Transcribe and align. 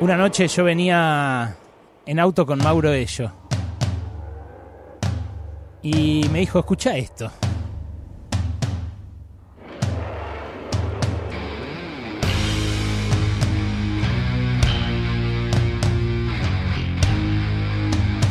Una 0.00 0.16
noche 0.16 0.48
yo 0.48 0.64
venía 0.64 1.56
en 2.04 2.18
auto 2.18 2.44
con 2.44 2.58
Mauro 2.58 2.92
Ello. 2.92 3.30
Y 5.82 6.26
me 6.32 6.40
dijo, 6.40 6.58
escucha 6.58 6.96
esto. 6.96 7.30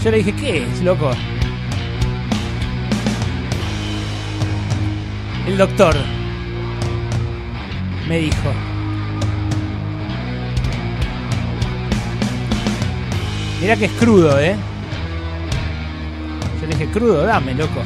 Yo 0.04 0.12
le 0.12 0.18
dije, 0.18 0.36
¿qué 0.36 0.64
es, 0.64 0.82
loco? 0.82 1.12
El 5.48 5.58
doctor 5.58 5.96
me 8.10 8.18
dijo. 8.18 8.73
Mira 13.64 13.76
que 13.78 13.86
es 13.86 13.92
crudo, 13.94 14.38
¿eh? 14.42 14.58
Yo 16.60 16.68
le 16.68 16.76
dije, 16.76 16.92
crudo, 16.92 17.24
dame, 17.24 17.54
loco. 17.54 17.82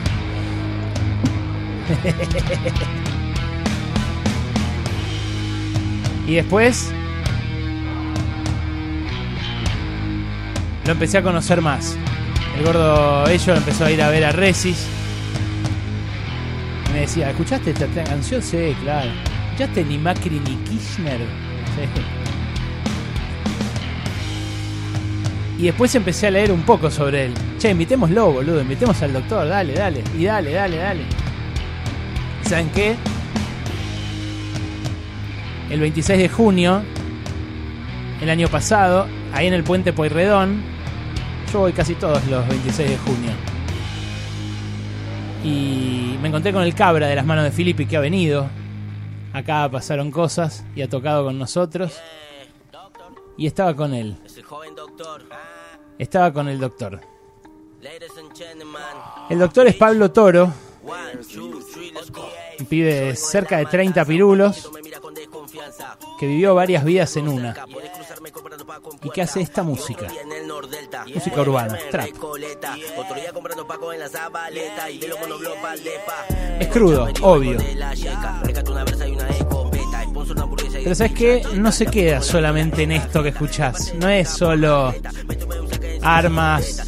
y 6.28 6.34
después 6.34 6.92
lo 10.84 10.94
empecé 10.94 11.20
a 11.20 11.22
conocer 11.22 11.62
más. 11.62 11.96
El 12.58 12.66
gordo 12.66 13.30
ello 13.30 13.54
empezó 13.54 13.86
a 13.86 13.92
ir 13.92 14.02
a 14.02 14.10
ver 14.10 14.26
a 14.26 14.32
Resis. 14.32 14.88
Me 16.92 17.02
decía, 17.02 17.30
¿escuchaste 17.30 17.70
esta 17.70 17.86
canción? 18.04 18.42
Sí, 18.42 18.76
claro. 18.82 19.12
¿Escuchaste 19.52 19.84
ni 19.84 20.00
Macri 20.00 20.40
ni 20.40 20.56
Kirchner? 20.56 21.20
Sí. 21.76 22.27
Y 25.58 25.64
después 25.64 25.94
empecé 25.96 26.28
a 26.28 26.32
leer 26.32 26.52
un 26.52 26.62
poco 26.62 26.92
sobre 26.92 27.26
él. 27.26 27.34
Che, 27.58 27.72
invitémoslo, 27.72 28.32
boludo, 28.32 28.62
invitemos 28.62 29.02
al 29.02 29.14
doctor, 29.14 29.48
dale, 29.48 29.74
dale. 29.74 30.04
Y 30.18 30.26
dale, 30.26 30.52
dale, 30.52 30.78
dale. 30.78 31.02
¿Saben 32.44 32.70
qué? 32.70 32.96
El 35.72 35.80
26 35.80 36.20
de 36.20 36.30
junio, 36.30 36.84
el 38.22 38.30
año 38.30 38.48
pasado, 38.48 39.08
ahí 39.34 39.48
en 39.48 39.54
el 39.54 39.64
puente 39.64 39.94
Poirredón, 39.94 40.62
yo 41.52 41.60
voy 41.60 41.74
casi 41.74 41.96
todos 41.96 42.26
los 42.28 42.48
26 42.48 42.90
de 42.90 42.98
junio. 42.98 43.32
Y 45.44 46.18
me 46.22 46.28
encontré 46.28 46.54
con 46.54 46.64
el 46.64 46.76
cabra 46.76 47.08
de 47.08 47.16
las 47.16 47.26
manos 47.26 47.44
de 47.44 47.52
Filippi 47.52 47.86
que 47.86 47.98
ha 47.98 48.02
venido. 48.02 48.48
Acá 49.34 49.70
pasaron 49.70 50.12
cosas 50.12 50.66
y 50.76 50.82
ha 50.82 50.90
tocado 50.90 51.26
con 51.26 51.38
nosotros. 51.38 52.00
Y 53.38 53.48
estaba 53.48 53.76
con 53.76 53.94
él. 53.94 54.18
Estaba 55.98 56.32
con 56.32 56.48
el 56.48 56.60
doctor. 56.60 57.02
El 59.30 59.40
doctor 59.40 59.68
es 59.68 59.76
Pablo 59.76 60.12
Toro. 60.12 60.52
Un 62.60 62.66
pibe 62.66 62.94
de 62.94 63.16
cerca 63.16 63.58
de 63.58 63.66
30 63.66 64.06
pirulos 64.06 64.72
que 66.20 66.28
vivió 66.28 66.56
varias 66.56 66.86
vidas 66.86 67.18
en 67.18 67.28
una. 67.28 67.56
Y 69.04 69.10
que 69.10 69.22
hace 69.22 69.42
esta 69.42 69.64
música 69.64 70.08
música 71.14 71.42
urbana 71.42 71.78
trap. 71.92 72.10
es 76.60 76.68
crudo 76.70 77.08
obvio 77.22 77.58
pero 80.84 80.96
sabes 80.96 81.14
que 81.14 81.44
no 81.56 81.72
se 81.72 81.86
queda 81.86 82.22
solamente 82.22 82.84
en 82.84 82.92
esto 82.92 83.24
que 83.24 83.30
escuchás 83.30 83.94
no 84.00 84.10
es 84.10 84.30
solo 84.30 84.94
armas 86.02 86.84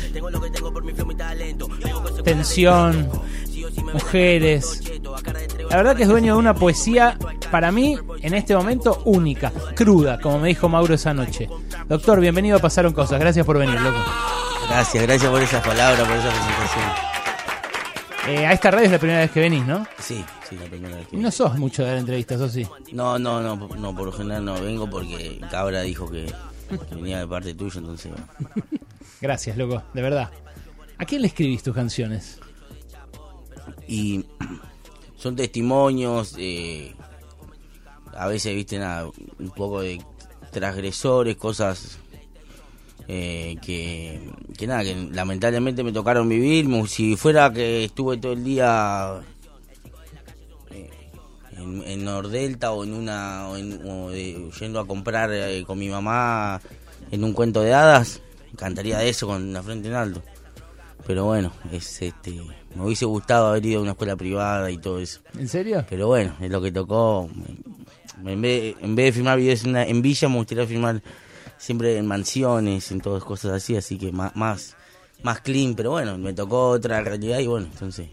tensión 2.23 3.09
mujeres 3.93 4.81
la 5.69 5.77
verdad 5.77 5.95
que 5.95 6.03
es 6.03 6.09
dueño 6.09 6.33
de 6.33 6.39
una 6.39 6.55
poesía, 6.55 7.15
para 7.51 7.71
mí, 7.71 7.95
en 8.21 8.33
este 8.33 8.55
momento, 8.55 9.03
única, 9.05 9.51
cruda, 9.75 10.19
como 10.19 10.39
me 10.39 10.47
dijo 10.47 10.67
Mauro 10.67 10.95
esa 10.95 11.13
noche. 11.13 11.47
Doctor, 11.87 12.19
bienvenido 12.19 12.57
a 12.57 12.59
Pasaron 12.59 12.91
Cosas. 12.91 13.19
Gracias 13.19 13.45
por 13.45 13.59
venir, 13.59 13.79
loco. 13.79 13.99
Gracias, 14.67 15.03
gracias 15.03 15.31
por 15.31 15.41
esas 15.41 15.65
palabras, 15.65 16.07
por 16.07 16.17
esa 16.17 16.29
presentación. 16.29 17.08
Eh, 18.27 18.45
a 18.45 18.51
esta 18.51 18.69
radio 18.69 18.85
es 18.85 18.91
la 18.91 18.99
primera 18.99 19.19
vez 19.19 19.31
que 19.31 19.39
venís, 19.39 19.65
¿no? 19.65 19.87
Sí, 19.97 20.23
sí, 20.47 20.55
la 20.57 20.65
primera 20.65 20.95
vez 20.97 21.07
que 21.07 21.15
Y 21.15 21.19
no 21.19 21.31
sos 21.31 21.57
mucho 21.57 21.83
de 21.83 21.89
dar 21.89 21.97
entrevistas, 21.97 22.39
¿o 22.41 22.49
sí? 22.49 22.67
No, 22.91 23.17
no, 23.17 23.41
no, 23.41 23.55
no, 23.55 23.95
por 23.95 24.05
lo 24.07 24.11
general 24.11 24.45
no 24.45 24.61
vengo 24.61 24.89
porque 24.89 25.39
Cabra 25.49 25.81
dijo 25.81 26.09
que, 26.09 26.25
que 26.89 26.95
venía 26.95 27.19
de 27.19 27.27
parte 27.27 27.53
tuya, 27.53 27.79
entonces... 27.79 28.11
Gracias, 29.21 29.57
loco, 29.57 29.83
de 29.93 30.01
verdad. 30.01 30.29
¿A 30.97 31.05
quién 31.05 31.21
le 31.21 31.27
escribís 31.27 31.63
tus 31.63 31.73
canciones? 31.73 32.39
Y 33.87 34.25
son 35.17 35.35
testimonios, 35.35 36.35
eh, 36.37 36.93
a 38.15 38.27
veces, 38.27 38.53
viste, 38.53 38.77
nada, 38.77 39.09
un 39.39 39.51
poco 39.51 39.81
de 39.81 40.01
transgresores, 40.51 41.37
cosas 41.37 41.99
eh, 43.11 43.55
que, 43.65 44.19
que 44.55 44.67
nada, 44.67 44.83
que 44.83 44.95
lamentablemente 45.11 45.83
me 45.83 45.91
tocaron 45.91 46.29
vivir. 46.29 46.67
Si 46.87 47.15
fuera 47.17 47.51
que 47.51 47.85
estuve 47.85 48.17
todo 48.17 48.33
el 48.33 48.43
día 48.43 49.19
eh, 50.71 50.89
en, 51.57 51.83
en 51.85 52.03
Nordelta 52.05 52.71
o 52.71 52.83
en 52.83 52.93
una, 52.93 53.49
o 53.49 53.57
en- 53.57 53.81
o 53.89 54.09
de- 54.11 54.49
yendo 54.59 54.79
a 54.79 54.85
comprar 54.87 55.31
eh, 55.33 55.63
con 55.65 55.79
mi 55.79 55.89
mamá 55.89 56.61
en 57.11 57.23
un 57.23 57.33
cuento 57.33 57.61
de 57.61 57.73
hadas, 57.73 58.21
cantaría 58.55 58.99
de 58.99 59.09
eso 59.09 59.25
con 59.27 59.53
la 59.53 59.63
frente 59.63 59.87
en 59.87 59.95
alto. 59.95 60.21
Pero 61.07 61.25
bueno, 61.25 61.51
es 61.71 62.01
este, 62.03 62.39
me 62.75 62.83
hubiese 62.85 63.05
gustado 63.05 63.47
haber 63.47 63.65
ido 63.65 63.79
a 63.79 63.81
una 63.81 63.91
escuela 63.91 64.15
privada 64.15 64.69
y 64.69 64.77
todo 64.77 64.99
eso. 64.99 65.21
¿En 65.35 65.47
serio? 65.47 65.83
Pero 65.89 66.05
bueno, 66.05 66.35
es 66.39 66.51
lo 66.51 66.61
que 66.61 66.71
tocó. 66.71 67.27
En 68.23 68.41
vez, 68.41 68.75
en 68.81 68.95
vez 68.95 69.05
de 69.07 69.11
filmar 69.13 69.39
videos 69.39 69.63
en, 69.63 69.71
una- 69.71 69.85
en 69.87 70.01
villa, 70.03 70.29
me 70.29 70.35
gustaría 70.35 70.67
filmar 70.67 71.01
siempre 71.59 71.97
en 71.97 72.07
mansiones, 72.07 72.91
en 72.91 73.01
todas 73.01 73.23
cosas 73.23 73.51
así, 73.51 73.75
así 73.75 73.99
que 73.99 74.11
más, 74.11 74.35
más, 74.35 74.75
más 75.21 75.41
clean. 75.41 75.75
Pero 75.75 75.91
bueno, 75.91 76.17
me 76.17 76.33
tocó 76.33 76.69
otra 76.69 77.01
realidad 77.01 77.37
y 77.39 77.45
bueno, 77.45 77.67
entonces 77.71 78.07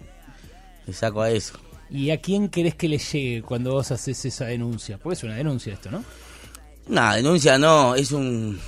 le 0.87 0.93
saco 0.93 1.23
a 1.23 1.31
eso. 1.31 1.59
¿Y 1.89 2.11
a 2.11 2.21
quién 2.21 2.49
querés 2.49 2.75
que 2.75 2.89
le 2.89 2.99
llegue 2.99 3.43
cuando 3.43 3.73
vos 3.73 3.91
haces 3.93 4.25
esa 4.25 4.47
denuncia? 4.47 4.99
Porque 4.99 5.15
es 5.15 5.25
una 5.25 5.37
denuncia 5.37 5.73
esto, 5.73 5.91
¿no? 5.91 6.05
Nada, 6.89 7.17
denuncia 7.17 7.59
no, 7.59 7.95
es 7.95 8.13
un, 8.13 8.59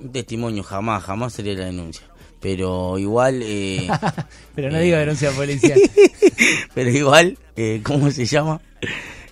un 0.00 0.12
testimonio, 0.12 0.62
jamás, 0.62 1.02
jamás 1.02 1.32
sería 1.32 1.54
la 1.54 1.66
denuncia. 1.66 2.06
Pero 2.40 2.98
igual, 2.98 3.40
eh, 3.42 3.88
Pero 4.54 4.70
no 4.70 4.78
digo 4.78 4.96
denuncia 4.96 5.30
policial. 5.32 5.78
pero 6.74 6.90
igual, 6.90 7.36
eh, 7.56 7.80
¿cómo 7.84 8.10
se 8.10 8.24
llama? 8.24 8.60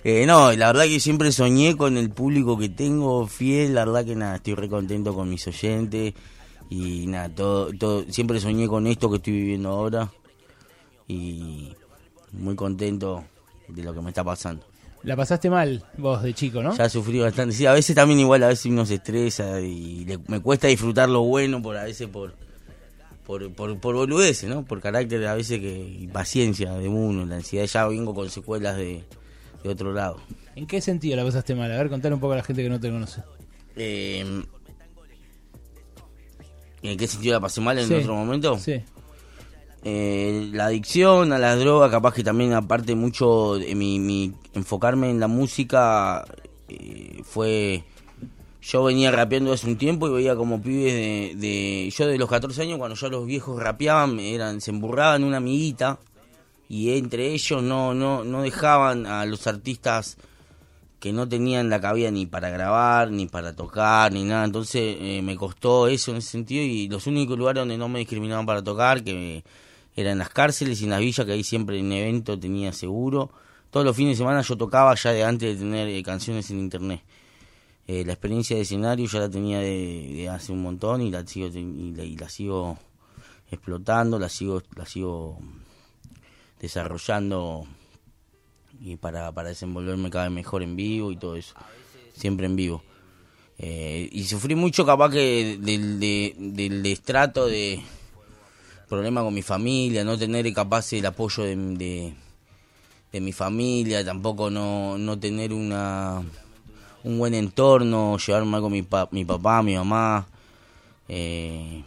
Eh, 0.03 0.25
no, 0.25 0.51
la 0.53 0.67
verdad 0.67 0.85
que 0.85 0.99
siempre 0.99 1.31
soñé 1.31 1.75
con 1.75 1.97
el 1.97 2.09
público 2.09 2.57
que 2.57 2.69
tengo 2.69 3.27
fiel, 3.27 3.75
la 3.75 3.83
verdad 3.85 4.05
que 4.05 4.15
nada, 4.15 4.35
estoy 4.37 4.55
re 4.55 4.69
contento 4.69 5.13
con 5.13 5.29
mis 5.29 5.45
oyentes 5.47 6.13
y 6.69 7.05
nada, 7.07 7.27
todo, 7.29 7.71
todo, 7.77 8.05
siempre 8.09 8.39
soñé 8.39 8.67
con 8.67 8.87
esto 8.87 9.09
que 9.09 9.17
estoy 9.17 9.33
viviendo 9.33 9.69
ahora 9.69 10.09
y 11.07 11.73
muy 12.31 12.55
contento 12.55 13.25
de 13.67 13.83
lo 13.83 13.93
que 13.93 14.01
me 14.01 14.09
está 14.09 14.23
pasando. 14.23 14.65
La 15.03 15.15
pasaste 15.15 15.49
mal 15.49 15.83
vos 15.97 16.21
de 16.23 16.33
chico, 16.33 16.61
¿no? 16.61 16.75
Ya 16.77 16.89
sufrí 16.89 17.19
bastante, 17.19 17.55
sí, 17.55 17.65
a 17.65 17.73
veces 17.73 17.95
también 17.95 18.19
igual, 18.19 18.43
a 18.43 18.47
veces 18.49 18.65
uno 18.67 18.85
se 18.85 18.95
estresa 18.95 19.59
y 19.61 20.05
le- 20.05 20.19
me 20.27 20.39
cuesta 20.41 20.67
disfrutar 20.67 21.09
lo 21.09 21.21
bueno 21.23 21.61
por 21.61 21.75
a 21.77 21.83
veces 21.83 22.07
por 22.07 22.33
por, 23.25 23.51
por, 23.53 23.77
por 23.79 23.95
boludeces, 23.95 24.49
¿no? 24.49 24.65
Por 24.65 24.81
carácter 24.81 25.25
a 25.27 25.35
veces 25.35 25.59
que 25.59 25.77
y 25.99 26.07
paciencia 26.07 26.73
de 26.73 26.87
uno, 26.87 27.25
la 27.25 27.35
ansiedad 27.35 27.65
ya 27.65 27.87
vengo 27.87 28.13
con 28.15 28.27
secuelas 28.29 28.75
de, 28.75 29.03
de 29.63 29.69
otro 29.69 29.93
lado. 29.93 30.17
¿En 30.55 30.67
qué 30.67 30.81
sentido 30.81 31.15
la 31.17 31.23
pasaste 31.23 31.55
mal? 31.55 31.71
A 31.71 31.77
ver, 31.77 31.89
contar 31.89 32.13
un 32.13 32.19
poco 32.19 32.33
a 32.33 32.37
la 32.37 32.43
gente 32.43 32.61
que 32.63 32.69
no 32.69 32.79
te 32.79 32.89
conoce. 32.89 33.21
Eh, 33.75 34.43
¿En 36.81 36.97
qué 36.97 37.07
sentido 37.07 37.33
la 37.33 37.39
pasé 37.41 37.59
mal 37.61 37.77
en 37.77 37.87
Sí. 37.87 37.93
otro 37.95 38.15
momento? 38.15 38.57
Sí. 38.57 38.81
Eh, 39.83 40.49
la 40.51 40.65
adicción 40.67 41.31
a 41.33 41.39
las 41.39 41.59
drogas, 41.59 41.89
capaz 41.91 42.13
que 42.13 42.23
también 42.23 42.53
aparte 42.53 42.95
mucho 42.95 43.55
de 43.55 43.75
mi, 43.75 43.99
mi 43.99 44.33
enfocarme 44.53 45.09
en 45.09 45.19
la 45.19 45.27
música 45.27 46.25
eh, 46.67 47.21
fue... 47.23 47.83
Yo 48.61 48.83
venía 48.83 49.09
rapeando 49.09 49.53
hace 49.53 49.67
un 49.67 49.77
tiempo 49.77 50.07
y 50.09 50.11
veía 50.11 50.35
como 50.35 50.61
pibes 50.61 50.93
de, 50.93 51.33
de- 51.37 51.89
Yo 51.97 52.05
de 52.07 52.17
los 52.17 52.29
14 52.29 52.61
años, 52.61 52.77
cuando 52.77 52.95
ya 52.97 53.07
los 53.07 53.25
viejos 53.25 53.61
rapeaban, 53.61 54.19
eran 54.19 54.59
se 54.59 54.71
emburraban 54.71 55.23
una 55.23 55.37
amiguita 55.37 55.97
y 56.69 56.95
entre 56.97 57.33
ellos 57.33 57.63
no, 57.63 57.95
no, 57.95 58.23
no 58.23 58.43
dejaban 58.43 59.07
a 59.07 59.25
los 59.25 59.47
artistas 59.47 60.17
que 60.99 61.11
no 61.11 61.27
tenían 61.27 61.69
la 61.69 61.81
cabida 61.81 62.11
ni 62.11 62.27
para 62.27 62.49
grabar, 62.49 63.09
ni 63.09 63.25
para 63.25 63.55
tocar, 63.55 64.11
ni 64.11 64.23
nada. 64.23 64.45
Entonces 64.45 64.97
eh, 64.99 65.21
me 65.23 65.35
costó 65.35 65.87
eso 65.87 66.11
en 66.11 66.17
ese 66.17 66.29
sentido 66.29 66.63
y 66.63 66.87
los 66.87 67.07
únicos 67.07 67.37
lugares 67.37 67.61
donde 67.61 67.77
no 67.77 67.89
me 67.89 67.99
discriminaban 67.99 68.45
para 68.45 68.63
tocar, 68.63 69.03
que 69.03 69.43
eran 69.95 70.19
las 70.19 70.29
cárceles 70.29 70.79
y 70.81 70.83
en 70.83 70.91
las 70.91 70.99
villas, 70.99 71.25
que 71.25 71.31
ahí 71.31 71.43
siempre 71.43 71.79
en 71.79 71.91
evento 71.91 72.39
tenía 72.39 72.71
seguro. 72.71 73.31
Todos 73.71 73.85
los 73.85 73.95
fines 73.95 74.17
de 74.17 74.23
semana 74.23 74.41
yo 74.41 74.55
tocaba 74.55 74.93
ya 74.95 75.11
de 75.11 75.23
antes 75.23 75.57
de 75.57 75.65
tener 75.65 75.87
eh, 75.87 76.03
canciones 76.03 76.51
en 76.51 76.59
internet. 76.59 77.01
Eh, 77.87 78.03
la 78.05 78.13
experiencia 78.13 78.55
de 78.55 78.61
escenario 78.61 79.07
ya 79.07 79.19
la 79.19 79.29
tenía 79.29 79.59
de, 79.59 80.13
de 80.15 80.29
hace 80.29 80.51
un 80.51 80.61
montón 80.61 81.01
y 81.01 81.09
la 81.09 81.25
sigo 81.25 81.47
y 81.47 81.93
la, 81.93 82.03
y 82.03 82.15
la 82.15 82.29
sigo 82.29 82.77
explotando, 83.49 84.19
la 84.19 84.29
sigo 84.29 84.61
la 84.75 84.85
sigo 84.85 85.39
desarrollando 86.59 87.65
y 88.81 88.95
para, 88.95 89.31
para 89.31 89.49
desenvolverme 89.49 90.09
cada 90.09 90.25
vez 90.25 90.33
mejor 90.33 90.63
en 90.63 90.75
vivo 90.75 91.11
y 91.11 91.17
todo 91.17 91.35
eso, 91.35 91.55
siempre 92.15 92.45
en 92.45 92.55
vivo. 92.55 92.83
Eh, 93.57 94.07
y 94.11 94.23
sufrí 94.23 94.55
mucho 94.55 94.85
capaz 94.85 95.11
que 95.11 95.57
del, 95.59 95.99
de, 95.99 96.33
del 96.37 96.81
destrato 96.81 97.47
de 97.47 97.81
problema 98.87 99.21
con 99.21 99.33
mi 99.33 99.41
familia, 99.41 100.03
no 100.03 100.17
tener 100.17 100.51
capaz 100.53 100.93
el 100.93 101.05
apoyo 101.05 101.43
de, 101.43 101.55
de, 101.55 102.13
de 103.11 103.21
mi 103.21 103.33
familia, 103.33 104.03
tampoco 104.05 104.49
no, 104.49 104.97
no 104.97 105.19
tener 105.19 105.53
una 105.53 106.23
un 107.03 107.17
buen 107.17 107.33
entorno, 107.33 108.17
llevarme 108.17 108.51
mal 108.51 108.61
con 108.61 108.71
mi, 108.71 108.81
pa, 108.81 109.07
mi 109.11 109.25
papá, 109.25 109.61
mi 109.63 109.75
mamá. 109.75 110.27
Eh, 111.07 111.83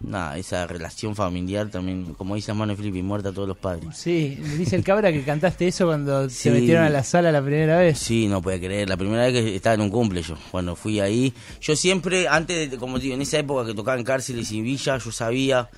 nada, 0.00 0.38
esa 0.38 0.66
relación 0.66 1.14
familiar 1.14 1.68
también, 1.70 2.14
como 2.14 2.34
dice 2.34 2.52
Mano 2.54 2.76
Felipe, 2.76 3.02
muerta 3.02 3.30
a 3.30 3.32
todos 3.32 3.48
los 3.48 3.56
padres. 3.56 3.96
Sí, 3.96 4.36
dice 4.56 4.76
el 4.76 4.84
cabra 4.84 5.12
que 5.12 5.22
cantaste 5.22 5.68
eso 5.68 5.86
cuando 5.86 6.28
se 6.30 6.50
metieron 6.50 6.84
a 6.84 6.90
la 6.90 7.02
sala 7.02 7.32
la 7.32 7.42
primera 7.42 7.78
vez. 7.78 7.98
Sí, 7.98 8.28
no 8.28 8.40
puede 8.40 8.60
creer, 8.60 8.88
la 8.88 8.96
primera 8.96 9.24
vez 9.24 9.32
que 9.32 9.56
estaba 9.56 9.74
en 9.74 9.80
un 9.80 9.90
cumple 9.90 10.22
yo, 10.22 10.36
cuando 10.50 10.76
fui 10.76 11.00
ahí. 11.00 11.32
Yo 11.60 11.76
siempre, 11.76 12.28
antes, 12.28 12.70
de, 12.70 12.76
como 12.76 12.98
digo, 12.98 13.14
en 13.14 13.22
esa 13.22 13.38
época 13.38 13.66
que 13.66 13.74
tocaba 13.74 13.98
en 13.98 14.04
cárceles 14.04 14.50
y 14.52 14.60
villas, 14.60 15.04
yo 15.04 15.10
sabía, 15.10 15.68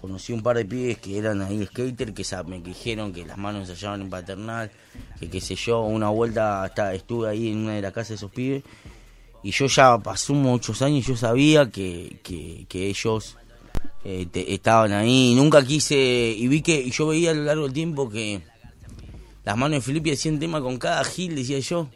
conocí 0.00 0.32
un 0.32 0.42
par 0.42 0.56
de 0.56 0.64
pibes 0.64 0.98
que 0.98 1.18
eran 1.18 1.42
ahí 1.42 1.64
skater, 1.66 2.12
que 2.12 2.24
me 2.46 2.60
dijeron 2.60 3.12
que 3.12 3.24
las 3.24 3.38
manos 3.38 3.68
ensayaban 3.68 4.02
en 4.02 4.10
paternal, 4.10 4.70
que 5.18 5.28
qué 5.30 5.40
sé 5.40 5.54
yo, 5.54 5.82
una 5.82 6.08
vuelta 6.08 6.64
hasta 6.64 6.94
estuve 6.94 7.28
ahí 7.28 7.52
en 7.52 7.58
una 7.58 7.74
de 7.74 7.82
las 7.82 7.92
casas 7.92 8.08
de 8.10 8.14
esos 8.16 8.30
pibes. 8.30 8.62
Y 9.44 9.50
yo 9.50 9.66
ya 9.66 9.98
pasó 9.98 10.34
muchos 10.34 10.82
años 10.82 11.04
y 11.04 11.08
yo 11.08 11.16
sabía 11.16 11.68
que, 11.68 12.20
que, 12.22 12.64
que 12.68 12.86
ellos 12.86 13.36
eh, 14.04 14.26
te, 14.30 14.52
estaban 14.52 14.92
ahí. 14.92 15.34
Nunca 15.34 15.64
quise, 15.64 15.96
y 15.96 16.48
vi 16.48 16.62
que 16.62 16.80
y 16.80 16.90
yo 16.90 17.06
veía 17.08 17.30
a 17.30 17.34
lo 17.34 17.44
largo 17.44 17.64
del 17.64 17.72
tiempo 17.72 18.08
que 18.08 18.42
las 19.44 19.56
manos 19.56 19.78
de 19.78 19.80
Felipe 19.80 20.12
hacían 20.12 20.38
tema 20.38 20.60
con 20.60 20.78
cada 20.78 21.04
gil, 21.04 21.34
decía 21.34 21.58
yo. 21.58 21.88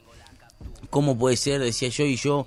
¿Cómo 0.90 1.18
puede 1.18 1.36
ser? 1.36 1.60
Decía 1.60 1.88
yo, 1.88 2.04
y 2.04 2.16
yo 2.16 2.46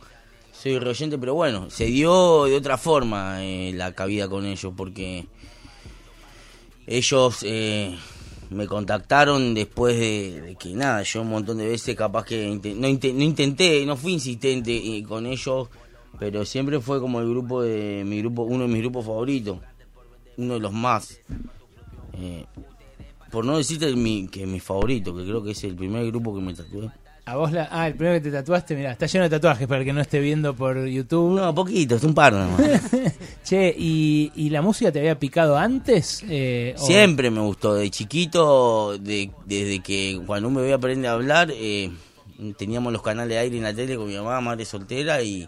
soy 0.51 0.77
reoyente, 0.77 1.17
pero 1.17 1.35
bueno, 1.35 1.69
se 1.69 1.85
dio 1.85 2.45
de 2.45 2.55
otra 2.55 2.77
forma 2.77 3.43
eh, 3.43 3.71
la 3.73 3.93
cabida 3.93 4.27
con 4.27 4.45
ellos, 4.45 4.73
porque 4.75 5.25
ellos 6.85 7.37
eh, 7.43 7.97
me 8.49 8.67
contactaron 8.67 9.53
después 9.53 9.97
de, 9.97 10.57
que 10.59 10.69
nada, 10.69 11.03
yo 11.03 11.21
un 11.21 11.29
montón 11.29 11.59
de 11.59 11.67
veces 11.67 11.95
capaz 11.95 12.25
que 12.25 12.59
no, 12.75 12.87
no 12.87 13.23
intenté, 13.23 13.85
no 13.85 13.95
fui 13.95 14.13
insistente 14.13 14.75
eh, 14.75 15.03
con 15.03 15.25
ellos 15.25 15.69
pero 16.19 16.45
siempre 16.45 16.79
fue 16.79 16.99
como 16.99 17.19
el 17.19 17.29
grupo 17.29 17.61
de 17.61 18.03
mi 18.05 18.19
grupo 18.19 18.43
uno 18.43 18.63
de 18.63 18.69
mis 18.69 18.81
grupos 18.81 19.05
favoritos 19.05 19.59
uno 20.37 20.55
de 20.55 20.59
los 20.59 20.73
más 20.73 21.19
eh, 22.13 22.45
por 23.31 23.45
no 23.45 23.57
decirte 23.57 23.95
mi, 23.95 24.27
que 24.27 24.45
mi 24.45 24.59
favorito 24.59 25.15
que 25.15 25.23
creo 25.23 25.43
que 25.43 25.51
es 25.51 25.63
el 25.63 25.75
primer 25.75 26.05
grupo 26.07 26.35
que 26.35 26.41
me 26.41 26.53
tatué. 26.53 26.89
A 27.25 27.35
vos 27.35 27.51
la 27.51 27.67
ah 27.71 27.85
el 27.85 27.93
primero 27.93 28.15
que 28.15 28.21
te 28.21 28.31
tatuaste 28.31 28.75
mira 28.75 28.91
está 28.91 29.05
lleno 29.05 29.25
de 29.25 29.29
tatuajes 29.29 29.67
para 29.67 29.81
el 29.81 29.85
que 29.85 29.93
no 29.93 30.01
esté 30.01 30.19
viendo 30.19 30.55
por 30.55 30.83
YouTube. 30.87 31.39
No 31.39 31.53
poquito 31.53 31.95
es 31.95 32.03
un 32.03 32.15
par 32.15 32.33
nomás. 32.33 32.59
Che 33.43 33.75
y, 33.77 34.31
y 34.35 34.49
la 34.49 34.63
música 34.63 34.91
te 34.91 34.99
había 34.99 35.19
picado 35.19 35.55
antes 35.55 36.25
eh, 36.27 36.73
siempre 36.75 37.27
o... 37.27 37.31
me 37.31 37.41
gustó 37.41 37.75
de 37.75 37.89
chiquito 37.91 38.97
de, 38.97 39.29
desde 39.45 39.79
que 39.81 40.19
cuando 40.25 40.49
me 40.49 40.61
voy 40.61 40.71
a 40.71 40.75
aprender 40.75 41.11
a 41.11 41.13
hablar 41.13 41.51
eh, 41.53 41.91
teníamos 42.57 42.91
los 42.91 43.03
canales 43.03 43.29
de 43.29 43.37
aire 43.37 43.57
en 43.57 43.63
la 43.63 43.75
tele 43.75 43.95
con 43.95 44.07
mi 44.07 44.15
mamá 44.15 44.41
madre 44.41 44.65
soltera 44.65 45.21
y 45.21 45.47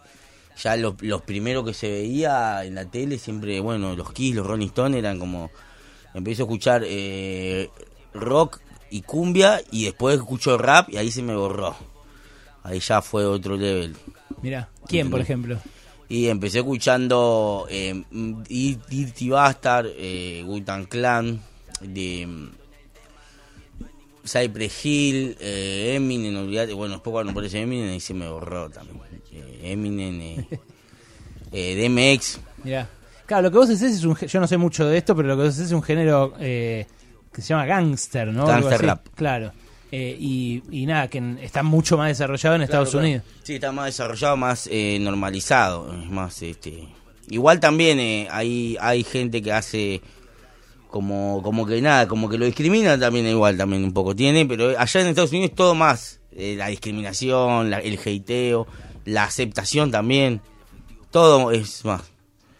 ya 0.57 0.75
los, 0.77 1.01
los 1.01 1.21
primeros 1.21 1.65
que 1.65 1.73
se 1.73 1.89
veía 1.89 2.63
en 2.63 2.75
la 2.75 2.85
tele 2.85 3.17
siempre, 3.17 3.59
bueno, 3.59 3.95
los 3.95 4.11
Kiss, 4.13 4.35
los 4.35 4.45
Rolling 4.45 4.67
Stones 4.67 4.99
eran 4.99 5.19
como... 5.19 5.51
Empecé 6.13 6.41
a 6.41 6.45
escuchar 6.45 6.83
eh, 6.85 7.69
rock 8.13 8.59
y 8.89 9.01
cumbia 9.01 9.61
y 9.71 9.85
después 9.85 10.17
escucho 10.17 10.57
rap 10.57 10.89
y 10.89 10.97
ahí 10.97 11.09
se 11.09 11.21
me 11.21 11.35
borró. 11.35 11.75
Ahí 12.63 12.79
ya 12.79 13.01
fue 13.01 13.25
otro 13.25 13.55
level. 13.55 13.95
Mira, 14.41 14.69
¿quién 14.87 15.09
por 15.09 15.21
ejemplo? 15.21 15.57
Y 16.09 16.27
empecé 16.27 16.59
escuchando 16.59 17.65
eh, 17.69 18.03
Dirty 18.11 19.29
Bastard, 19.29 19.87
eh, 19.95 20.43
Gutan 20.45 20.85
Clan, 20.85 21.41
de 21.79 22.49
Cypress 24.25 24.85
Hill, 24.85 25.37
eh, 25.39 25.93
Eminem, 25.95 26.45
bueno, 26.75 26.95
después 26.95 27.11
cuando 27.11 27.31
aparece 27.31 27.61
Eminem 27.61 27.91
ahí 27.91 27.99
se 27.99 28.13
me 28.13 28.29
borró 28.29 28.69
también. 28.69 28.99
Eh, 29.31 29.71
Eminem, 29.71 30.21
eh, 30.21 30.47
eh, 31.51 31.89
DMX. 31.89 32.39
Mira, 32.63 32.89
claro, 33.25 33.43
lo 33.43 33.51
que 33.51 33.57
vos 33.57 33.69
haces 33.69 33.93
es 33.93 34.03
un, 34.03 34.15
yo 34.15 34.39
no 34.39 34.47
sé 34.47 34.57
mucho 34.57 34.85
de 34.85 34.97
esto, 34.97 35.15
pero 35.15 35.29
lo 35.29 35.37
que 35.37 35.43
vos 35.43 35.53
haces 35.53 35.67
es 35.67 35.71
un 35.71 35.83
género 35.83 36.33
eh, 36.39 36.85
que 37.31 37.41
se 37.41 37.49
llama 37.49 37.65
gangster, 37.65 38.27
¿no? 38.27 38.45
Gangster 38.45 38.81
rap. 38.81 39.07
Claro. 39.15 39.51
Eh, 39.91 40.15
y, 40.17 40.63
y, 40.71 40.85
nada, 40.85 41.09
que 41.09 41.35
está 41.41 41.63
mucho 41.63 41.97
más 41.97 42.07
desarrollado 42.07 42.55
en 42.55 42.61
Estados 42.61 42.91
claro. 42.91 43.05
Unidos. 43.05 43.23
Sí, 43.43 43.55
está 43.55 43.73
más 43.73 43.87
desarrollado, 43.87 44.37
más 44.37 44.69
eh, 44.71 44.97
normalizado, 45.01 45.93
es 46.01 46.09
más, 46.09 46.41
este... 46.41 46.87
Igual 47.29 47.59
también 47.59 47.99
eh, 47.99 48.27
hay, 48.31 48.77
hay 48.81 49.03
gente 49.03 49.41
que 49.41 49.53
hace 49.53 50.01
como 50.89 51.41
como 51.41 51.65
que 51.65 51.81
nada, 51.81 52.05
como 52.07 52.27
que 52.27 52.37
lo 52.37 52.45
discrimina 52.45 52.99
también 52.99 53.25
igual 53.25 53.55
también 53.55 53.85
un 53.85 53.93
poco 53.93 54.13
tiene, 54.13 54.45
pero 54.45 54.77
allá 54.77 55.01
en 55.01 55.07
Estados 55.07 55.31
Unidos 55.31 55.51
todo 55.55 55.73
más, 55.73 56.19
eh, 56.33 56.55
la 56.57 56.67
discriminación, 56.67 57.69
la, 57.69 57.79
el 57.79 57.97
hateo, 57.97 58.67
la 59.05 59.23
aceptación 59.23 59.91
también, 59.91 60.41
todo 61.11 61.51
es 61.51 61.83
más. 61.85 62.03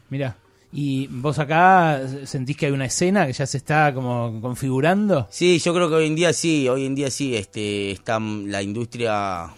Mira, 0.09 0.38
¿y 0.73 1.07
vos 1.07 1.39
acá 1.39 2.01
sentís 2.25 2.57
que 2.57 2.67
hay 2.67 2.71
una 2.71 2.85
escena 2.85 3.25
que 3.25 3.33
ya 3.33 3.45
se 3.45 3.57
está 3.57 3.93
como 3.93 4.39
configurando? 4.41 5.27
Sí, 5.29 5.59
yo 5.59 5.73
creo 5.73 5.89
que 5.89 5.95
hoy 5.95 6.07
en 6.07 6.15
día 6.15 6.33
sí, 6.33 6.67
hoy 6.67 6.85
en 6.85 6.95
día 6.95 7.09
sí, 7.09 7.35
este, 7.35 7.91
está 7.91 8.19
la 8.19 8.61
industria, 8.61 9.49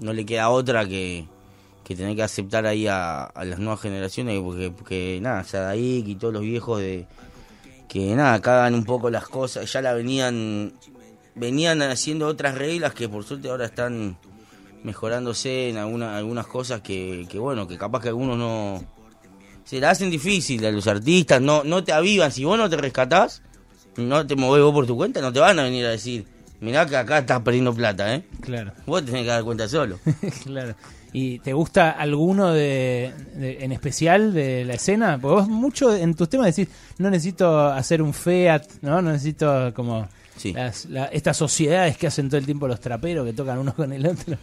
no 0.00 0.12
le 0.12 0.26
queda 0.26 0.50
otra 0.50 0.86
que, 0.86 1.26
que 1.84 1.96
tener 1.96 2.16
que 2.16 2.22
aceptar 2.22 2.66
ahí 2.66 2.86
a, 2.86 3.24
a 3.24 3.44
las 3.44 3.58
nuevas 3.58 3.80
generaciones, 3.80 4.40
porque, 4.40 4.70
porque 4.70 5.18
nada, 5.22 5.44
Sadaik 5.44 6.06
y 6.06 6.14
todos 6.16 6.34
los 6.34 6.42
viejos 6.42 6.80
de 6.80 7.06
que 7.88 8.14
nada, 8.14 8.40
cagan 8.40 8.74
un 8.74 8.84
poco 8.84 9.08
las 9.10 9.28
cosas, 9.28 9.72
ya 9.72 9.80
la 9.80 9.94
venían 9.94 10.74
venían 11.34 11.82
haciendo 11.82 12.26
otras 12.26 12.56
reglas 12.56 12.94
que 12.94 13.08
por 13.08 13.22
suerte 13.22 13.48
ahora 13.48 13.66
están 13.66 14.16
mejorándose 14.82 15.68
en 15.68 15.76
alguna, 15.76 16.16
algunas 16.16 16.46
cosas 16.46 16.80
que, 16.80 17.26
que 17.28 17.38
bueno, 17.38 17.66
que 17.66 17.76
capaz 17.76 18.02
que 18.02 18.08
algunos 18.08 18.38
no 18.38 18.84
se 19.64 19.80
la 19.80 19.90
hacen 19.90 20.10
difícil 20.10 20.64
a 20.64 20.70
los 20.70 20.86
artistas, 20.86 21.40
no 21.40 21.64
no 21.64 21.82
te 21.82 21.92
avivan, 21.92 22.30
si 22.30 22.44
vos 22.44 22.56
no 22.56 22.70
te 22.70 22.76
rescatás, 22.76 23.42
no 23.96 24.26
te 24.26 24.36
movés 24.36 24.62
vos 24.62 24.72
por 24.72 24.86
tu 24.86 24.96
cuenta, 24.96 25.20
no 25.20 25.32
te 25.32 25.40
van 25.40 25.58
a 25.58 25.64
venir 25.64 25.86
a 25.86 25.90
decir, 25.90 26.26
mirá 26.60 26.86
que 26.86 26.96
acá 26.96 27.18
estás 27.18 27.40
perdiendo 27.42 27.74
plata, 27.74 28.14
¿eh? 28.14 28.24
Claro. 28.40 28.72
Vos 28.86 29.04
tenés 29.04 29.22
que 29.22 29.28
dar 29.28 29.44
cuenta 29.44 29.68
solo. 29.68 29.98
claro. 30.44 30.74
¿Y 31.12 31.38
te 31.38 31.52
gusta 31.52 31.92
alguno 31.92 32.52
de, 32.52 33.12
de, 33.34 33.64
en 33.64 33.72
especial 33.72 34.34
de 34.34 34.64
la 34.64 34.74
escena? 34.74 35.18
Porque 35.20 35.36
vos 35.36 35.48
mucho 35.48 35.94
en 35.96 36.14
tus 36.14 36.28
temas 36.28 36.54
decís, 36.54 36.72
no 36.98 37.10
necesito 37.10 37.68
hacer 37.68 38.02
un 38.02 38.12
Fiat, 38.12 38.62
¿no? 38.82 39.00
No 39.00 39.12
necesito 39.12 39.72
como 39.72 40.08
sí. 40.36 40.52
las, 40.52 40.84
la, 40.86 41.06
estas 41.06 41.36
sociedades 41.36 41.96
que 41.96 42.06
hacen 42.06 42.28
todo 42.28 42.38
el 42.38 42.44
tiempo 42.44 42.68
los 42.68 42.80
traperos 42.80 43.24
que 43.24 43.32
tocan 43.32 43.58
uno 43.58 43.74
con 43.74 43.92
el 43.92 44.06
otro. 44.06 44.36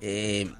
Eh, 0.00 0.50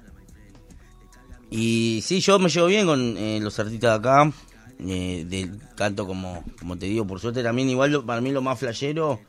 y 1.49 2.01
sí, 2.03 2.19
yo 2.19 2.39
me 2.39 2.49
llevo 2.49 2.67
bien 2.67 2.85
con 2.85 3.15
eh, 3.17 3.39
los 3.41 3.57
artistas 3.59 3.91
de 3.91 3.95
acá, 4.09 4.31
eh, 4.79 5.25
del 5.27 5.59
canto 5.75 6.05
como, 6.07 6.43
como 6.59 6.77
te 6.77 6.87
digo, 6.87 7.05
por 7.05 7.19
suerte 7.19 7.43
también 7.43 7.69
igual 7.69 7.91
lo, 7.91 8.05
para 8.05 8.19
mí 8.21 8.31
lo 8.31 8.41
más 8.41 8.59
flashero 8.59 9.19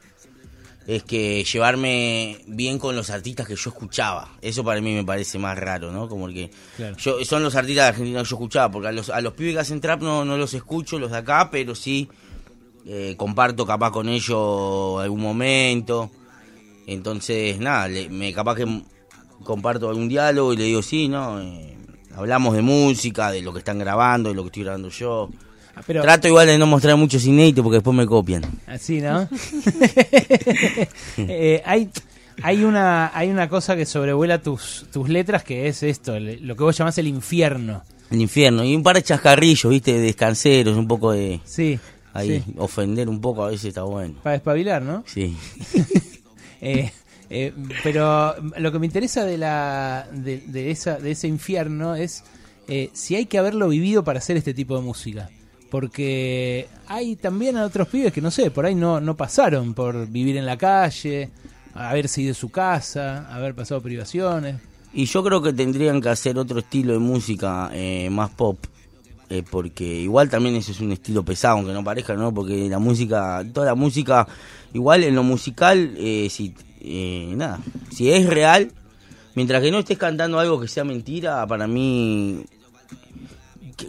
es 0.87 1.03
que 1.03 1.43
llevarme 1.45 2.39
bien 2.47 2.79
con 2.79 2.95
los 2.97 3.11
artistas 3.11 3.47
que 3.47 3.57
yo 3.57 3.71
escuchaba. 3.71 4.31
Eso 4.41 4.63
para 4.65 4.81
mí 4.81 4.95
me 4.95 5.05
parece 5.05 5.37
más 5.39 5.59
raro, 5.59 5.91
¿no? 5.93 6.09
Como 6.09 6.29
que 6.29 6.51
Claro. 6.77 6.97
yo, 6.97 7.25
son 7.25 7.43
los 7.43 7.55
artistas 7.57 7.89
argentinos 7.89 8.23
que 8.23 8.31
yo 8.31 8.37
escuchaba, 8.37 8.71
porque 8.71 8.89
a 8.89 8.93
los, 8.93 9.11
a 9.11 9.21
los 9.21 9.33
pibes 9.35 9.55
que 9.55 9.61
hacen 9.61 9.81
trap 9.81 10.01
no, 10.03 10.25
no 10.25 10.37
los 10.37 10.55
escucho, 10.55 10.99
los 10.99 11.11
de 11.11 11.19
acá, 11.19 11.51
pero 11.51 11.75
sí 11.75 12.09
eh, 12.87 13.15
comparto 13.17 13.67
capaz 13.67 13.91
con 13.91 14.09
ellos 14.09 15.01
algún 15.03 15.21
momento. 15.21 16.09
Entonces, 16.87 17.59
nada, 17.59 17.89
le- 17.89 18.09
me 18.09 18.33
capaz 18.33 18.55
que 18.55 18.83
comparto 19.45 19.88
algún 19.88 20.09
diálogo 20.09 20.52
y 20.52 20.57
le 20.57 20.64
digo, 20.64 20.83
sí, 20.83 21.09
¿no? 21.09 21.40
Eh, 21.40 21.76
hablamos 22.14 22.55
de 22.55 22.62
música, 22.62 23.31
de 23.31 23.43
lo 23.43 23.52
que 23.52 23.61
están 23.61 23.78
grabando, 23.78 24.28
de 24.31 24.35
lo 24.35 24.43
que 24.43 24.49
estoy 24.49 24.62
grabando 24.64 24.88
yo. 24.88 25.31
Ah, 25.75 25.83
Pero 25.87 26.02
Trato 26.02 26.26
igual 26.28 26.47
de 26.47 26.57
no 26.59 26.66
mostrar 26.66 26.97
muchos 26.97 27.25
inéditos 27.26 27.62
porque 27.62 27.76
después 27.76 27.97
me 27.97 28.07
copian. 28.07 28.43
así, 28.66 29.00
¿no? 29.00 29.28
Eh, 31.19 31.62
hay 31.64 31.90
hay 32.43 32.64
una 32.64 33.11
hay 33.16 33.31
una 33.31 33.49
cosa 33.49 33.76
que 33.76 33.87
sobrevuela 33.87 34.43
tus 34.43 34.87
tus 34.93 35.09
letras 35.09 35.43
que 35.43 35.69
es 35.69 35.83
esto, 35.83 36.19
lo 36.19 36.57
que 36.57 36.62
vos 36.62 36.76
llamás 36.76 36.99
el 36.99 37.07
infierno. 37.09 37.83
El 38.11 38.21
infierno. 38.21 38.64
Y 38.64 38.76
un 38.76 38.83
par 38.83 38.97
de 38.97 39.02
chascarrillos, 39.02 39.69
viste, 39.71 39.93
de 39.95 40.00
descanseros, 40.00 40.76
un 40.76 40.87
poco 40.87 41.11
de... 41.12 41.40
Sí. 41.45 41.78
Ahí, 42.12 42.43
sí. 42.47 42.55
ofender 42.57 43.09
un 43.09 43.21
poco 43.21 43.45
a 43.45 43.49
veces 43.50 43.66
está 43.66 43.83
bueno. 43.83 44.14
Para 44.23 44.35
despabilar, 44.35 44.83
¿no? 44.83 45.02
Sí. 45.07 45.37
Eh, 46.62 46.90
Eh, 47.28 47.52
pero 47.83 48.35
lo 48.59 48.71
que 48.73 48.78
me 48.78 48.87
interesa 48.87 49.25
de, 49.25 49.38
la, 49.38 50.06
de, 50.12 50.71
esa, 50.71 50.99
de 50.99 51.11
ese 51.11 51.26
infierno 51.28 51.95
es 51.95 52.23
eh, 52.68 52.90
si 52.92 53.16
hay 53.16 53.26
que 53.26 53.38
haberlo 53.38 53.68
vivido 53.68 54.04
para 54.04 54.18
hacer 54.18 54.37
este 54.37 54.54
tipo 54.54 54.76
de 54.76 54.83
música. 54.83 55.30
Porque 55.71 56.68
hay 56.87 57.16
también 57.16 57.56
otros 57.56 57.88
pibes 57.88 58.12
que 58.12 58.21
no 58.21 58.30
sé, 58.30 58.50
por 58.50 58.66
ahí 58.66 58.75
no, 58.75 59.00
no 59.00 59.16
pasaron 59.16 59.75
por 59.75 60.06
vivir 60.06 60.37
en 60.37 60.47
la 60.47 60.56
calle, 60.56 61.30
haberse 61.75 62.23
ido 62.23 62.28
de 62.28 62.35
su 62.35 62.50
casa, 62.50 63.26
haber 63.35 63.54
pasado 63.54 63.80
privaciones. 63.80 64.56
Y 64.92 65.04
yo 65.06 65.23
creo 65.23 65.42
que 65.42 65.52
tendrían 65.52 66.00
que 66.00 66.09
hacer 66.09 66.38
otro 66.38 66.61
estilo 66.61 66.92
de 66.95 67.00
música 67.00 67.71
eh, 67.73 68.09
más 68.11 68.30
pop. 68.30 68.59
eh, 69.28 69.42
porque 69.50 69.85
igual 69.85 70.30
también 70.30 70.54
ese 70.54 70.73
es 70.73 70.80
un 70.80 70.92
estilo 70.92 71.25
pesado, 71.25 71.56
aunque 71.56 71.73
no 71.73 71.83
parezca, 71.83 72.14
¿no? 72.14 72.33
Porque 72.33 72.68
la 72.68 72.78
música, 72.78 73.45
toda 73.52 73.66
la 73.66 73.75
música, 73.75 74.26
igual 74.73 75.02
en 75.04 75.14
lo 75.14 75.23
musical, 75.25 75.95
eh, 75.99 76.28
si, 76.30 76.54
eh, 76.87 77.35
nada, 77.37 77.61
si 77.90 78.11
es 78.11 78.26
real, 78.26 78.71
mientras 79.35 79.62
que 79.62 79.71
no 79.71 79.81
estés 79.81 79.99
cantando 79.99 80.38
algo 80.38 80.61
que 80.61 80.69
sea 80.69 80.85
mentira, 80.85 81.47
para 81.47 81.66
mí, 81.66 82.45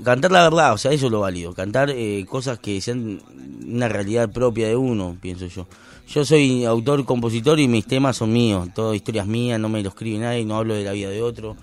cantar 0.03 0.31
la 0.31 0.43
verdad, 0.43 0.73
o 0.73 0.77
sea, 0.77 0.91
eso 0.91 1.05
es 1.05 1.11
lo 1.11 1.19
válido, 1.19 1.53
cantar 1.53 1.91
eh, 1.91 2.25
cosas 2.27 2.59
que 2.59 2.81
sean 2.81 3.21
una 3.67 3.87
realidad 3.87 4.31
propia 4.31 4.67
de 4.67 4.75
uno, 4.75 5.15
pienso 5.21 5.45
yo. 5.47 5.67
Yo 6.07 6.23
soy 6.23 6.63
autor, 6.65 7.03
compositor 7.05 7.59
y 7.59 7.67
mis 7.67 7.85
temas 7.85 8.17
son 8.17 8.31
míos, 8.31 8.69
todo 8.73 8.93
historias 8.93 9.27
mías, 9.27 9.59
no 9.59 9.69
me 9.69 9.83
lo 9.83 9.89
escribe 9.89 10.19
nadie, 10.19 10.45
no 10.45 10.55
hablo 10.55 10.73
de 10.73 10.85
la 10.85 10.93
vida 10.93 11.09
de 11.09 11.21
otro. 11.21 11.57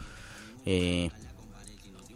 Eh, 0.67 1.11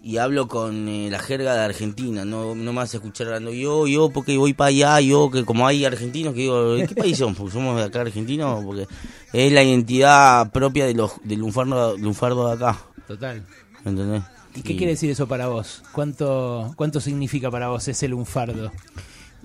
y 0.08 0.16
hablo 0.16 0.48
con 0.48 0.88
eh, 0.88 1.10
la 1.10 1.18
jerga 1.18 1.52
de 1.52 1.60
Argentina, 1.60 2.24
no, 2.24 2.54
no 2.54 2.72
me 2.72 2.78
vas 2.78 2.94
a 2.94 2.96
escuchar 2.96 3.26
hablando 3.26 3.52
yo, 3.52 3.86
yo 3.86 4.08
porque 4.08 4.38
voy 4.38 4.54
para 4.54 4.68
allá, 4.68 5.00
yo 5.02 5.30
que 5.30 5.44
como 5.44 5.66
hay 5.66 5.84
argentinos 5.84 6.32
que 6.32 6.40
digo, 6.40 6.76
¿de 6.76 6.86
qué 6.86 6.94
país 6.94 7.18
somos? 7.18 7.36
Porque 7.36 7.52
somos 7.52 7.76
de 7.76 7.84
acá 7.84 8.00
argentinos, 8.00 8.64
porque 8.64 8.86
es 9.34 9.52
la 9.52 9.62
identidad 9.62 10.50
propia 10.50 10.86
de 10.86 10.94
los 10.94 11.12
del 11.24 11.40
lunfardo, 11.40 11.98
lunfardo 11.98 12.48
de 12.48 12.54
acá, 12.54 12.78
Total. 13.06 13.44
¿entendés? 13.84 14.22
¿Y 14.54 14.62
qué 14.62 14.76
quiere 14.78 14.92
decir 14.92 15.10
eso 15.10 15.28
para 15.28 15.48
vos? 15.48 15.82
¿Cuánto, 15.92 16.72
cuánto 16.74 17.02
significa 17.02 17.50
para 17.50 17.68
vos 17.68 17.86
ese 17.86 18.08
lunfardo? 18.08 18.72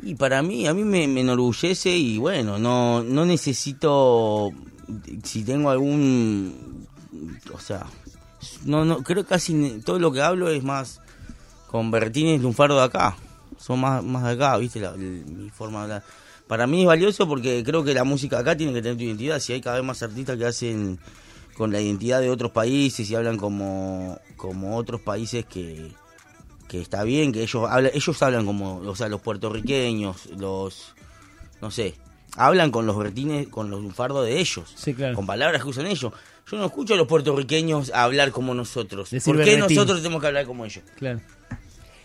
Y 0.02 0.16
para 0.16 0.42
mí, 0.44 0.66
a 0.66 0.74
mí 0.74 0.86
me, 0.86 1.10
me 1.10 1.20
enorgullece 1.20 1.90
y 1.90 2.20
bueno, 2.20 2.58
no, 2.58 3.04
no 3.04 3.26
necesito, 3.26 4.50
si 5.24 5.44
tengo 5.44 5.72
algún, 5.72 6.88
o 7.54 7.60
sea, 7.60 7.86
no, 8.66 8.86
no, 8.86 9.04
creo 9.04 9.26
casi 9.26 9.54
ni- 9.54 9.80
todo 9.82 10.00
lo 10.00 10.12
que 10.12 10.22
hablo 10.22 10.50
es 10.50 10.64
más 10.64 11.02
con 11.68 11.92
Bertines 11.92 12.42
Lunfardo 12.42 12.78
de 12.78 12.84
acá, 12.84 13.16
son 13.58 13.80
más, 13.80 14.04
más 14.04 14.24
de 14.24 14.32
acá, 14.32 14.58
viste, 14.58 14.80
la, 14.80 14.92
mi 14.92 15.50
forma 15.50 15.80
de 15.80 15.84
hablar. 15.84 16.04
Para 16.48 16.68
mí 16.68 16.82
es 16.82 16.88
valioso 16.88 17.28
porque 17.28 17.64
creo 17.66 17.84
que 17.84 17.94
la 17.94 18.04
música 18.04 18.40
acá 18.40 18.56
tiene 18.56 18.74
que 18.74 18.82
tener 18.82 18.98
tu 18.98 19.04
identidad, 19.04 19.40
si 19.40 19.54
hay 19.54 19.62
cada 19.62 19.78
vez 19.78 19.86
más 19.86 20.04
artistas 20.04 20.38
que 20.38 20.46
hacen 20.46 21.00
con 21.58 21.72
la 21.72 21.80
identidad 21.80 22.20
de 22.22 22.30
otros 22.30 22.52
países 22.52 23.10
y 23.10 23.16
hablan 23.16 23.38
como, 23.38 24.20
como 24.38 24.76
otros 24.78 25.02
países 25.02 25.46
que, 25.46 25.92
que 26.68 26.82
está 26.82 27.04
bien 27.04 27.32
que 27.32 27.44
ellos 27.44 27.64
hablan, 27.70 27.92
ellos 27.94 28.22
hablan 28.24 28.46
como, 28.46 28.78
o 28.78 28.96
sea, 28.96 29.08
los 29.08 29.22
puertorriqueños, 29.22 30.26
los, 30.38 30.94
no 31.62 31.72
sé, 31.72 31.96
hablan 32.36 32.72
con 32.72 32.86
los 32.86 32.98
bertines, 32.98 33.48
con 33.48 33.70
los 33.72 33.82
lunfardos 33.82 34.26
de 34.26 34.40
ellos, 34.40 34.72
Sí, 34.76 34.94
claro. 34.94 35.16
con 35.16 35.26
palabras 35.26 35.62
que 35.64 35.70
usan 35.70 35.86
ellos. 35.88 36.12
Yo 36.52 36.58
no 36.58 36.66
escucho 36.66 36.94
a 36.94 36.98
los 36.98 37.08
puertorriqueños 37.08 37.92
hablar 37.94 38.32
como 38.32 38.54
nosotros. 38.54 39.10
Decir 39.12 39.34
¿Por 39.34 39.44
qué 39.44 39.52
berretín. 39.56 39.76
nosotros 39.78 40.02
tenemos 40.02 40.22
que 40.22 40.28
hablar 40.28 40.46
como 40.46 40.66
ellos? 40.66 40.84
Claro. 40.98 41.22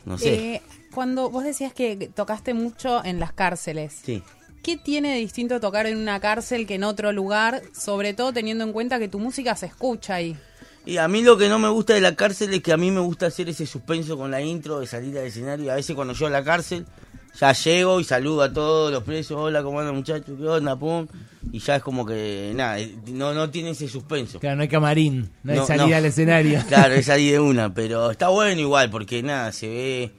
No 0.05 0.17
sé. 0.17 0.35
Eh, 0.55 0.63
cuando 0.95 1.29
vos 1.31 1.45
decías 1.45 1.73
que 1.73 2.11
tocaste 2.15 2.55
mucho 2.55 3.05
en 3.05 3.21
las 3.21 3.33
cárceles, 3.33 3.95
Sí. 4.05 4.23
¿qué 4.63 4.77
tiene 4.77 5.13
de 5.13 5.19
distinto 5.19 5.61
tocar 5.61 5.87
en 5.87 5.99
una 5.99 6.21
cárcel 6.21 6.67
que 6.67 6.77
en 6.77 6.85
otro 6.85 7.13
lugar? 7.13 7.63
Sobre 7.77 8.15
todo 8.15 8.33
teniendo 8.33 8.65
en 8.65 8.73
cuenta 8.73 8.99
que 8.99 9.09
tu 9.09 9.19
música 9.19 9.55
se 9.57 9.67
escucha 9.67 10.15
ahí. 10.15 10.37
Y 10.87 10.97
a 10.97 11.09
mí 11.09 11.23
lo 11.23 11.37
que 11.37 11.49
no 11.51 11.59
me 11.59 11.69
gusta 11.69 11.93
de 11.95 12.01
la 12.01 12.15
cárcel 12.15 12.55
es 12.55 12.63
que 12.63 12.73
a 12.73 12.79
mí 12.79 12.91
me 12.91 13.01
gusta 13.01 13.27
hacer 13.27 13.49
ese 13.51 13.67
suspenso 13.67 14.17
con 14.17 14.31
la 14.31 14.41
intro 14.41 14.81
de 14.81 14.87
salir 14.87 15.19
al 15.19 15.27
escenario. 15.27 15.67
Y 15.67 15.69
a 15.69 15.75
veces 15.75 15.95
cuando 15.95 16.15
yo 16.15 16.27
a 16.27 16.31
la 16.31 16.43
cárcel 16.43 16.87
ya 17.41 17.53
llego 17.53 18.01
y 18.01 18.05
saludo 18.05 18.43
a 18.43 18.53
todos 18.53 18.91
los 18.93 19.03
presos, 19.05 19.37
hola, 19.39 19.63
¿cómo 19.63 19.81
andan 19.81 19.95
muchachos? 19.97 20.37
¿Qué 20.39 20.47
onda? 20.47 20.77
Pum. 20.77 21.07
Y 21.53 21.61
ya 21.61 21.77
es 21.77 21.83
como 21.83 22.05
que, 22.05 22.53
nada, 22.55 22.79
no, 23.07 23.33
no 23.33 23.49
tiene 23.51 23.71
ese 23.71 23.89
suspenso. 23.89 24.39
Claro, 24.41 24.57
no 24.57 24.63
hay 24.63 24.69
camarín, 24.69 25.31
no 25.43 25.53
hay 25.53 25.59
No, 25.59 25.67
salida 25.67 25.87
no. 25.87 25.97
al 25.97 26.05
escenario. 26.05 26.63
Claro, 26.69 26.95
es 26.95 27.09
ahí 27.09 27.31
de 27.31 27.41
una, 27.41 27.73
pero 27.73 28.11
está 28.11 28.29
bueno 28.29 28.61
igual, 28.61 28.91
porque 28.91 29.23
nada, 29.23 29.53
se 29.53 29.67
ve 29.69 30.13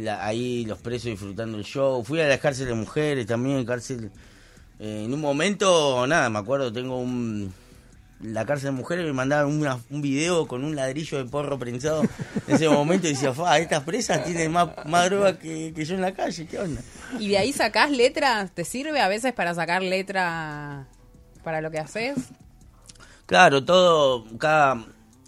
la- 0.00 0.24
ahí 0.24 0.64
los 0.64 0.78
presos 0.78 1.06
disfrutando 1.10 1.58
el 1.58 1.64
show. 1.64 2.02
Fui 2.04 2.20
a 2.20 2.28
la 2.28 2.38
cárcel 2.38 2.66
de 2.68 2.74
mujeres 2.74 3.26
también, 3.26 3.64
cárcel. 3.66 4.10
eh, 4.78 5.02
en 5.04 5.12
un 5.12 5.20
momento, 5.20 6.06
nada, 6.06 6.30
me 6.30 6.38
acuerdo, 6.38 6.72
tengo 6.72 6.98
un. 6.98 7.52
La 8.22 8.46
cárcel 8.46 8.66
de 8.66 8.76
mujeres 8.76 9.04
me 9.04 9.12
mandaron 9.12 9.52
una- 9.58 9.80
un 9.90 10.00
video 10.00 10.46
con 10.46 10.62
un 10.64 10.76
ladrillo 10.76 11.18
de 11.18 11.24
porro 11.28 11.58
prensado. 11.58 12.02
En 12.46 12.54
ese 12.54 12.68
momento 12.68 13.08
decía, 13.08 13.34
fa, 13.34 13.58
estas 13.58 13.82
presas 13.82 14.24
tienen 14.24 14.52
más, 14.52 14.68
más 14.86 15.06
droga 15.10 15.38
que, 15.38 15.72
que 15.74 15.84
yo 15.84 15.96
en 15.96 16.00
la 16.02 16.14
calle, 16.14 16.46
¿qué 16.46 16.58
onda? 16.58 16.80
¿Y 17.18 17.28
de 17.28 17.38
ahí 17.38 17.52
sacás 17.52 17.90
letras? 17.90 18.52
¿Te 18.54 18.64
sirve 18.64 19.00
a 19.00 19.08
veces 19.08 19.32
para 19.32 19.54
sacar 19.54 19.82
letra 19.82 20.86
para 21.42 21.60
lo 21.60 21.70
que 21.72 21.78
haces? 21.80 22.16
Claro, 23.26 23.64
todo, 23.64 24.24
cada, 24.38 24.84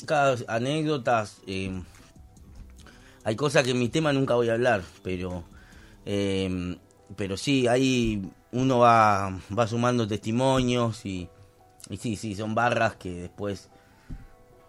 cada 0.06 0.36
anécdotas, 0.46 1.38
eh, 1.48 1.72
hay 3.24 3.34
cosas 3.36 3.64
que 3.64 3.70
en 3.72 3.78
mi 3.78 3.88
tema 3.88 4.12
nunca 4.12 4.34
voy 4.34 4.50
a 4.50 4.52
hablar, 4.52 4.82
pero, 5.02 5.42
eh, 6.06 6.76
pero 7.16 7.36
sí, 7.36 7.66
ahí 7.66 8.22
uno 8.52 8.78
va, 8.78 9.36
va 9.56 9.66
sumando 9.66 10.06
testimonios 10.06 11.04
y, 11.06 11.28
y 11.90 11.96
sí, 11.96 12.16
sí, 12.16 12.34
son 12.34 12.54
barras 12.54 12.96
que 12.96 13.10
después 13.12 13.68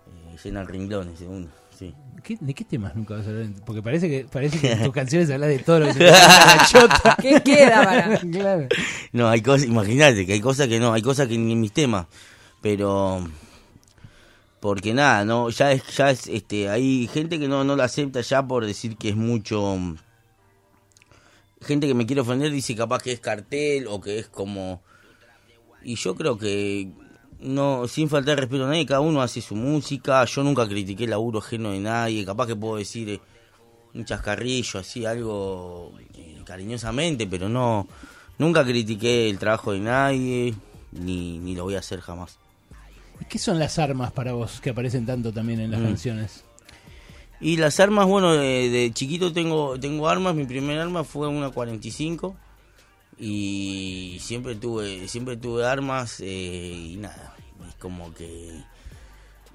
eh, 0.08 0.38
llenan 0.44 0.68
renglones, 0.68 1.20
según, 1.20 1.50
sí. 1.78 1.94
¿Qué- 2.24 2.38
¿De 2.40 2.54
qué 2.54 2.64
temas 2.66 2.96
nunca 2.96 3.16
vas 3.16 3.26
a 3.28 3.30
hablar? 3.30 3.48
Porque 3.66 3.82
parece 3.82 4.10
que, 4.10 4.26
parece 4.26 4.60
que 4.60 4.72
en 4.74 4.84
tus 4.84 4.94
canciones 4.94 5.30
hablas 5.32 5.50
de 5.50 5.60
todo 5.60 5.80
lo 5.80 5.86
que 5.88 5.94
se 5.94 6.00
la 6.06 6.66
chota. 6.68 7.18
¿Qué 7.22 7.42
queda 7.42 7.84
para...? 7.84 8.18
claro. 8.32 8.68
No, 9.12 9.30
hay 9.30 9.42
cosas, 9.42 9.68
imagínate 9.68 10.26
que 10.26 10.34
hay 10.34 10.42
cosas 10.42 10.68
que 10.68 10.80
no, 10.80 10.94
hay 10.94 11.02
cosas 11.02 11.28
que 11.28 11.38
ni 11.38 11.54
en 11.54 11.62
mis 11.62 11.72
temas, 11.72 12.08
pero 12.62 13.26
porque 14.60 14.94
nada, 14.96 15.24
no, 15.26 15.50
ya 15.52 15.72
es, 15.72 15.84
ya 15.96 16.10
es, 16.10 16.28
este, 16.28 16.70
hay 16.70 17.08
gente 17.08 17.40
que 17.40 17.48
no, 17.48 17.64
no 17.64 17.76
lo 17.76 17.84
acepta 17.84 18.22
ya 18.22 18.46
por 18.48 18.66
decir 18.66 18.98
que 18.98 19.10
es 19.10 19.16
mucho, 19.16 19.78
gente 21.62 21.86
que 21.88 21.94
me 21.94 22.06
quiere 22.08 22.22
ofender 22.22 22.52
dice 22.52 22.76
capaz 22.76 23.02
que 23.04 23.12
es 23.12 23.20
cartel 23.20 23.86
o 23.88 24.02
que 24.02 24.18
es 24.18 24.28
como, 24.28 24.82
y 25.84 25.96
yo 25.96 26.16
creo 26.16 26.40
que 26.40 26.90
no, 27.39 27.88
sin 27.88 28.10
faltar 28.10 28.39
respeto 28.39 28.65
a 28.65 28.70
nadie, 28.70 28.86
cada 28.86 29.01
uno 29.01 29.22
hace 29.22 29.42
su 29.42 29.56
música, 29.56 30.24
yo 30.25 30.44
nunca 30.44 30.68
critiqué 30.68 31.04
el 31.06 31.12
laburo 31.12 31.39
ajeno 31.39 31.72
de 31.72 31.80
nadie, 31.80 32.25
capaz 32.25 32.48
que 32.48 32.56
puedo 32.56 32.77
decir 32.77 33.10
eh, 33.10 33.20
un 33.94 34.06
chascarrillo, 34.06 34.80
así, 34.80 35.06
algo 35.06 35.92
eh, 36.15 36.42
cariñosamente, 36.46 37.27
pero 37.27 37.50
no, 37.50 37.88
nunca 38.38 38.63
critiqué 38.63 39.30
el 39.30 39.38
trabajo 39.38 39.74
de 39.74 39.80
nadie, 39.80 40.54
ni, 40.92 41.38
ni 41.39 41.56
lo 41.56 41.63
voy 41.63 41.75
a 41.75 41.80
hacer 41.80 42.01
jamás. 42.01 42.38
¿Y 43.22 43.25
qué 43.25 43.38
son 43.39 43.60
las 43.60 43.80
armas 43.80 44.12
para 44.12 44.34
vos 44.34 44.60
que 44.62 44.72
aparecen 44.72 45.06
tanto 45.06 45.32
también 45.32 45.60
en 45.62 45.72
las 45.72 45.80
Mm. 45.80 45.84
canciones? 45.84 46.44
Y 47.42 47.58
las 47.58 47.80
armas, 47.80 48.08
bueno, 48.08 48.34
de, 48.34 48.70
de 48.70 48.92
chiquito 48.94 49.32
tengo 49.34 49.77
tengo 49.80 50.08
armas, 50.08 50.36
mi 50.36 50.46
primer 50.46 50.80
arma 50.80 51.04
fue 51.04 51.27
una 51.27 51.50
45 51.50 52.36
y 53.18 54.18
siempre 54.22 54.56
tuve 54.56 55.08
siempre 55.08 55.38
tuve 55.38 55.66
armas 55.66 56.20
eh, 56.20 56.26
y 56.26 56.98
nada, 56.98 57.36
es 57.68 57.76
como 57.76 58.14
que 58.14 58.52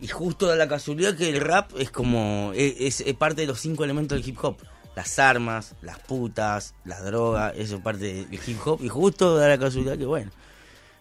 y 0.01 0.09
justo 0.09 0.47
da 0.47 0.57
la 0.57 0.69
casualidad 0.69 1.17
que 1.17 1.29
el 1.29 1.41
rap 1.41 1.73
es 1.79 1.91
como 1.91 2.53
es, 2.55 3.01
es 3.01 3.15
parte 3.15 3.43
de 3.43 3.47
los 3.47 3.61
cinco 3.61 3.85
elementos 3.85 4.19
del 4.19 4.29
hip 4.29 4.39
hop, 4.43 4.57
las 4.97 5.19
armas, 5.19 5.75
las 5.83 5.99
putas, 5.99 6.75
las 6.85 7.05
drogas, 7.05 7.55
eso 7.57 7.77
es 7.77 7.83
parte 7.83 8.25
del 8.25 8.41
hip 8.47 8.59
hop 8.65 8.83
y 8.83 8.89
justo 8.89 9.37
da 9.37 9.49
la 9.49 9.59
casualidad 9.59 9.99
que 9.99 10.07
bueno, 10.07 10.31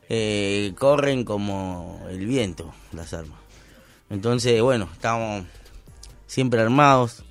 eh, 0.09 0.73
corren 0.77 1.23
como 1.23 2.05
el 2.09 2.25
viento 2.25 2.73
las 2.91 3.13
armas. 3.13 3.39
Entonces, 4.09 4.59
bueno, 4.61 4.89
estamos 4.91 5.45
siempre 6.25 6.61
armados. 6.61 7.23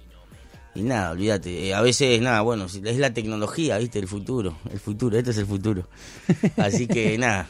Y 0.75 0.83
nada, 0.83 1.11
olvídate. 1.13 1.69
eh, 1.69 1.75
a 1.75 1.81
veces, 1.81 2.21
nada, 2.21 2.41
bueno, 2.43 2.67
es 2.67 2.99
la 2.99 3.13
tecnología, 3.13 3.79
¿viste? 3.79 3.99
El 3.99 4.07
futuro. 4.09 4.59
El 4.71 4.79
futuro, 4.79 5.19
este 5.19 5.31
es 5.33 5.39
el 5.39 5.47
futuro. 5.47 5.89
Así 6.57 6.87
que, 6.87 7.19
nada. 7.19 7.49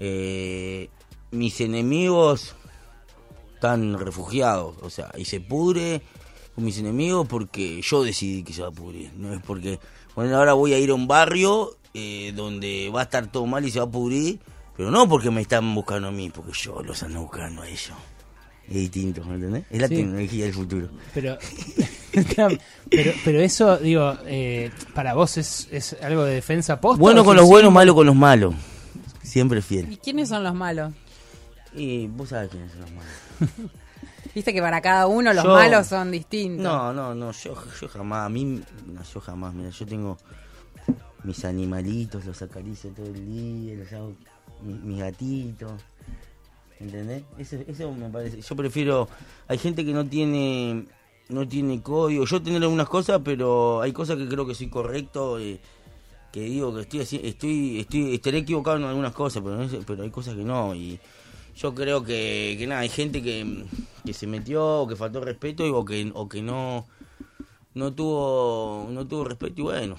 eh, 0.00 0.88
mis 1.30 1.60
enemigos 1.60 2.54
están 3.54 3.98
refugiados. 3.98 4.76
O 4.82 4.90
sea, 4.90 5.10
y 5.16 5.24
se 5.24 5.40
pudre 5.40 6.02
con 6.54 6.64
mis 6.64 6.78
enemigos 6.78 7.26
porque 7.28 7.80
yo 7.82 8.02
decidí 8.04 8.42
que 8.42 8.52
se 8.52 8.62
va 8.62 8.68
a 8.68 8.72
pudrir. 8.72 9.12
No 9.16 9.34
es 9.34 9.42
porque, 9.42 9.78
bueno, 10.14 10.36
ahora 10.36 10.54
voy 10.54 10.72
a 10.72 10.78
ir 10.78 10.90
a 10.90 10.94
un 10.94 11.06
barrio 11.08 11.76
eh, 11.92 12.32
donde 12.34 12.90
va 12.94 13.00
a 13.00 13.04
estar 13.04 13.30
todo 13.30 13.46
mal 13.46 13.64
y 13.64 13.70
se 13.70 13.78
va 13.80 13.86
a 13.86 13.90
pudrir. 13.90 14.40
Pero 14.76 14.90
no 14.90 15.08
porque 15.08 15.30
me 15.30 15.40
están 15.40 15.74
buscando 15.74 16.08
a 16.08 16.12
mí, 16.12 16.30
porque 16.30 16.52
yo 16.52 16.82
los 16.82 17.02
ando 17.02 17.22
buscando 17.22 17.62
a 17.62 17.68
ellos. 17.68 17.92
Es 18.68 18.74
distinto, 18.74 19.24
¿me 19.24 19.34
entendés? 19.36 19.64
Es 19.70 19.80
la 19.80 19.88
Sí. 19.88 19.96
tecnología 19.96 20.44
del 20.44 20.54
futuro. 20.54 20.88
Pero, 21.14 21.38
pero, 22.90 23.12
pero 23.24 23.40
eso, 23.40 23.76
digo, 23.78 24.16
eh, 24.26 24.70
para 24.94 25.14
vos 25.14 25.36
es, 25.36 25.68
es 25.70 25.96
algo 26.02 26.24
de 26.24 26.34
defensa 26.34 26.80
posta. 26.80 27.00
Bueno 27.00 27.24
con 27.24 27.36
los 27.36 27.46
buenos, 27.46 27.72
malo 27.72 27.94
con 27.94 28.06
los 28.06 28.16
malos. 28.16 28.54
Siempre 29.22 29.60
fiel. 29.62 29.92
¿Y 29.92 29.96
quiénes 29.98 30.28
son 30.28 30.42
los 30.44 30.54
malos? 30.54 30.92
Y 31.74 32.06
vos 32.08 32.30
sabés 32.30 32.50
quiénes 32.50 32.70
son 32.72 32.80
los 32.82 32.90
malos. 32.92 33.10
Viste 34.34 34.52
que 34.52 34.60
para 34.60 34.80
cada 34.82 35.06
uno 35.06 35.32
los 35.32 35.44
Yo- 35.44 35.52
malos 35.54 35.86
son 35.86 36.10
distintos. 36.10 36.62
No, 36.62 36.92
no, 36.92 37.14
no, 37.14 37.32
yo, 37.32 37.54
yo 37.80 37.88
jamás, 37.88 38.26
a 38.26 38.28
mí, 38.28 38.60
no, 38.86 39.02
yo 39.02 39.20
jamás, 39.20 39.54
mira, 39.54 39.70
yo 39.70 39.86
tengo 39.86 40.18
mis 41.24 41.44
animalitos, 41.44 42.24
los 42.26 42.40
acaricio 42.42 42.90
todo 42.90 43.06
el 43.06 43.26
día, 43.26 43.74
los 43.76 43.92
hago, 43.92 44.12
mi- 44.62 44.74
mis 44.74 44.98
gatitos, 45.00 45.72
¿entendés? 46.80 47.24
Eso, 47.38 47.56
eso 47.66 47.92
me 47.92 48.08
parece, 48.08 48.40
yo 48.40 48.56
prefiero, 48.56 49.08
hay 49.48 49.58
gente 49.58 49.84
que 49.84 49.92
no 49.92 50.06
tiene, 50.06 50.86
no 51.28 51.46
tiene 51.48 51.82
código, 51.82 52.24
yo 52.24 52.42
tener 52.42 52.62
algunas 52.62 52.88
cosas, 52.88 53.20
pero 53.24 53.80
hay 53.80 53.92
cosas 53.92 54.16
que 54.16 54.28
creo 54.28 54.46
que 54.46 54.54
soy 54.54 54.68
correcto, 54.68 55.38
eh, 55.38 55.60
que 56.32 56.40
digo 56.40 56.74
que 56.74 56.82
estoy, 56.82 57.00
estoy, 57.00 57.80
estoy, 57.80 58.14
estaré 58.14 58.38
equivocado 58.38 58.76
en 58.76 58.84
algunas 58.84 59.12
cosas, 59.12 59.42
pero, 59.42 59.56
no 59.56 59.68
pero 59.86 60.02
hay 60.02 60.10
cosas 60.10 60.34
que 60.34 60.44
no, 60.44 60.74
y 60.74 60.98
yo 61.56 61.74
creo 61.74 62.04
que, 62.04 62.56
que 62.58 62.66
nada, 62.66 62.82
hay 62.82 62.90
gente 62.90 63.22
que, 63.22 63.64
que 64.04 64.12
se 64.12 64.26
metió, 64.26 64.82
o 64.82 64.86
que 64.86 64.96
faltó 64.96 65.20
respeto, 65.20 65.64
o 65.64 65.84
que, 65.84 66.10
o 66.14 66.28
que 66.28 66.42
no, 66.42 66.86
no 67.74 67.94
tuvo, 67.94 68.88
no 68.90 69.06
tuvo 69.06 69.24
respeto, 69.24 69.60
y 69.60 69.64
bueno, 69.64 69.96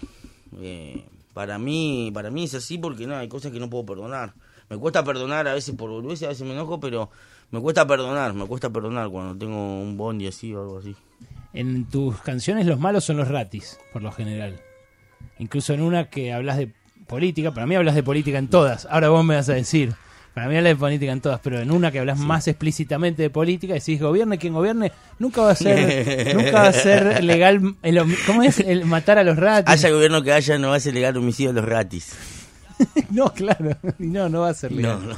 eh, 0.60 1.06
para 1.34 1.60
mí, 1.60 2.12
para 2.14 2.32
mí 2.32 2.46
es 2.46 2.56
así 2.56 2.78
porque 2.78 3.06
nada, 3.06 3.20
hay 3.20 3.28
cosas 3.28 3.52
que 3.52 3.60
no 3.60 3.70
puedo 3.70 3.86
perdonar. 3.86 4.34
Me 4.70 4.78
cuesta 4.78 5.04
perdonar 5.04 5.48
a 5.48 5.54
veces 5.54 5.76
por 5.76 5.90
boludeces, 5.90 6.26
a 6.26 6.30
veces 6.30 6.46
me 6.46 6.54
enojo, 6.54 6.80
pero 6.80 7.10
me 7.52 7.62
cuesta 7.62 7.88
perdonar, 7.88 8.34
me 8.34 8.46
cuesta 8.46 8.70
perdonar 8.70 9.10
cuando 9.10 9.38
tengo 9.38 9.82
un 9.82 9.96
bondi 9.96 10.28
así 10.28 10.54
o 10.54 10.62
algo 10.62 10.80
así. 10.80 10.96
En 11.54 11.86
tus 11.86 12.20
canciones 12.22 12.66
los 12.66 12.80
malos 12.80 13.06
son 13.06 13.18
los 13.18 13.28
ratis, 13.28 13.80
por 13.94 14.02
lo 14.02 14.12
general. 14.12 14.60
Incluso 15.40 15.74
en 15.74 15.82
una 15.82 16.10
que 16.10 16.34
hablas 16.34 16.58
de 16.58 16.74
política, 17.08 17.54
para 17.54 17.66
mí 17.66 17.76
hablas 17.76 17.96
de 17.96 18.04
política 18.04 18.38
en 18.38 18.50
todas. 18.50 18.86
Ahora 18.92 19.10
vos 19.10 19.24
me 19.24 19.36
vas 19.36 19.48
a 19.48 19.54
decir, 19.54 19.94
para 20.34 20.50
mí 20.50 20.58
hablas 20.58 20.72
de 20.72 20.76
política 20.76 21.12
en 21.14 21.22
todas, 21.22 21.40
pero 21.40 21.60
en 21.60 21.72
una 21.72 21.92
que 21.92 22.00
hablas 22.00 22.20
más 22.20 22.48
explícitamente 22.48 23.24
de 23.24 23.30
política, 23.30 23.74
decís 23.74 24.02
gobierne 24.02 24.38
quien 24.38 24.54
gobierne, 24.54 24.92
nunca 25.18 25.42
va 25.42 25.52
a 25.52 25.56
ser, 25.56 26.36
nunca 26.36 26.52
va 26.52 26.68
a 26.68 26.74
ser 26.74 27.24
legal, 27.24 27.76
el, 27.82 28.16
¿cómo 28.26 28.44
es? 28.44 28.60
El 28.60 28.86
matar 28.86 29.18
a 29.18 29.24
los 29.24 29.38
ratis. 29.38 29.74
Haya 29.74 29.90
gobierno 29.90 30.22
que 30.22 30.34
haya, 30.34 30.58
no 30.58 30.70
va 30.70 30.76
a 30.76 30.80
ser 30.80 30.94
legal 30.94 31.16
homicidio 31.16 31.52
a 31.52 31.54
los 31.54 31.66
ratis. 31.66 32.14
No, 33.10 33.34
claro, 33.34 33.78
no, 33.98 34.30
no 34.30 34.42
va 34.42 34.50
a 34.50 34.54
ser 34.54 34.72
legal. 34.72 35.00
No, 35.02 35.14
no. 35.14 35.18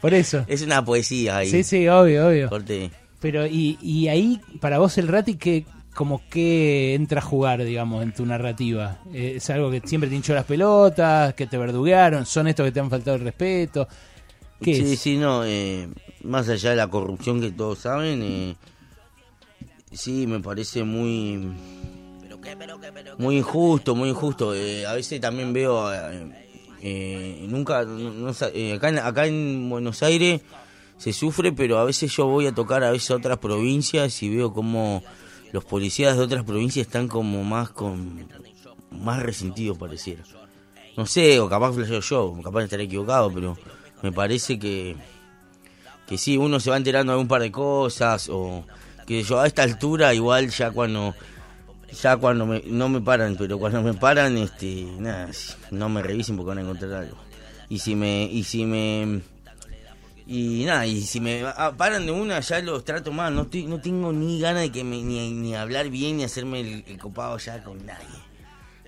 Por 0.00 0.14
eso. 0.14 0.44
Es 0.46 0.62
una 0.62 0.84
poesía 0.84 1.38
ahí. 1.38 1.50
Sí, 1.50 1.64
sí, 1.64 1.88
obvio, 1.88 2.28
obvio. 2.28 2.48
Corte. 2.48 2.90
Pero, 3.20 3.46
y, 3.46 3.78
y 3.82 4.08
ahí, 4.08 4.40
para 4.60 4.78
vos, 4.78 4.96
el 4.98 5.08
Rati, 5.08 5.34
que 5.34 5.64
como 5.98 6.22
que 6.30 6.94
entra 6.94 7.18
a 7.18 7.24
jugar, 7.24 7.64
digamos, 7.64 8.04
en 8.04 8.12
tu 8.12 8.24
narrativa? 8.24 9.00
Eh, 9.12 9.32
¿Es 9.38 9.50
algo 9.50 9.68
que 9.68 9.82
siempre 9.84 10.08
te 10.08 10.14
hinchó 10.14 10.32
las 10.32 10.44
pelotas, 10.44 11.34
que 11.34 11.48
te 11.48 11.58
verduguearon? 11.58 12.24
¿Son 12.24 12.46
estos 12.46 12.66
que 12.66 12.70
te 12.70 12.78
han 12.78 12.88
faltado 12.88 13.16
el 13.16 13.24
respeto? 13.24 13.88
¿Qué 14.62 14.74
sí, 14.76 14.92
es? 14.92 15.00
sí, 15.00 15.16
no. 15.16 15.44
eh, 15.44 15.88
más 16.22 16.48
allá 16.48 16.70
de 16.70 16.76
la 16.76 16.86
corrupción 16.86 17.40
que 17.40 17.50
todos 17.50 17.80
saben, 17.80 18.22
eh, 18.22 18.54
sí, 19.90 20.28
me 20.28 20.38
parece 20.38 20.84
muy. 20.84 21.52
Muy 23.18 23.38
injusto, 23.38 23.96
muy 23.96 24.10
injusto. 24.10 24.54
Eh, 24.54 24.86
a 24.86 24.92
veces 24.94 25.20
también 25.20 25.52
veo. 25.52 25.90
Eh, 26.82 27.44
nunca. 27.48 27.84
no- 27.84 28.32
eh, 28.54 28.74
acá, 28.74 28.88
en, 28.88 28.98
acá 28.98 29.26
en 29.26 29.68
Buenos 29.68 30.02
Aires 30.02 30.40
se 30.96 31.12
sufre, 31.12 31.52
pero 31.52 31.78
a 31.78 31.84
veces 31.84 32.10
yo 32.14 32.26
voy 32.26 32.46
a 32.46 32.52
tocar 32.54 32.82
a 32.84 32.90
veces 32.90 33.10
a 33.12 33.16
otras 33.16 33.38
provincias 33.38 34.22
y 34.22 34.34
veo 34.34 34.52
como 34.52 35.02
los 35.52 35.64
policías 35.64 36.16
de 36.16 36.22
otras 36.22 36.44
provincias 36.44 36.86
están 36.86 37.08
como 37.08 37.44
más 37.44 37.70
con. 37.70 38.26
más 38.90 39.22
resentidos, 39.22 39.78
pareciera. 39.78 40.22
No 40.96 41.06
sé, 41.06 41.38
o 41.38 41.48
capaz 41.48 41.72
flasheo 41.72 42.00
yo, 42.00 42.36
capaz 42.42 42.58
de 42.60 42.64
estar 42.64 42.80
equivocado, 42.80 43.30
pero 43.32 43.56
me 44.02 44.10
parece 44.10 44.58
que, 44.58 44.96
que 46.08 46.18
sí, 46.18 46.36
uno 46.36 46.58
se 46.58 46.70
va 46.70 46.76
enterando 46.76 47.12
de 47.12 47.18
un 47.20 47.28
par 47.28 47.40
de 47.42 47.52
cosas, 47.52 48.28
o 48.28 48.64
que 49.06 49.22
yo 49.22 49.38
a 49.40 49.46
esta 49.46 49.62
altura 49.62 50.12
igual 50.12 50.48
ya 50.50 50.70
cuando 50.72 51.14
ya 51.92 52.16
cuando 52.16 52.46
me, 52.46 52.62
no 52.66 52.88
me 52.88 53.00
paran, 53.00 53.36
pero 53.36 53.58
cuando 53.58 53.82
me 53.82 53.94
paran, 53.94 54.36
este, 54.36 54.86
nada, 54.98 55.30
no 55.70 55.88
me 55.88 56.02
revisen 56.02 56.36
porque 56.36 56.48
van 56.48 56.58
a 56.58 56.60
encontrar 56.62 56.92
algo. 56.92 57.16
Y 57.68 57.78
si 57.78 57.94
me, 57.94 58.24
y 58.24 58.44
si 58.44 58.64
me, 58.64 59.20
y 60.26 60.64
nada, 60.66 60.86
y 60.86 61.00
si 61.02 61.20
me 61.20 61.42
ah, 61.44 61.72
paran 61.76 62.06
de 62.06 62.12
una, 62.12 62.40
ya 62.40 62.60
los 62.60 62.84
trato 62.84 63.12
mal, 63.12 63.34
no 63.34 63.42
estoy, 63.42 63.64
no 63.64 63.80
tengo 63.80 64.12
ni 64.12 64.40
ganas 64.40 64.62
de 64.62 64.70
que 64.70 64.84
me, 64.84 65.02
ni, 65.02 65.32
ni 65.32 65.54
hablar 65.54 65.88
bien, 65.88 66.18
ni 66.18 66.24
hacerme 66.24 66.60
el, 66.60 66.84
el 66.86 66.98
copado 66.98 67.38
ya 67.38 67.62
con 67.64 67.84
nadie. 67.86 68.06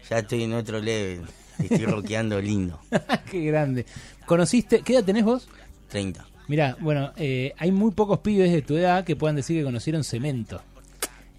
Ya 0.09 0.19
estoy 0.19 0.43
en 0.43 0.55
otro 0.55 0.81
level, 0.81 1.23
estoy 1.59 1.87
roqueando 1.87 2.41
lindo. 2.41 2.79
Qué 3.31 3.45
grande. 3.47 3.87
¿Conociste? 4.27 4.83
¿Qué 4.83 4.95
edad 4.95 5.05
tenés 5.05 5.25
vos? 5.25 5.49
30. 5.89 6.27
Mirá, 6.49 6.77
bueno, 6.81 7.13
eh, 7.17 7.55
hay 7.59 7.71
muy 7.71 7.93
pocos 7.93 8.19
pibes 8.19 8.51
de 8.51 8.61
tu 8.61 8.77
edad 8.77 9.05
que 9.05 9.15
puedan 9.15 9.37
decir 9.37 9.57
que 9.57 9.65
conocieron 9.65 10.03
cemento. 10.05 10.61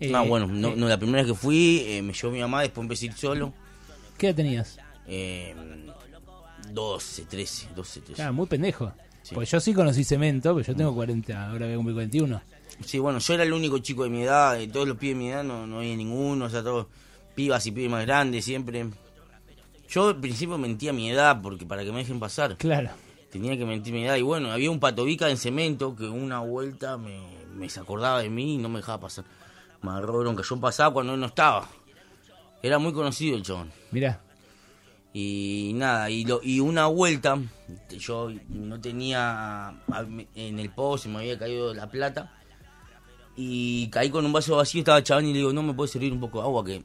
Eh, 0.01 0.11
ah, 0.15 0.21
bueno, 0.21 0.47
no, 0.47 0.69
eh, 0.69 0.75
no, 0.75 0.87
la 0.87 0.97
primera 0.97 1.21
vez 1.21 1.31
que 1.31 1.37
fui, 1.37 1.83
eh, 1.85 2.01
me 2.01 2.11
llevó 2.11 2.33
mi 2.33 2.39
mamá, 2.39 2.61
después 2.61 2.83
empecé 2.83 3.05
a 3.05 3.09
ir 3.09 3.13
solo. 3.13 3.53
¿Qué 4.17 4.27
edad 4.27 4.35
tenías? 4.35 4.79
Eh, 5.05 5.55
12, 6.73 7.25
13, 7.25 7.67
12, 7.75 8.01
13. 8.01 8.23
Ah, 8.23 8.31
muy 8.31 8.47
pendejo. 8.47 8.91
Sí. 9.21 9.35
Pues 9.35 9.51
yo 9.51 9.59
sí 9.59 9.75
conocí 9.75 10.03
cemento, 10.03 10.55
pero 10.55 10.65
yo 10.65 10.75
tengo 10.75 10.95
40, 10.95 11.51
ahora 11.51 11.65
voy 11.67 11.73
a 11.73 11.75
cumplir 11.75 11.95
41. 11.95 12.41
Sí, 12.83 12.97
bueno, 12.97 13.19
yo 13.19 13.33
era 13.35 13.43
el 13.43 13.53
único 13.53 13.77
chico 13.77 14.03
de 14.03 14.09
mi 14.09 14.23
edad, 14.23 14.57
de 14.57 14.67
todos 14.67 14.87
los 14.87 14.97
pibes 14.97 15.15
de 15.15 15.19
mi 15.19 15.29
edad 15.29 15.43
no, 15.43 15.67
no 15.67 15.77
había 15.77 15.95
ninguno, 15.95 16.45
o 16.45 16.49
sea, 16.49 16.63
todos 16.63 16.87
pibas 17.35 17.63
y 17.67 17.71
pibes 17.71 17.91
más 17.91 18.03
grandes 18.03 18.43
siempre. 18.43 18.87
Yo 19.87 20.07
al 20.07 20.19
principio 20.19 20.57
mentía 20.57 20.93
mi 20.93 21.11
edad 21.11 21.39
porque 21.43 21.67
para 21.67 21.83
que 21.83 21.91
me 21.91 21.99
dejen 21.99 22.19
pasar. 22.19 22.57
Claro. 22.57 22.89
Tenía 23.29 23.55
que 23.55 23.65
mentir 23.65 23.93
mi 23.93 24.05
edad 24.05 24.15
y 24.15 24.23
bueno, 24.23 24.51
había 24.51 24.71
un 24.71 24.79
patobica 24.79 25.29
en 25.29 25.37
cemento 25.37 25.95
que 25.95 26.05
una 26.05 26.39
vuelta 26.39 26.97
me, 26.97 27.19
me 27.53 27.69
se 27.69 27.79
acordaba 27.79 28.21
de 28.21 28.29
mí 28.29 28.55
y 28.55 28.57
no 28.57 28.67
me 28.67 28.79
dejaba 28.79 29.01
pasar. 29.01 29.25
Me 29.81 29.91
agarró 29.91 30.19
bronca, 30.19 30.43
yo 30.47 30.59
pasaba 30.59 30.93
cuando 30.93 31.13
él 31.13 31.19
no 31.19 31.25
estaba. 31.27 31.67
Era 32.63 32.77
muy 32.77 32.93
conocido 32.93 33.35
el 33.35 33.43
chabón. 33.43 33.71
Mirá. 33.91 34.21
Y 35.13 35.71
nada, 35.75 36.09
y, 36.09 36.23
lo, 36.23 36.39
y 36.43 36.59
una 36.59 36.85
vuelta, 36.87 37.37
yo 37.89 38.29
no 38.49 38.79
tenía 38.79 39.73
en 40.35 40.59
el 40.59 40.69
pozo, 40.69 41.09
me 41.09 41.19
había 41.19 41.37
caído 41.37 41.73
la 41.73 41.89
plata. 41.89 42.31
Y 43.35 43.87
caí 43.89 44.09
con 44.09 44.25
un 44.25 44.31
vaso 44.33 44.55
vacío, 44.57 44.79
estaba 44.79 45.01
chabón 45.03 45.25
y 45.25 45.33
le 45.33 45.39
digo, 45.39 45.53
no 45.53 45.63
me 45.63 45.73
puede 45.73 45.91
servir 45.91 46.13
un 46.13 46.19
poco 46.19 46.39
de 46.39 46.45
agua 46.45 46.63
que 46.65 46.83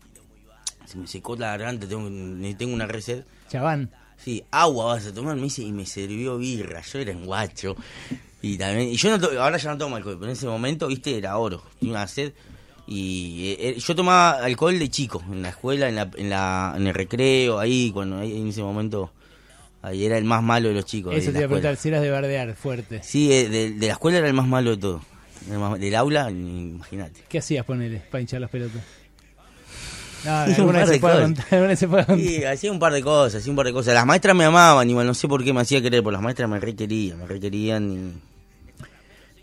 se 0.87 0.97
me 0.97 1.07
secó 1.07 1.37
la 1.37 1.49
garganta, 1.49 1.87
tengo, 1.87 2.09
tengo 2.57 2.75
una 2.75 2.87
resed. 2.87 3.25
Chaván. 3.49 3.91
Sí, 4.17 4.43
agua 4.51 4.87
vas 4.87 5.07
a 5.07 5.13
tomar, 5.13 5.37
me 5.37 5.43
dice, 5.43 5.63
y 5.63 5.73
me 5.73 5.85
sirvió 5.85 6.39
birra, 6.39 6.81
yo 6.81 6.99
era 7.01 7.13
un 7.13 7.27
guacho. 7.27 7.77
Y 8.43 8.57
también, 8.57 8.89
y 8.89 8.97
yo 8.97 9.11
no 9.11 9.21
to- 9.21 9.41
ahora 9.43 9.59
ya 9.59 9.71
no 9.73 9.79
tomo 9.79 9.97
alcohol, 9.97 10.17
pero 10.19 10.27
en 10.31 10.37
ese 10.37 10.47
momento, 10.47 10.87
viste, 10.87 11.17
era 11.19 11.37
oro, 11.37 11.63
tenía 11.79 11.95
una 11.97 12.07
sed. 12.07 12.33
Y 12.89 13.49
eh, 13.59 13.69
eh, 13.71 13.79
yo 13.79 13.95
tomaba 13.97 14.33
alcohol 14.45 14.79
de 14.79 14.89
chico, 14.89 15.23
en 15.31 15.43
la 15.43 15.49
escuela, 15.49 15.89
en, 15.89 15.97
la, 15.97 16.11
en, 16.17 16.31
la, 16.31 16.75
en 16.77 16.87
el 16.87 16.95
recreo, 16.95 17.59
ahí, 17.59 17.91
cuando 17.93 18.19
ahí, 18.19 18.37
en 18.39 18.49
ese 18.49 18.63
momento, 18.63 19.11
ahí 19.83 20.05
era 20.07 20.17
el 20.19 20.25
más 20.25 20.43
malo 20.43 20.69
de 20.69 20.75
los 20.75 20.85
chicos. 20.85 21.13
de 21.13 21.19
Eso 21.19 21.33
te 21.33 21.39
iba 21.39 21.47
a 21.47 21.49
preguntar, 21.49 21.77
si 21.77 21.89
eras 21.89 22.03
de 22.03 22.11
bardear 22.11 22.55
fuerte. 22.55 23.03
Sí, 23.03 23.33
eh, 23.33 23.49
de, 23.49 23.73
de 23.73 23.87
la 23.89 23.95
escuela 23.95 24.19
era 24.19 24.29
el 24.29 24.35
más 24.35 24.47
malo 24.47 24.71
de 24.71 24.77
todo. 24.77 25.01
El 25.51 25.59
más- 25.59 25.79
del 25.81 25.95
aula, 25.97 26.31
imagínate. 26.31 27.23
¿Qué 27.29 27.39
hacías, 27.39 27.65
ponele, 27.65 28.03
para 28.11 28.21
hinchar 28.21 28.41
las 28.41 28.51
pelotas? 28.51 28.83
No, 30.25 30.33
Un 30.45 30.55
alguna 30.55 30.73
par 30.73 30.81
vez 30.81 30.87
se 30.89 30.93
de 30.95 31.01
puede 31.01 31.15
cosas. 31.15 31.27
contar. 31.29 31.47
alguna 31.53 31.69
vez 31.69 31.79
se 31.79 31.89
puede 31.89 32.07
contar. 32.07 32.27
Sí, 32.27 32.45
hacía 32.45 32.73
un 32.73 32.79
par 32.81 32.93
de 32.93 33.03
cosas, 33.03 33.41
hacía 33.41 33.51
un 33.53 33.57
par 33.57 33.67
de 33.67 33.73
cosas. 33.73 33.95
Las 33.95 34.07
maestras 34.07 34.35
me 34.35 34.45
amaban, 34.45 34.91
igual 34.91 35.07
no 35.07 35.15
sé 35.15 35.29
por 35.29 35.45
qué 35.45 35.53
me 35.53 35.61
hacía 35.61 35.81
querer, 35.81 36.03
porque 36.03 36.15
las 36.15 36.23
maestras 36.23 36.49
me 36.51 36.59
requerían, 36.59 37.19
me 37.19 37.27
requerían 37.27 37.93
y... 37.93 38.13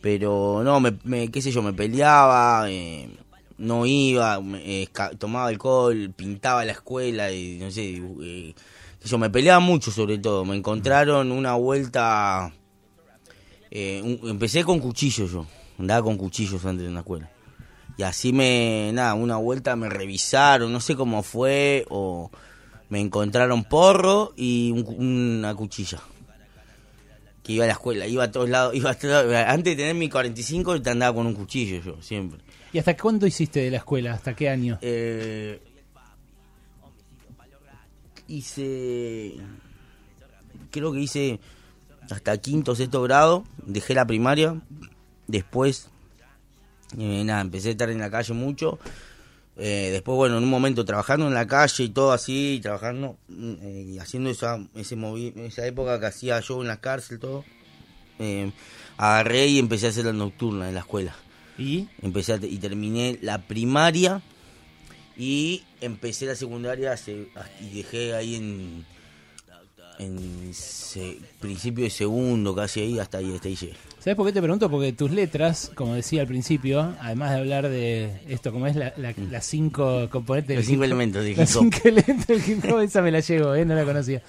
Pero 0.02 0.62
no, 0.64 0.82
me, 0.82 0.94
me- 1.06 1.32
qué 1.32 1.42
sé 1.42 1.52
yo, 1.52 1.62
me 1.62 1.72
peleaba, 1.72 2.66
eh, 2.70 3.08
no 3.64 3.86
iba, 3.86 4.40
eh, 4.56 4.88
tomaba 5.18 5.48
alcohol, 5.48 6.12
pintaba 6.16 6.66
la 6.66 6.74
escuela 6.74 7.32
y 7.32 7.58
no 7.60 7.72
sé, 7.72 8.02
eh, 8.22 8.54
yo, 9.04 9.18
me 9.18 9.30
peleaba 9.30 9.60
mucho 9.60 9.92
sobre 9.92 10.18
todo. 10.18 10.46
Me 10.46 10.56
encontraron 10.56 11.32
una 11.32 11.56
vuelta... 11.56 12.54
eh, 13.72 14.20
empecé 14.24 14.64
con 14.64 14.80
cuchillos 14.80 15.32
yo, 15.32 15.46
andaba 15.80 16.04
con 16.04 16.18
cuchillos 16.18 16.64
antes 16.66 16.88
en 16.88 16.94
la 16.94 17.00
escuela. 17.02 17.30
Y 17.98 18.04
así 18.04 18.34
me, 18.34 18.92
nada, 18.94 19.14
una 19.14 19.38
vuelta 19.38 19.76
me 19.76 19.88
revisaron, 19.90 20.72
no 20.74 20.80
sé 20.80 20.96
cómo 20.96 21.22
fue, 21.24 21.86
o 21.90 22.32
me 22.90 23.00
encontraron 23.00 23.64
porro 23.64 24.34
y 24.36 24.72
un 24.72 24.86
una 24.98 25.56
cuchilla. 25.56 26.00
Que 27.44 27.54
iba 27.54 27.66
a 27.66 27.68
la 27.68 27.74
escuela, 27.74 28.08
iba 28.08 28.24
a 28.24 28.32
todos 28.32 28.50
lados, 28.50 28.74
iba 28.74 28.92
a 28.92 28.94
todos- 28.94 29.34
antes 29.36 29.74
de 29.74 29.76
tener 29.76 29.96
mi 29.96 30.10
45 30.10 30.82
te 30.82 30.90
andaba 30.90 31.16
con 31.16 31.28
un 31.28 31.34
cuchillo 31.34 31.82
yo, 31.84 32.02
siempre. 32.02 32.40
¿Y 32.74 32.80
hasta 32.80 32.98
cuándo 32.98 33.28
hiciste 33.28 33.60
de 33.62 33.72
la 33.72 33.78
escuela? 33.78 34.14
¿Hasta 34.14 34.36
qué 34.36 34.50
año? 34.50 34.80
Eh, 34.82 35.62
hice, 38.28 39.36
creo 40.72 40.92
que 40.92 41.00
hice 41.00 41.40
hasta 42.10 42.38
quinto, 42.38 42.76
sexto 42.76 43.02
grado, 43.04 43.44
dejé 43.66 43.94
la 43.94 44.06
primaria, 44.06 44.60
después, 45.28 45.90
eh, 46.98 47.24
nada, 47.24 47.42
empecé 47.42 47.70
a 47.70 47.72
estar 47.72 47.90
en 47.90 48.00
la 48.00 48.10
calle 48.10 48.34
mucho 48.34 48.80
Eh, 49.56 49.90
después, 49.92 50.16
bueno, 50.16 50.38
en 50.40 50.44
un 50.44 50.50
momento 50.50 50.84
trabajando 50.84 51.28
en 51.28 51.36
la 51.36 51.46
calle 51.46 51.84
y 51.84 51.90
todo 51.90 52.12
así, 52.12 52.60
trabajando 52.64 53.18
eh, 53.30 53.86
y 53.94 54.00
haciendo 54.00 54.32
esa, 54.32 54.58
esa 54.74 55.68
época 55.68 56.00
que 56.00 56.08
hacía 56.08 56.40
yo 56.40 56.62
en 56.62 56.68
la 56.68 56.82
cárcel, 56.82 57.20
todo, 57.20 57.46
eh, 58.18 58.52
agarré 58.98 59.46
y 59.48 59.60
empecé 59.60 59.86
a 59.86 59.90
hacer 59.90 60.06
la 60.06 60.14
nocturna 60.14 60.70
en 60.70 60.74
la 60.74 60.80
escuela. 60.80 61.16
¿Y? 61.58 61.88
Empecé 62.02 62.34
a 62.34 62.40
y 62.42 62.58
terminé 62.58 63.20
la 63.22 63.40
primaria 63.40 64.22
y 65.18 65.64
empecé 65.82 66.26
la 66.26 66.36
secundaria 66.36 66.96
y 67.62 67.76
dejé 67.78 68.16
ahí 68.16 68.36
en, 68.36 68.86
en 70.00 70.54
se- 70.54 71.20
principio 71.40 71.84
de 71.84 71.90
segundo, 71.92 72.56
casi 72.56 72.82
ahí, 72.82 73.00
hasta 73.00 73.20
ahí, 73.20 73.32
hasta 73.36 73.48
ahí 73.48 73.56
llegué. 73.56 73.74
¿Sabes 74.00 74.16
por 74.18 74.26
qué 74.26 74.34
te 74.34 74.42
pregunto? 74.42 74.70
Porque 74.70 74.92
tus 74.92 75.12
letras, 75.12 75.72
como 75.76 75.94
decía 75.94 76.22
al 76.22 76.28
principio, 76.28 76.96
además 77.00 77.32
de 77.32 77.38
hablar 77.38 77.70
de 77.70 78.12
esto, 78.28 78.52
como 78.52 78.66
es 78.68 78.76
la- 78.76 78.94
la- 78.98 79.14
las 79.30 79.46
cinco 79.46 80.10
componentes 80.10 80.56
Los 80.58 80.66
del 80.66 80.74
cinco 80.74 80.84
elementos 80.86 81.24
del 81.24 81.38
Las 81.38 81.50
cinco 81.52 81.78
elementos 81.86 82.28
del 82.28 82.50
hip 82.50 82.66
hop, 82.72 82.80
esa 82.82 83.02
me 83.02 83.12
la 83.12 83.20
llevo, 83.20 83.54
¿eh? 83.56 83.64
no 83.66 83.76
la 83.76 83.86
conocía. 83.86 84.22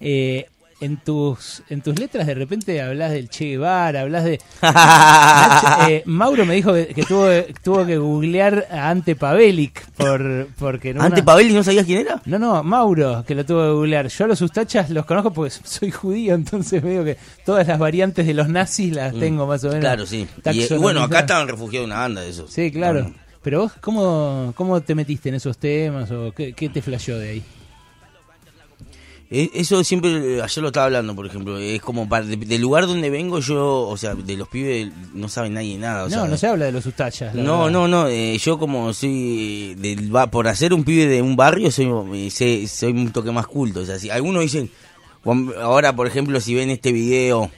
Eh, 0.00 0.48
en 0.80 0.96
tus 0.96 1.62
en 1.68 1.82
tus 1.82 1.98
letras 1.98 2.26
de 2.26 2.34
repente 2.34 2.80
hablas 2.80 3.10
del 3.12 3.28
Che 3.28 3.44
Guevara, 3.46 4.00
hablas 4.02 4.24
de... 4.24 4.40
Eh, 5.88 6.02
Mauro 6.06 6.44
me 6.46 6.54
dijo 6.54 6.72
que, 6.72 6.88
que 6.88 7.02
tuvo, 7.04 7.26
tuvo 7.62 7.84
que 7.86 7.96
googlear 7.98 8.66
a 8.70 8.90
Ante 8.90 9.16
Pavelic 9.16 9.88
por, 9.92 10.48
porque 10.58 10.92
una- 10.92 11.04
¿Ante 11.04 11.22
Pavelli 11.22 11.52
no 11.54 11.62
sabías 11.64 11.86
quién 11.86 12.00
era? 12.00 12.20
No, 12.26 12.38
no, 12.38 12.62
Mauro, 12.62 13.24
que 13.26 13.34
lo 13.34 13.44
tuvo 13.44 13.62
que 13.62 13.70
googlear. 13.72 14.08
Yo 14.08 14.24
a 14.24 14.28
los 14.28 14.38
sustachas 14.38 14.90
los 14.90 15.06
conozco 15.06 15.32
porque 15.32 15.50
soy 15.64 15.90
judío, 15.90 16.34
entonces 16.34 16.82
veo 16.82 17.04
que 17.04 17.16
todas 17.44 17.66
las 17.66 17.78
variantes 17.78 18.26
de 18.26 18.34
los 18.34 18.48
nazis 18.48 18.94
las 18.94 19.14
tengo 19.14 19.46
más 19.46 19.62
o 19.64 19.68
menos. 19.68 19.80
Mm. 19.80 19.82
Claro, 19.82 20.06
sí. 20.06 20.16
Y, 20.18 20.22
y 20.22 20.26
taxonomizadas. 20.42 20.82
bueno, 20.82 21.02
acá 21.02 21.20
estaban 21.20 21.48
refugiados 21.48 21.86
una 21.86 21.98
banda 22.00 22.20
de 22.22 22.30
esos. 22.30 22.50
Sí, 22.50 22.70
claro. 22.70 23.10
Pero 23.42 23.60
vos, 23.62 23.72
¿cómo, 23.80 24.52
¿cómo 24.54 24.80
te 24.82 24.94
metiste 24.94 25.30
en 25.30 25.36
esos 25.36 25.56
temas 25.58 26.10
o 26.10 26.32
qué, 26.32 26.52
qué 26.52 26.68
te 26.68 26.82
flasheó 26.82 27.18
de 27.18 27.30
ahí? 27.30 27.42
Eh, 29.32 29.48
Eso 29.54 29.84
siempre, 29.84 30.38
eh, 30.38 30.42
ayer 30.42 30.60
lo 30.62 30.68
estaba 30.68 30.86
hablando, 30.86 31.14
por 31.14 31.24
ejemplo, 31.24 31.56
es 31.56 31.80
como 31.80 32.08
para, 32.08 32.24
de- 32.26 32.36
del 32.36 32.60
lugar 32.60 32.86
donde 32.88 33.10
vengo 33.10 33.38
yo, 33.38 33.82
o 33.88 33.96
sea, 33.96 34.14
de 34.16 34.36
los 34.36 34.48
pibes 34.48 34.90
no 35.14 35.28
sabe 35.28 35.50
nadie 35.50 35.78
nada. 35.78 36.02
O 36.06 36.08
no, 36.08 36.10
sea, 36.10 36.24
no 36.24 36.36
se 36.36 36.46
habla 36.48 36.64
de 36.64 36.72
los 36.72 36.82
sustachas. 36.82 37.32
la 37.34 37.42
No, 37.42 37.58
verdad. 37.66 37.70
no, 37.72 37.88
no, 37.88 38.08
eh, 38.08 38.36
yo 38.38 38.58
como 38.58 38.92
soy, 38.92 39.76
del, 39.76 40.10
por 40.32 40.48
hacer 40.48 40.74
un 40.74 40.82
pibe 40.82 41.06
de 41.06 41.22
un 41.22 41.36
barrio, 41.36 41.70
soy, 41.70 41.88
soy 42.68 42.90
un 42.92 43.12
toque 43.12 43.30
más 43.30 43.46
culto. 43.46 43.80
O 43.80 43.84
sea, 43.86 43.98
si 44.00 44.10
algunos 44.10 44.42
dicen, 44.42 44.68
ahora 45.60 45.94
por 45.94 46.08
ejemplo, 46.08 46.40
si 46.40 46.54
ven 46.54 46.70
este 46.70 46.90
video, 46.90 47.50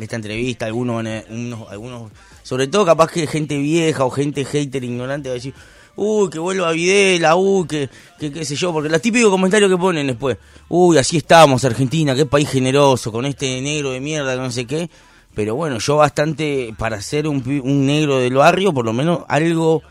esta 0.00 0.16
entrevista, 0.16 0.66
algunos, 0.66 0.96
van 0.96 1.06
a- 1.06 1.24
unos, 1.30 1.70
algunos, 1.70 2.10
sobre 2.42 2.66
todo 2.66 2.84
capaz 2.84 3.08
que 3.12 3.28
gente 3.28 3.56
vieja 3.58 4.04
o 4.04 4.10
gente 4.10 4.44
hater 4.44 4.82
ignorante 4.82 5.28
va 5.28 5.34
a 5.34 5.36
decir, 5.36 5.54
uy, 6.02 6.30
que 6.30 6.38
vuelva 6.38 6.72
Videla, 6.72 7.36
uy, 7.36 7.66
que, 7.68 7.88
que 8.18 8.32
qué 8.32 8.44
sé 8.44 8.56
yo, 8.56 8.72
porque 8.72 8.88
los 8.88 9.02
típicos 9.02 9.30
comentarios 9.30 9.70
que 9.70 9.76
ponen 9.76 10.06
después, 10.06 10.38
uy, 10.68 10.96
así 10.96 11.18
estamos, 11.18 11.64
Argentina, 11.64 12.14
qué 12.14 12.24
país 12.24 12.48
generoso, 12.48 13.12
con 13.12 13.26
este 13.26 13.60
negro 13.60 13.90
de 13.90 14.00
mierda, 14.00 14.34
no 14.36 14.50
sé 14.50 14.64
qué. 14.66 14.88
Pero 15.34 15.54
bueno, 15.54 15.78
yo 15.78 15.96
bastante, 15.96 16.74
para 16.78 17.00
ser 17.02 17.28
un, 17.28 17.36
un 17.64 17.86
negro 17.86 18.18
del 18.18 18.34
barrio, 18.34 18.72
por 18.72 18.84
lo 18.84 18.92
menos 18.92 19.20
algo, 19.28 19.82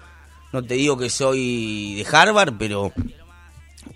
no 0.52 0.64
te 0.64 0.74
digo 0.74 0.98
que 0.98 1.10
soy 1.10 1.96
de 1.96 2.08
Harvard, 2.12 2.54
pero 2.58 2.92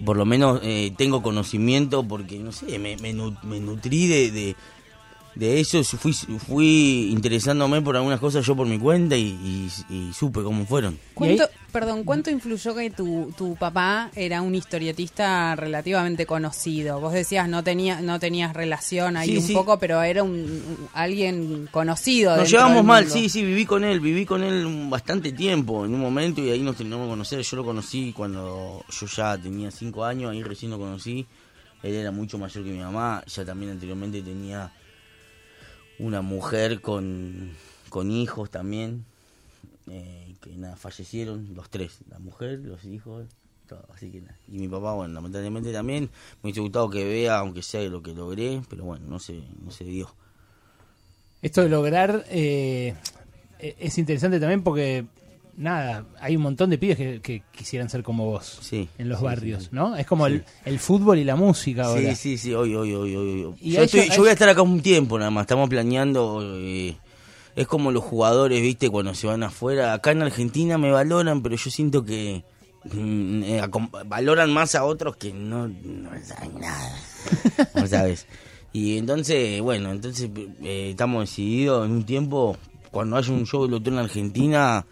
por 0.05 0.17
lo 0.17 0.25
menos 0.25 0.59
eh, 0.63 0.93
tengo 0.97 1.21
conocimiento 1.21 2.03
porque, 2.07 2.39
no 2.39 2.51
sé, 2.51 2.79
me, 2.79 2.95
me, 2.97 3.11
nu- 3.13 3.35
me 3.43 3.59
nutrí 3.59 4.07
de, 4.07 4.55
de 5.35 5.59
eso, 5.59 5.83
fui, 5.83 6.13
fui 6.13 7.09
interesándome 7.11 7.81
por 7.81 7.95
algunas 7.95 8.19
cosas 8.19 8.45
yo 8.45 8.55
por 8.55 8.67
mi 8.67 8.77
cuenta 8.77 9.15
y, 9.17 9.69
y- 9.89 9.93
y 9.93 10.13
supe 10.13 10.43
cómo 10.43 10.65
fueron. 10.65 10.99
¿Cuánto, 11.15 11.45
perdón, 11.71 12.03
¿cuánto 12.03 12.29
influyó 12.29 12.75
que 12.75 12.91
tu, 12.91 13.33
tu 13.35 13.55
papá 13.55 14.11
era 14.15 14.41
un 14.43 14.53
historietista 14.53 15.55
relativamente 15.55 16.25
conocido? 16.27 16.99
Vos 16.99 17.13
decías 17.13 17.49
no 17.49 17.63
tenía 17.63 17.99
no 18.01 18.19
tenías 18.19 18.53
relación 18.53 19.17
ahí 19.17 19.29
Sí, 19.31 19.37
un 19.37 19.43
sí. 19.43 19.53
poco, 19.53 19.79
pero 19.79 20.01
era 20.03 20.21
un, 20.21 20.31
un- 20.31 20.87
alguien 20.93 21.67
conocido. 21.71 22.37
Nos 22.37 22.51
llevamos 22.51 22.83
mal, 22.85 23.09
sí, 23.09 23.27
sí, 23.29 23.43
viví 23.43 23.65
con 23.65 23.83
él, 23.83 23.99
viví 23.99 24.25
con 24.25 24.43
él 24.43 24.67
bastante 24.89 25.31
tiempo 25.31 25.83
en 25.85 25.93
un 25.95 25.99
momento 25.99 26.41
y 26.41 26.51
ahí 26.51 26.61
nos 26.61 26.75
terminamos 26.75 27.07
de 27.07 27.11
conocer. 27.11 27.41
Yo 27.41 27.57
lo 27.57 27.65
conocí 27.65 28.13
cuando 28.15 28.83
yo 28.89 29.07
ya 29.07 29.37
tenía 29.37 29.71
cinco 29.71 30.05
años, 30.05 30.31
ahí 30.31 30.43
recién 30.43 30.69
lo 30.71 30.77
conocí. 30.77 31.25
Él 31.81 31.95
era 31.95 32.11
mucho 32.11 32.37
mayor 32.37 32.63
que 32.63 32.69
mi 32.69 32.79
mamá, 32.79 33.23
ya 33.25 33.43
también 33.43 33.71
anteriormente 33.71 34.21
tenía 34.21 34.71
una 35.99 36.21
mujer 36.21 36.81
con, 36.81 37.51
con 37.89 38.11
hijos 38.11 38.49
también, 38.49 39.05
eh, 39.89 40.35
que 40.41 40.55
nada, 40.55 40.75
fallecieron 40.75 41.53
los 41.55 41.69
tres, 41.69 41.99
la 42.09 42.19
mujer, 42.19 42.59
los 42.59 42.83
hijos, 42.85 43.27
todo, 43.67 43.85
así 43.93 44.11
que 44.11 44.21
nada. 44.21 44.37
Y 44.47 44.59
mi 44.59 44.67
papá, 44.67 44.93
bueno, 44.93 45.13
lamentablemente 45.13 45.71
también, 45.71 46.09
me 46.41 46.49
hubiese 46.49 46.61
gustado 46.61 46.89
que 46.89 47.03
vea, 47.05 47.39
aunque 47.39 47.61
sea 47.61 47.81
lo 47.89 48.01
que 48.01 48.13
logré, 48.13 48.61
pero 48.69 48.85
bueno, 48.85 49.05
no 49.07 49.19
se, 49.19 49.41
no 49.63 49.71
se 49.71 49.83
dio. 49.85 50.13
Esto 51.41 51.61
de 51.61 51.69
lograr 51.69 52.25
eh, 52.29 52.95
es 53.59 53.97
interesante 53.97 54.39
también 54.39 54.63
porque, 54.63 55.05
nada, 55.57 56.05
hay 56.19 56.35
un 56.35 56.41
montón 56.43 56.69
de 56.69 56.77
pibes 56.77 56.97
que, 56.97 57.19
que 57.21 57.43
quisieran 57.51 57.89
ser 57.89 58.03
como 58.03 58.25
vos 58.25 58.59
Sí, 58.61 58.89
en 58.97 59.09
los 59.09 59.19
sí, 59.19 59.25
barrios, 59.25 59.63
sí. 59.63 59.69
¿no? 59.71 59.95
Es 59.95 60.05
como 60.07 60.27
el, 60.27 60.43
el 60.65 60.79
fútbol 60.79 61.19
y 61.19 61.23
la 61.23 61.35
música 61.35 61.85
ahora. 61.85 62.15
Sí, 62.15 62.37
sí, 62.37 62.37
sí, 62.37 62.53
hoy, 62.53 62.73
hoy, 62.75 62.93
hoy, 62.93 63.15
hoy. 63.15 63.41
Yo, 63.61 63.81
estoy- 63.81 64.01
ellos- 64.01 64.15
yo 64.15 64.21
voy 64.21 64.29
a 64.29 64.33
estar 64.33 64.49
acá 64.49 64.61
un 64.61 64.81
tiempo 64.81 65.17
nada 65.19 65.31
más, 65.31 65.43
estamos 65.43 65.69
planeando. 65.69 66.39
eh, 66.43 66.95
es 67.55 67.67
como 67.67 67.91
los 67.91 68.03
jugadores, 68.03 68.61
viste, 68.63 68.89
cuando 68.89 69.13
se 69.13 69.27
van 69.27 69.43
afuera. 69.43 69.93
Acá 69.93 70.11
en 70.11 70.23
Argentina 70.23 70.77
me 70.79 70.89
valoran, 70.91 71.43
pero 71.43 71.55
yo 71.55 71.69
siento 71.69 72.03
que 72.03 72.43
mm, 72.91 73.43
eh, 73.43 73.61
valoran 74.07 74.51
más 74.51 74.73
a 74.73 74.83
otros 74.85 75.17
que 75.17 75.31
no, 75.33 75.67
no 75.67 76.09
saben 76.23 76.59
nada. 76.59 76.97
¿No 77.75 77.85
sabes? 77.87 78.25
Y 78.71 78.97
entonces, 78.97 79.61
bueno, 79.61 79.91
entonces 79.91 80.31
eh, 80.63 80.89
estamos 80.89 81.29
decididos 81.29 81.85
en 81.85 81.91
un 81.91 82.03
tiempo, 82.05 82.57
cuando 82.89 83.17
haya 83.17 83.31
un 83.31 83.45
show 83.45 83.65
de 83.65 83.69
loto 83.69 83.91
en 83.91 83.99
Argentina, 83.99 84.83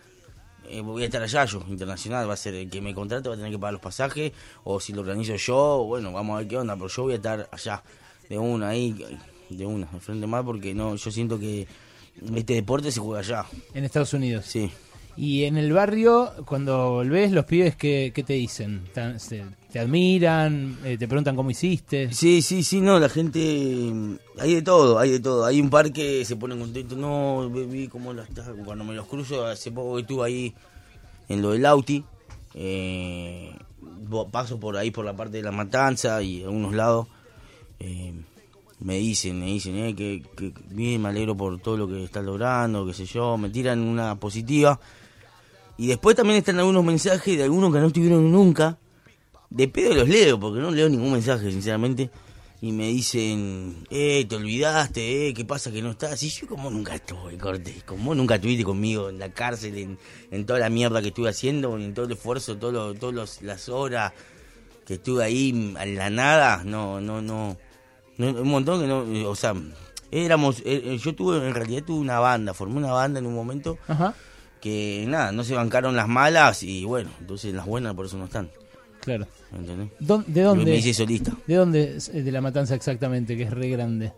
eh, 0.71 0.81
voy 0.81 1.03
a 1.03 1.05
estar 1.05 1.21
allá 1.21 1.45
yo, 1.45 1.63
internacional, 1.69 2.29
va 2.29 2.33
a 2.33 2.37
ser 2.37 2.55
el 2.55 2.69
que 2.69 2.81
me 2.81 2.93
contrate, 2.93 3.27
va 3.29 3.35
a 3.35 3.37
tener 3.37 3.51
que 3.51 3.59
pagar 3.59 3.73
los 3.73 3.81
pasajes, 3.81 4.31
o 4.63 4.79
si 4.79 4.93
lo 4.93 5.01
organizo 5.01 5.35
yo, 5.35 5.83
bueno, 5.87 6.11
vamos 6.11 6.35
a 6.35 6.39
ver 6.39 6.47
qué 6.47 6.57
onda, 6.57 6.75
pero 6.75 6.87
yo 6.87 7.03
voy 7.03 7.13
a 7.13 7.15
estar 7.17 7.49
allá, 7.51 7.83
de 8.29 8.37
una, 8.37 8.69
ahí, 8.69 8.95
de 9.49 9.65
una, 9.65 9.85
de 9.87 9.99
frente 9.99 10.25
más, 10.27 10.43
porque 10.43 10.73
no, 10.73 10.95
yo 10.95 11.11
siento 11.11 11.37
que 11.39 11.67
este 12.35 12.53
deporte 12.55 12.91
se 12.91 12.99
juega 12.99 13.19
allá, 13.19 13.45
En 13.73 13.83
Estados 13.83 14.13
Unidos. 14.13 14.45
sí. 14.45 14.71
Y 15.17 15.43
en 15.43 15.57
el 15.57 15.73
barrio, 15.73 16.31
cuando 16.45 16.91
volvés, 16.91 17.33
los 17.33 17.43
pibes, 17.43 17.75
¿qué, 17.75 18.13
qué 18.15 18.23
te 18.23 18.33
dicen? 18.33 18.85
¿Te, 18.93 19.19
se- 19.19 19.43
te 19.71 19.79
admiran? 19.79 20.77
Eh, 20.83 20.97
¿Te 20.97 21.07
preguntan 21.07 21.35
cómo 21.35 21.49
hiciste? 21.49 22.11
Sí, 22.13 22.41
sí, 22.41 22.63
sí, 22.63 22.81
no, 22.81 22.99
la 22.99 23.09
gente, 23.09 23.39
mm, 23.39 24.15
hay 24.39 24.55
de 24.55 24.61
todo, 24.61 24.99
hay 24.99 25.11
de 25.11 25.19
todo. 25.19 25.45
Hay 25.45 25.61
un 25.61 25.69
par 25.69 25.91
que 25.93 26.25
se 26.25 26.35
ponen 26.35 26.59
contentos, 26.59 26.97
no, 26.97 27.49
vi 27.49 27.87
cómo 27.87 28.13
la 28.13 28.23
está, 28.23 28.43
cuando 28.65 28.83
me 28.83 28.93
los 28.93 29.07
cruzo, 29.07 29.45
hace 29.45 29.71
poco 29.71 29.99
estuve 29.99 30.25
ahí 30.25 30.53
en 31.29 31.41
lo 31.41 31.51
del 31.51 31.65
Auti, 31.65 32.03
eh, 32.53 33.55
paso 34.31 34.59
por 34.59 34.75
ahí 34.75 34.91
por 34.91 35.05
la 35.05 35.15
parte 35.15 35.37
de 35.37 35.43
la 35.43 35.51
matanza 35.51 36.21
y 36.21 36.43
algunos 36.43 36.73
lados, 36.73 37.07
eh, 37.79 38.13
me 38.81 38.97
dicen, 38.97 39.39
me 39.39 39.45
dicen, 39.45 39.77
eh, 39.77 39.95
que, 39.95 40.23
que 40.35 40.51
bien, 40.69 41.01
me 41.01 41.09
alegro 41.09 41.37
por 41.37 41.59
todo 41.59 41.77
lo 41.77 41.87
que 41.87 42.03
estás 42.03 42.25
logrando, 42.25 42.85
qué 42.85 42.93
sé 42.93 43.05
yo, 43.05 43.37
me 43.37 43.49
tiran 43.49 43.79
una 43.79 44.15
positiva. 44.15 44.79
Y 45.77 45.87
después 45.87 46.15
también 46.15 46.37
están 46.37 46.59
algunos 46.59 46.83
mensajes 46.83 47.37
de 47.37 47.43
algunos 47.43 47.73
que 47.73 47.79
no 47.79 47.87
estuvieron 47.87 48.31
nunca, 48.31 48.77
de 49.51 49.67
pedo 49.67 49.93
los 49.93 50.09
leo, 50.09 50.39
porque 50.39 50.59
no 50.59 50.71
leo 50.71 50.89
ningún 50.89 51.11
mensaje, 51.11 51.51
sinceramente. 51.51 52.09
Y 52.63 52.71
me 52.73 52.87
dicen, 52.89 53.85
eh, 53.89 54.23
te 54.29 54.35
olvidaste, 54.35 55.27
eh, 55.29 55.33
¿qué 55.33 55.45
pasa 55.45 55.71
que 55.71 55.81
no 55.81 55.91
estás? 55.91 56.21
Y 56.21 56.29
yo 56.29 56.45
como 56.47 56.69
nunca 56.69 56.93
estuve, 56.93 57.35
corte, 57.37 57.81
como 57.87 58.13
nunca 58.13 58.35
estuviste 58.35 58.63
conmigo 58.63 59.09
en 59.09 59.17
la 59.17 59.31
cárcel, 59.31 59.75
en, 59.79 59.97
en 60.29 60.45
toda 60.45 60.59
la 60.59 60.69
mierda 60.69 61.01
que 61.01 61.07
estuve 61.07 61.29
haciendo, 61.29 61.75
en 61.77 61.93
todo 61.95 62.05
el 62.05 62.11
esfuerzo, 62.11 62.57
todas 62.57 62.95
los- 63.13 63.41
las 63.41 63.67
horas 63.67 64.13
que 64.85 64.93
estuve 64.95 65.23
ahí 65.23 65.73
a 65.77 65.85
la 65.87 66.09
nada, 66.11 66.61
no, 66.63 67.01
no, 67.01 67.19
no, 67.21 67.57
no, 68.17 68.27
un 68.29 68.47
montón 68.47 68.79
que 68.81 68.87
no, 68.87 69.29
o 69.29 69.35
sea, 69.35 69.55
éramos, 70.11 70.59
eh, 70.59 70.81
eh, 70.85 70.97
yo 71.03 71.15
tuve, 71.15 71.37
en 71.47 71.55
realidad 71.55 71.83
tuve 71.83 71.99
una 71.99 72.19
banda, 72.19 72.53
formé 72.53 72.77
una 72.77 72.91
banda 72.91 73.19
en 73.19 73.25
un 73.25 73.33
momento 73.33 73.79
Ajá, 73.87 74.13
que 74.61 75.05
nada, 75.07 75.31
no 75.31 75.43
se 75.43 75.55
bancaron 75.55 75.95
las 75.95 76.07
malas 76.07 76.61
y 76.61 76.83
bueno, 76.85 77.09
entonces 77.19 77.53
las 77.55 77.65
buenas 77.65 77.95
por 77.95 78.05
eso 78.05 78.17
no 78.17 78.25
están, 78.25 78.51
claro. 79.01 79.25
¿Entendés? 79.53 79.89
¿Dó- 79.99 80.23
¿De 80.25 80.43
Me- 80.55 80.65
Me 80.65 80.75
hice 80.77 80.89
dónde? 80.89 80.93
solista. 80.93 81.37
¿De 81.47 81.55
dónde 81.55 81.97
es, 81.97 82.09
eh, 82.09 82.23
de 82.23 82.31
la 82.31 82.41
matanza 82.41 82.75
exactamente, 82.75 83.35
que 83.37 83.43
es 83.43 83.51
re 83.51 83.69
grande? 83.69 84.13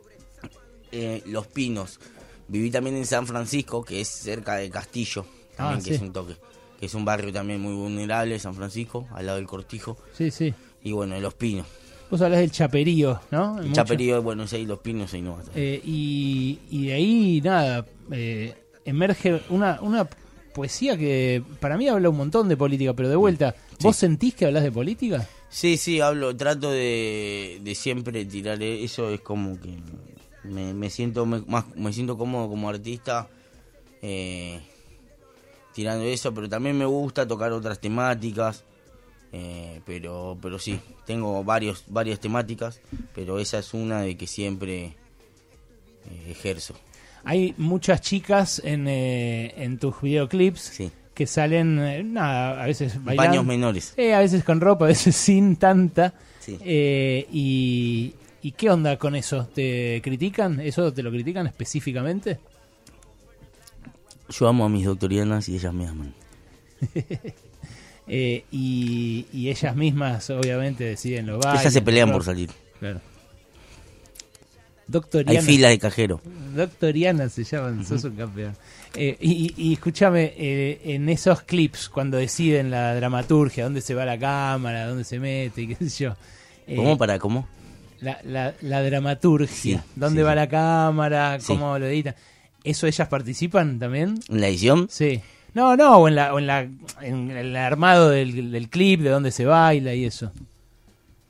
eh, 0.92 1.22
Los 1.28 1.48
Pinos. 1.48 2.00
Viví 2.48 2.70
también 2.70 2.96
en 2.98 3.06
San 3.06 3.26
Francisco, 3.26 3.84
que 3.84 4.02
es 4.02 4.08
cerca 4.08 4.56
de 4.56 4.70
Castillo, 4.70 5.26
también 5.56 5.80
Ah, 5.80 5.84
que 5.84 5.90
sí. 5.90 5.96
es 5.96 6.02
un 6.02 6.14
toque. 6.14 6.36
Que 6.80 6.86
es 6.88 6.94
un 6.94 7.06
barrio 7.06 7.32
también 7.32 7.62
muy 7.62 7.74
vulnerable, 7.74 8.38
San 8.40 8.54
Francisco, 8.54 9.08
al 9.14 9.26
lado 9.26 9.38
del 9.38 9.48
Cortijo. 9.48 9.98
Sí, 10.14 10.30
sí. 10.30 10.54
Y 10.84 10.92
bueno, 10.92 11.20
Los 11.20 11.34
Pinos. 11.34 11.66
Vos 12.12 12.22
hablas 12.22 12.42
del 12.42 12.52
chaperío, 12.52 13.20
¿no? 13.32 13.58
El 13.58 13.64
Mucho. 13.70 13.76
Chaperío, 13.76 14.22
bueno, 14.22 14.44
es 14.44 14.54
ahí 14.54 14.66
Los 14.66 14.80
Pinos, 14.80 15.12
ahí 15.14 15.22
no. 15.22 15.40
Eh, 15.56 15.82
y, 15.84 16.60
y 16.70 16.88
de 16.88 16.94
ahí, 16.94 17.42
nada, 17.42 17.86
eh, 18.12 18.54
emerge 18.86 19.42
una, 19.50 19.80
una 19.82 20.08
poesía 20.54 20.96
que 20.98 21.42
para 21.60 21.78
mí 21.78 21.88
habla 21.88 22.10
un 22.10 22.18
montón 22.18 22.50
de 22.50 22.58
política, 22.58 22.94
pero 22.94 23.10
de 23.10 23.16
vuelta, 23.16 23.56
¿vos 23.82 23.96
sentís 23.96 24.34
que 24.36 24.46
hablas 24.46 24.64
de 24.64 24.72
política? 24.72 25.28
Sí, 25.50 25.78
sí, 25.78 26.00
hablo, 26.02 26.36
trato 26.36 26.72
de, 26.72 27.60
de 27.62 27.76
siempre 27.76 28.26
tirar 28.26 28.62
e- 28.64 28.84
eso, 28.84 29.10
es 29.12 29.22
como 29.22 29.60
que 29.60 29.78
me, 30.44 30.74
me 30.74 30.90
siento 30.90 31.26
me- 31.26 31.42
más, 31.42 31.66
me 31.76 31.94
siento 31.94 32.18
cómodo 32.18 32.50
como 32.50 32.70
artista 32.70 33.30
eh, 34.02 34.60
tirando 35.74 36.06
eso, 36.06 36.34
pero 36.34 36.50
también 36.50 36.78
me 36.78 36.86
gusta 36.86 37.28
tocar 37.28 37.52
otras 37.52 37.80
temáticas, 37.80 38.64
eh, 39.32 39.82
pero, 39.86 40.38
pero 40.42 40.60
sí, 40.60 40.80
tengo 41.06 41.44
varios, 41.44 41.84
varias 41.88 42.20
temáticas, 42.20 42.80
pero 43.16 43.40
esa 43.40 43.60
es 43.60 43.74
una 43.74 44.02
de 44.02 44.16
que 44.18 44.28
siempre 44.28 44.86
eh, 44.86 46.32
ejerzo. 46.32 46.76
Hay 47.24 47.54
muchas 47.58 48.02
chicas 48.02 48.62
en, 48.66 48.88
eh, 48.88 49.54
en 49.64 49.78
tus 49.80 50.02
videoclips 50.02 50.60
Sí. 50.62 50.92
Que 51.14 51.28
salen, 51.28 51.80
eh, 51.80 52.04
nada, 52.04 52.64
a 52.64 52.66
veces 52.66 53.04
bailando. 53.04 53.32
Paños 53.32 53.46
menores. 53.46 53.94
Eh, 53.98 54.14
a 54.14 54.20
veces 54.20 54.44
con 54.44 54.60
ropa, 54.62 54.86
a 54.86 54.88
veces 54.90 55.16
sin 55.16 55.56
tanta. 55.58 56.14
Sí. 56.40 56.58
Eh, 56.64 57.28
y, 57.32 58.14
¿Y 58.42 58.52
qué 58.52 58.70
onda 58.70 58.98
con 58.98 59.16
eso? 59.16 59.48
¿Te 59.54 60.02
critican? 60.04 60.60
¿Eso 60.60 60.92
te 60.92 61.02
lo 61.02 61.12
critican 61.12 61.48
específicamente? 61.48 62.40
Yo 64.30 64.48
amo 64.48 64.66
a 64.66 64.70
mis 64.70 64.86
doctorianas 64.86 65.48
y 65.50 65.56
ellas 65.56 65.74
me 65.74 65.88
aman. 65.88 66.14
Eh, 68.06 68.44
y, 68.52 69.28
y 69.32 69.50
ellas 69.50 69.78
mismas, 69.78 70.30
obviamente, 70.30 70.84
deciden 70.84 71.26
lo 71.28 71.40
bailes. 71.40 71.62
ellas 71.62 71.72
se 71.74 71.82
pelean 71.82 72.12
por 72.12 72.22
salir. 72.22 72.50
Claro. 72.78 73.00
Hay 73.00 74.84
Doctoriana. 74.88 75.42
filas 75.42 75.72
de 75.72 75.80
cajero. 75.80 76.22
Doctoriana 76.56 77.30
se 77.30 77.44
llaman, 77.44 77.86
sos 77.86 78.04
un 78.04 78.16
campeón. 78.16 78.56
Eh, 78.96 79.18
y, 79.20 79.54
y 79.58 79.74
escúchame, 79.74 80.34
eh, 80.38 80.82
en 80.86 81.10
esos 81.10 81.42
clips, 81.42 81.90
cuando 81.90 82.18
deciden 82.18 82.70
la 82.72 82.94
dramaturgia, 82.96 83.64
dónde 83.64 83.82
se 83.82 83.94
va 83.96 84.06
la 84.06 84.18
cámara, 84.20 84.88
dónde 84.88 85.04
se 85.04 85.20
mete, 85.20 85.64
y 85.64 85.68
qué 85.76 85.90
sé 85.90 86.04
yo. 86.06 86.16
eh, 86.68 86.76
¿Cómo 86.76 86.98
para 86.98 87.20
cómo? 87.20 87.48
La, 88.02 88.20
la, 88.24 88.54
la 88.62 88.82
dramaturgia, 88.84 89.80
Sí, 89.80 89.80
dónde 89.96 90.22
sí, 90.22 90.24
va 90.26 90.32
sí. 90.32 90.36
la 90.36 90.50
cámara, 90.50 91.38
cómo 91.48 91.78
lo 91.80 91.88
editan. 91.88 92.16
¿Eso 92.64 92.88
ellas 92.88 93.08
participan 93.08 93.80
también? 93.80 94.20
¿En 94.30 94.42
la 94.42 94.48
edición? 94.48 94.88
Sí. 94.90 95.22
No, 95.54 95.76
no, 95.78 95.98
o 95.98 96.08
en, 96.08 96.16
la, 96.16 96.34
o 96.34 96.40
en, 96.40 96.48
la, 96.48 96.68
en 97.02 97.30
el 97.32 97.56
armado 97.56 98.10
del, 98.10 98.52
del 98.52 98.70
clip, 98.70 99.02
de 99.02 99.10
dónde 99.10 99.32
se 99.32 99.46
baila 99.46 99.94
y 99.94 100.06
eso. 100.06 100.32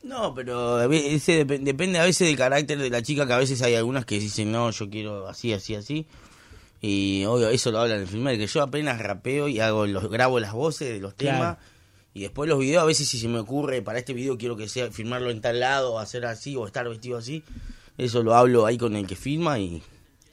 No, 0.04 0.34
pero 0.34 0.76
a 0.76 0.86
ve- 0.86 1.14
ese 1.14 1.46
dep- 1.46 1.60
depende 1.62 1.98
a 1.98 2.04
veces 2.04 2.28
del 2.28 2.36
carácter 2.36 2.78
de 2.78 2.90
la 2.90 3.02
chica, 3.02 3.26
que 3.26 3.32
a 3.32 3.38
veces 3.38 3.60
hay 3.62 3.74
algunas 3.74 4.04
que 4.04 4.18
dicen, 4.20 4.52
no, 4.52 4.70
yo 4.70 4.88
quiero 4.90 5.26
así, 5.28 5.52
así, 5.52 5.74
así. 5.74 6.06
Y 6.80 7.24
obvio, 7.24 7.48
eso 7.48 7.72
lo 7.72 7.78
hablan 7.80 7.96
en 7.96 8.02
el 8.02 8.08
filme, 8.08 8.36
que 8.36 8.46
yo 8.46 8.62
apenas 8.62 9.00
rapeo 9.00 9.48
y 9.48 9.60
hago 9.60 9.86
los 9.86 10.10
grabo 10.10 10.38
las 10.38 10.52
voces 10.52 10.90
de 10.92 11.00
los 11.00 11.14
Claro. 11.14 11.38
temas. 11.38 11.58
Y 12.12 12.20
después 12.20 12.48
los 12.48 12.58
videos, 12.58 12.82
a 12.82 12.86
veces 12.86 13.08
si 13.08 13.18
se 13.18 13.26
me 13.28 13.38
ocurre, 13.38 13.80
para 13.82 13.98
este 13.98 14.12
video 14.12 14.36
quiero 14.38 14.56
que 14.56 14.68
sea 14.68 14.90
filmarlo 14.92 15.30
en 15.30 15.40
tal 15.40 15.58
lado, 15.60 15.94
o 15.94 15.98
hacer 15.98 16.26
así, 16.26 16.54
o 16.54 16.66
estar 16.66 16.86
vestido 16.88 17.16
así. 17.18 17.42
Eso 17.96 18.22
lo 18.22 18.34
hablo 18.34 18.66
ahí 18.66 18.76
con 18.76 18.94
el 18.96 19.06
que 19.06 19.16
filma 19.16 19.58
y 19.58 19.82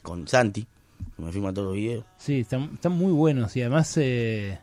con 0.03 0.27
Santi, 0.27 0.67
que 1.15 1.21
me 1.21 1.31
filma 1.31 1.53
todos 1.53 1.67
los 1.69 1.75
videos. 1.77 2.03
Sí, 2.17 2.41
están, 2.41 2.71
están 2.73 2.91
muy 2.91 3.13
buenos 3.13 3.55
y 3.55 3.61
además, 3.61 3.95
eh, 3.97 4.59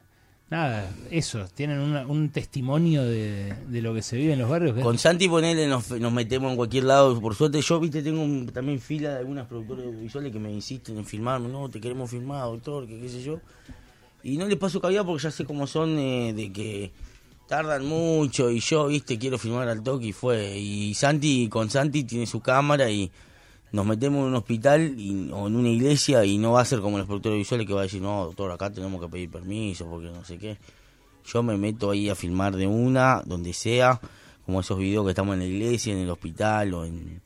nada, 0.51 0.91
eso, 1.11 1.47
tienen 1.55 1.79
una- 1.81 2.07
un 2.07 2.31
testimonio 2.31 3.05
de, 3.05 3.55
lo 3.83 3.95
que 3.95 4.03
se 4.03 4.17
vive 4.17 4.33
en 4.33 4.39
los 4.41 4.49
barrios. 4.51 4.79
Con 4.83 4.97
Santi 4.99 5.29
ponele 5.29 5.67
nos, 5.67 5.91
nos 5.91 6.13
metemos 6.13 6.51
en 6.51 6.57
cualquier 6.57 6.85
lado. 6.85 7.21
Por 7.21 7.35
suerte 7.35 7.61
yo, 7.61 7.81
viste, 7.81 8.03
tengo 8.03 8.23
un- 8.23 8.47
también 8.47 8.81
fila 8.81 9.11
de 9.15 9.19
algunas 9.19 9.47
productoras 9.47 9.85
audiovisuales 9.87 10.33
que 10.33 10.39
me 10.39 10.53
insisten 10.53 10.97
en 10.99 11.05
filmarme. 11.05 11.49
No, 11.49 11.69
te 11.69 11.81
queremos 11.81 12.11
filmar, 12.11 12.45
doctor, 12.45 12.87
que 12.87 12.99
qué 13.01 13.09
sé 13.09 13.23
yo. 13.23 13.41
Y 14.23 14.37
no 14.37 14.47
les 14.47 14.57
paso 14.59 14.81
cabida 14.81 15.05
porque 15.05 15.23
ya 15.23 15.31
sé 15.31 15.45
cómo 15.45 15.67
son 15.67 15.99
eh, 15.99 16.33
de 16.35 16.53
que 16.53 16.91
tardan 17.47 17.87
mucho 17.87 18.51
y 18.51 18.61
yo, 18.61 18.89
viste, 18.89 19.19
quiero 19.19 19.39
filmar 19.39 19.69
al 19.69 19.83
toque 19.83 20.07
y 20.09 20.13
fue. 20.13 20.59
Y 20.59 20.93
Santi, 20.95 21.49
con 21.49 21.71
Santi 21.71 22.05
tiene 22.05 22.27
su 22.27 22.41
cámara 22.41 22.91
y 22.91 23.11
nos 23.73 23.87
metemos 23.87 24.21
en 24.21 24.29
un 24.29 24.35
hospital 24.35 24.95
y, 24.99 25.31
o 25.33 25.47
en 25.47 25.57
una 25.57 25.69
iglesia 25.69 26.25
y 26.25 26.39
no 26.39 26.53
va 26.53 26.63
a 26.63 26.65
ser 26.65 26.81
como 26.81 26.99
los 26.99 27.07
productores 27.07 27.39
visuales 27.39 27.67
que 27.67 27.75
va 27.75 27.81
a 27.81 27.85
decir, 27.85 28.01
no, 28.01 28.25
doctor, 28.25 28.51
acá 28.51 28.71
tenemos 28.71 29.01
que 29.01 29.09
pedir 29.09 29.31
permiso 29.31 29.87
porque 29.87 30.09
no 30.09 30.25
sé 30.25 30.39
qué. 30.39 30.59
Yo 31.25 31.43
me 31.43 31.57
meto 31.57 31.91
ahí 31.91 32.09
a 32.09 32.15
filmar 32.15 32.57
de 32.57 32.67
una, 32.67 33.23
donde 33.25 33.53
sea, 33.53 34.01
como 34.47 34.61
esos 34.61 34.79
videos 34.79 35.05
que 35.05 35.11
estamos 35.11 35.35
en 35.35 35.41
la 35.41 35.47
iglesia, 35.47 35.93
en 35.93 35.99
el 35.99 36.11
hospital 36.11 36.73
o 36.73 36.85
en, 36.87 37.21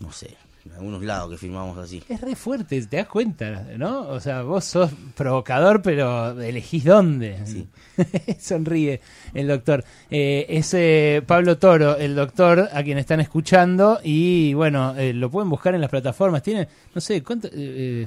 no 0.00 0.10
sé, 0.10 0.36
en 0.64 0.72
algunos 0.72 1.02
lados 1.02 1.30
que 1.30 1.36
filmamos 1.36 1.78
así. 1.78 2.02
Es 2.08 2.20
re 2.20 2.34
fuerte, 2.34 2.80
te 2.86 2.96
das 2.96 3.08
cuenta, 3.08 3.66
¿no? 3.76 4.08
O 4.08 4.20
sea, 4.20 4.42
vos 4.42 4.64
sos 4.64 4.90
provocador, 5.14 5.82
pero 5.82 6.40
elegís 6.40 6.84
dónde. 6.84 7.38
Sí. 7.44 7.68
Sonríe 8.38 9.00
el 9.34 9.48
doctor. 9.48 9.84
Eh, 10.10 10.46
es 10.48 10.74
eh, 10.74 11.22
Pablo 11.26 11.58
Toro, 11.58 11.96
el 11.96 12.14
doctor, 12.14 12.68
a 12.72 12.82
quien 12.82 12.98
están 12.98 13.20
escuchando. 13.20 14.00
Y 14.02 14.54
bueno, 14.54 14.94
eh, 14.96 15.12
lo 15.12 15.30
pueden 15.30 15.50
buscar 15.50 15.74
en 15.74 15.80
las 15.80 15.90
plataformas. 15.90 16.42
Tiene, 16.42 16.68
no 16.94 17.00
sé, 17.00 17.22
¿cuánto? 17.22 17.48
eh, 17.52 18.06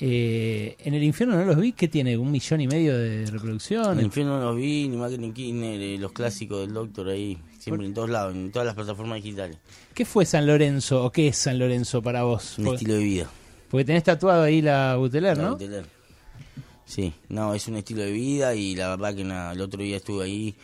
eh, 0.00 0.76
en 0.78 0.94
el 0.94 1.02
infierno 1.02 1.36
no 1.36 1.44
los 1.44 1.56
vi, 1.56 1.72
¿qué 1.72 1.88
tiene? 1.88 2.16
¿Un 2.16 2.30
millón 2.30 2.60
y 2.60 2.68
medio 2.68 2.96
de 2.96 3.24
En 3.24 3.98
el 3.98 4.04
infierno 4.04 4.38
no 4.38 4.44
los 4.44 4.56
vi, 4.56 4.88
ni 4.88 4.96
más 4.96 5.10
que 5.10 5.18
ni 5.18 5.32
Kirchner, 5.32 5.98
los 5.98 6.12
clásicos 6.12 6.60
del 6.60 6.72
doctor 6.72 7.08
ahí, 7.08 7.36
siempre 7.58 7.86
en 7.86 7.94
todos 7.94 8.08
lados, 8.10 8.34
en 8.34 8.50
todas 8.52 8.66
las 8.66 8.74
plataformas 8.74 9.22
digitales. 9.22 9.58
¿Qué 9.94 10.04
fue 10.04 10.24
San 10.24 10.46
Lorenzo 10.46 11.04
o 11.04 11.10
qué 11.12 11.28
es 11.28 11.36
San 11.36 11.58
Lorenzo 11.58 12.00
para 12.02 12.22
vos? 12.22 12.58
Un 12.58 12.68
estilo 12.68 12.94
de 12.94 13.00
vida. 13.04 13.30
porque 13.70 13.84
tenés 13.84 14.04
tatuado 14.04 14.42
ahí 14.44 14.62
la 14.62 14.96
Buteler, 14.96 15.36
La 15.36 15.42
¿no? 15.42 15.50
Buteler. 15.52 15.84
Sí, 16.86 17.12
no, 17.28 17.52
es 17.54 17.68
un 17.68 17.76
estilo 17.76 18.00
de 18.02 18.12
vida 18.12 18.54
y 18.54 18.74
la 18.74 18.88
verdad 18.88 19.14
que 19.14 19.24
nada, 19.24 19.52
el 19.52 19.60
otro 19.60 19.82
día 19.82 19.96
estuve 19.98 20.24
ahí 20.24 20.54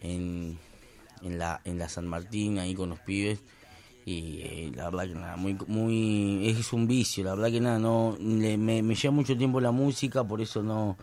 en, 0.00 0.58
en, 1.22 1.38
la, 1.38 1.60
en 1.64 1.78
la 1.78 1.88
San 1.88 2.06
Martín, 2.06 2.58
ahí 2.58 2.74
con 2.74 2.88
los 2.90 3.00
pibes. 3.00 3.40
Y 4.04 4.40
eh, 4.42 4.72
la 4.74 4.84
verdad 4.88 5.08
que 5.08 5.14
nada, 5.14 5.36
muy, 5.36 5.58
muy, 5.66 6.48
es 6.48 6.72
un 6.72 6.86
vicio, 6.86 7.24
la 7.24 7.34
verdad 7.34 7.50
que 7.50 7.60
nada, 7.60 7.78
no, 7.80 8.16
le- 8.20 8.56
me, 8.56 8.80
me 8.80 8.94
lleva 8.94 9.12
mucho 9.12 9.36
tiempo 9.36 9.60
la 9.60 9.72
música, 9.72 10.22
por 10.22 10.40
eso 10.40 10.62
no, 10.62 10.96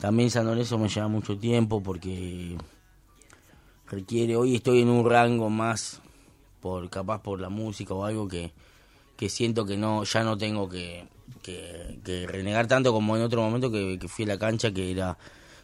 también 0.00 0.30
San 0.30 0.46
Lorenzo 0.46 0.78
me 0.78 0.88
lleva 0.88 1.06
mucho 1.06 1.36
tiempo 1.38 1.82
porque 1.82 2.56
requiere, 3.90 4.36
hoy 4.36 4.56
estoy 4.56 4.82
en 4.82 4.88
un 4.88 5.08
rango 5.08 5.50
más, 5.50 6.00
por 6.60 6.88
capaz 6.88 7.22
por 7.22 7.40
la 7.40 7.48
música 7.48 7.94
o 7.94 8.04
algo 8.04 8.28
que, 8.28 8.52
que 9.16 9.28
siento 9.28 9.66
que 9.66 9.76
no 9.76 10.04
ya 10.04 10.22
no 10.22 10.38
tengo 10.38 10.68
que, 10.68 11.06
que, 11.42 12.26
renegar 12.26 12.66
tanto 12.66 12.92
como 12.92 13.16
en 13.16 13.22
otro 13.22 13.42
momento 13.42 13.70
que, 13.70 13.98
fui 14.08 14.24
a 14.24 14.28
la 14.28 14.38
cancha 14.38 14.70
que 14.72 14.90
era 14.90 15.18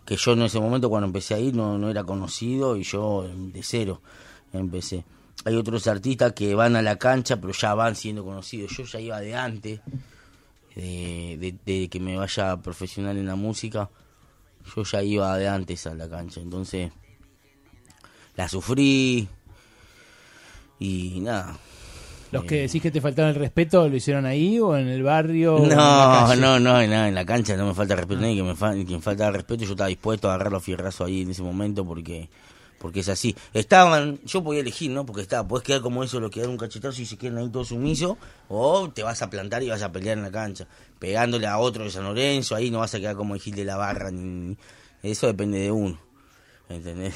que 0.05 0.17
yo 0.17 0.33
en 0.33 0.43
ese 0.43 0.61
momento 0.61 0.89
cuando 0.89 1.07
empecé 1.07 1.35
a 1.35 1.39
ir 1.39 1.55
no, 1.55 1.79
no 1.79 1.91
era 1.91 2.05
conocido 2.05 2.77
y 2.77 2.83
yo 2.83 3.29
de 3.29 3.63
cero 3.63 4.01
empecé. 4.53 5.05
Hay 5.45 5.55
otros 5.55 5.87
artistas 5.87 6.33
que 6.33 6.55
van 6.55 6.77
a 6.77 6.83
la 6.83 6.97
cancha 6.97 7.41
pero 7.41 7.53
ya 7.53 7.75
van 7.75 7.95
siendo 7.95 8.25
conocidos. 8.25 8.77
Yo 8.77 8.85
ya 8.85 9.01
iba 9.01 9.21
de 9.21 9.35
antes 9.35 9.81
de 10.75 11.89
que 11.91 12.01
me 12.01 12.17
vaya 12.17 12.57
profesional 12.59 13.17
en 13.17 13.27
la 13.27 13.37
música 13.37 13.91
yo 14.75 14.83
ya 14.83 15.03
iba 15.03 15.37
de 15.37 15.49
antes 15.49 15.87
a 15.87 15.95
la 15.95 16.09
cancha. 16.09 16.41
Entonces 16.41 16.93
la 18.37 18.49
sufrí 18.49 19.29
y 20.79 21.21
nada 21.21 21.57
Los 22.33 22.45
que 22.45 22.63
decís 22.63 22.83
que 22.83 22.91
te 22.91 23.01
faltaba 23.01 23.29
el 23.31 23.35
respeto, 23.37 23.89
¿lo 23.89 23.97
hicieron 23.97 24.27
ahí 24.27 24.59
o 24.61 24.77
en 24.77 24.89
el 24.89 25.03
barrio? 25.03 25.55
o 25.57 25.63
en 25.63 25.71
la 25.71 25.77
No, 26.37 26.59
no, 26.61 26.61
no, 26.61 26.81
en 27.07 27.15
la 27.15 27.25
cancha 27.25 27.57
no 27.57 27.67
me 27.67 27.75
falta 27.75 27.97
respeto, 27.97 28.21
nadie 28.21 28.37
que 28.37 28.43
me, 28.43 28.55
fa 28.55 28.73
que 28.75 28.85
me 28.85 29.01
falta 29.01 29.31
respeto, 29.31 29.65
yo 29.65 29.71
estaba 29.73 29.89
dispuesto 29.89 30.29
a 30.29 30.35
agarrarlo 30.35 30.59
a 30.59 30.61
fierrazo 30.61 31.05
ahí 31.05 31.23
en 31.23 31.31
ese 31.31 31.43
momento 31.43 31.85
porque 31.85 32.29
porque 32.79 33.01
es 33.01 33.09
así. 33.09 33.35
Estaban, 33.55 34.21
yo 34.27 34.45
podía 34.45 34.61
elegir, 34.61 34.91
¿no? 34.91 35.07
Porque 35.07 35.23
estaba, 35.23 35.49
puedes 35.49 35.67
quedar 35.67 35.81
como 35.81 36.05
eso, 36.05 36.21
lo 36.21 36.29
que 36.31 36.41
dar 36.41 36.51
un 36.51 36.59
cachetazo 36.59 37.01
y 37.01 37.07
se 37.07 37.17
quedan 37.17 37.39
ahí 37.39 37.49
todos 37.49 37.69
sumisos, 37.69 38.19
o 38.51 38.91
te 38.91 39.03
vas 39.03 39.23
a 39.23 39.31
plantar 39.31 39.63
y 39.63 39.71
vas 39.71 39.83
a 39.83 39.91
pelear 39.91 40.19
en 40.19 40.25
la 40.25 40.31
cancha, 40.31 40.67
pegándole 40.99 41.47
a 41.47 41.57
otro 41.57 41.85
de 41.85 41.91
San 41.91 42.05
Lorenzo, 42.05 42.55
ahí 42.55 42.71
no 42.71 42.81
vas 42.81 42.95
a 42.95 43.01
quedar 43.01 43.17
como 43.17 43.35
el 43.35 43.41
Gil 43.41 43.55
de 43.55 43.65
la 43.65 43.77
Barra, 43.79 44.11
ni, 44.11 44.21
ni- 44.51 44.57
eso 45.03 45.27
depende 45.27 45.59
de 45.59 45.71
uno. 45.73 45.99
¿Entendés? 46.69 47.15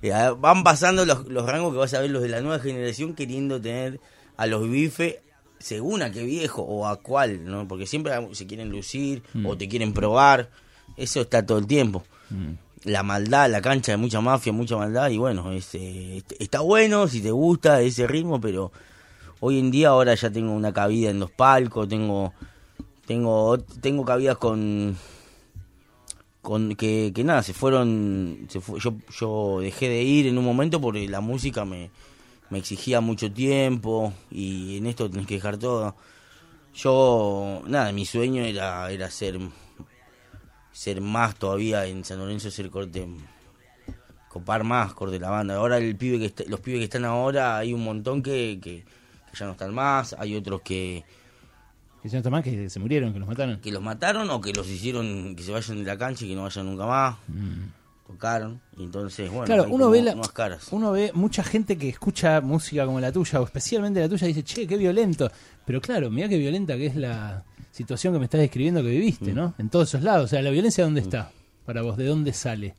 Van 0.38 0.64
pasando 0.64 1.04
los, 1.04 1.26
los 1.28 1.46
rangos 1.46 1.72
que 1.72 1.78
vas 1.78 1.94
a 1.94 2.00
ver 2.00 2.10
los 2.10 2.22
de 2.22 2.28
la 2.28 2.40
nueva 2.40 2.58
generación 2.58 3.14
queriendo 3.14 3.60
tener 3.60 4.00
a 4.36 4.46
los 4.46 4.68
bifes 4.68 5.16
según 5.60 6.02
a 6.02 6.10
qué 6.10 6.24
viejo 6.24 6.62
o 6.62 6.86
a 6.86 6.96
cuál, 6.96 7.44
¿no? 7.44 7.68
Porque 7.68 7.86
siempre 7.86 8.12
se 8.32 8.46
quieren 8.46 8.70
lucir 8.70 9.22
o 9.44 9.56
te 9.56 9.68
quieren 9.68 9.92
probar. 9.92 10.50
Eso 10.96 11.20
está 11.20 11.44
todo 11.44 11.58
el 11.58 11.66
tiempo. 11.66 12.02
La 12.84 13.02
maldad, 13.02 13.50
la 13.50 13.60
cancha 13.60 13.92
de 13.92 13.98
mucha 13.98 14.20
mafia, 14.20 14.52
mucha 14.52 14.76
maldad 14.76 15.10
y 15.10 15.18
bueno, 15.18 15.52
es, 15.52 15.74
eh, 15.74 16.22
está 16.38 16.60
bueno 16.60 17.06
si 17.08 17.20
te 17.20 17.30
gusta 17.30 17.82
ese 17.82 18.06
ritmo, 18.06 18.40
pero 18.40 18.72
hoy 19.40 19.58
en 19.58 19.70
día 19.70 19.88
ahora 19.88 20.14
ya 20.14 20.30
tengo 20.30 20.52
una 20.52 20.72
cabida 20.72 21.10
en 21.10 21.20
los 21.20 21.30
palcos, 21.30 21.88
tengo 21.88 22.32
tengo 23.06 23.58
tengo 23.58 24.04
cabidas 24.04 24.38
con 24.38 24.96
con 26.42 26.74
que, 26.76 27.12
nada, 27.24 27.42
se 27.42 27.52
fueron 27.52 28.46
se 28.48 28.60
yo 29.20 29.60
dejé 29.60 29.88
de 29.88 30.02
ir 30.02 30.26
en 30.26 30.38
un 30.38 30.44
momento 30.44 30.80
porque 30.80 31.08
la 31.08 31.20
música 31.20 31.64
me 31.64 31.90
me 32.50 32.58
exigía 32.58 33.00
mucho 33.00 33.32
tiempo 33.32 34.12
y 34.30 34.78
en 34.78 34.86
esto 34.86 35.08
tenés 35.08 35.26
que 35.26 35.34
dejar 35.34 35.56
todo. 35.58 35.94
Yo, 36.74 37.62
nada, 37.66 37.92
mi 37.92 38.04
sueño 38.06 38.42
era, 38.42 38.90
era 38.90 39.10
ser 39.10 39.38
ser 40.72 41.00
más 41.00 41.36
todavía 41.36 41.86
en 41.86 42.04
San 42.04 42.18
Lorenzo, 42.18 42.50
ser 42.50 42.70
corte, 42.70 43.06
copar 44.28 44.64
más 44.64 44.94
corte 44.94 45.18
la 45.18 45.30
banda. 45.30 45.56
Ahora 45.56 45.78
el 45.78 45.96
pibe 45.96 46.18
que 46.18 46.26
está- 46.26 46.44
los 46.46 46.60
pibes 46.60 46.78
que 46.80 46.84
están 46.84 47.04
ahora, 47.04 47.58
hay 47.58 47.72
un 47.72 47.82
montón 47.84 48.22
que, 48.22 48.58
que 48.62 48.84
ya 49.34 49.46
no 49.46 49.52
están 49.52 49.74
más, 49.74 50.14
hay 50.18 50.36
otros 50.36 50.62
que, 50.62 51.04
Que 52.02 52.08
está 52.08 52.30
más, 52.30 52.42
que 52.42 52.70
se 52.70 52.78
murieron, 52.80 53.12
que 53.12 53.18
los 53.18 53.28
mataron. 53.28 53.60
que 53.60 53.70
los 53.72 53.82
mataron 53.82 54.30
o 54.30 54.40
que 54.40 54.52
los 54.52 54.66
hicieron 54.68 55.36
que 55.36 55.42
se 55.42 55.52
vayan 55.52 55.78
de 55.78 55.84
la 55.84 55.98
cancha 55.98 56.24
y 56.24 56.28
que 56.28 56.34
no 56.34 56.42
vayan 56.44 56.66
nunca 56.66 56.86
más. 56.86 57.16
Tocaron, 58.06 58.60
y 58.76 58.82
entonces, 58.84 59.30
bueno, 59.30 59.44
Claro, 59.44 59.64
uno 59.64 59.72
como 59.84 59.90
ve, 59.90 60.02
la- 60.02 60.12
nuevas 60.14 60.32
caras. 60.32 60.68
uno 60.72 60.90
ve 60.92 61.12
mucha 61.14 61.44
gente 61.44 61.76
que 61.78 61.88
escucha 61.90 62.40
música 62.40 62.84
como 62.84 62.98
la 63.00 63.12
tuya, 63.12 63.40
o 63.40 63.44
especialmente 63.44 64.00
la 64.00 64.08
tuya, 64.08 64.26
y 64.26 64.32
dice, 64.32 64.42
che, 64.42 64.66
qué 64.66 64.76
violento. 64.76 65.30
Pero 65.64 65.80
claro, 65.80 66.10
mira 66.10 66.28
qué 66.28 66.36
violenta 66.38 66.76
que 66.76 66.86
es 66.86 66.96
la 66.96 67.44
situación 67.70 68.12
que 68.12 68.18
me 68.18 68.24
estás 68.24 68.40
describiendo 68.40 68.82
que 68.82 68.88
Mm. 68.88 68.92
viviste, 68.92 69.32
¿no? 69.32 69.54
En 69.58 69.68
todos 69.68 69.88
esos 69.90 70.02
lados. 70.02 70.24
O 70.24 70.28
sea, 70.28 70.42
la 70.42 70.50
violencia, 70.50 70.82
¿dónde 70.82 71.02
está? 71.02 71.30
Para 71.64 71.82
vos, 71.82 71.96
¿de 71.96 72.06
dónde 72.06 72.32
sale? 72.32 72.74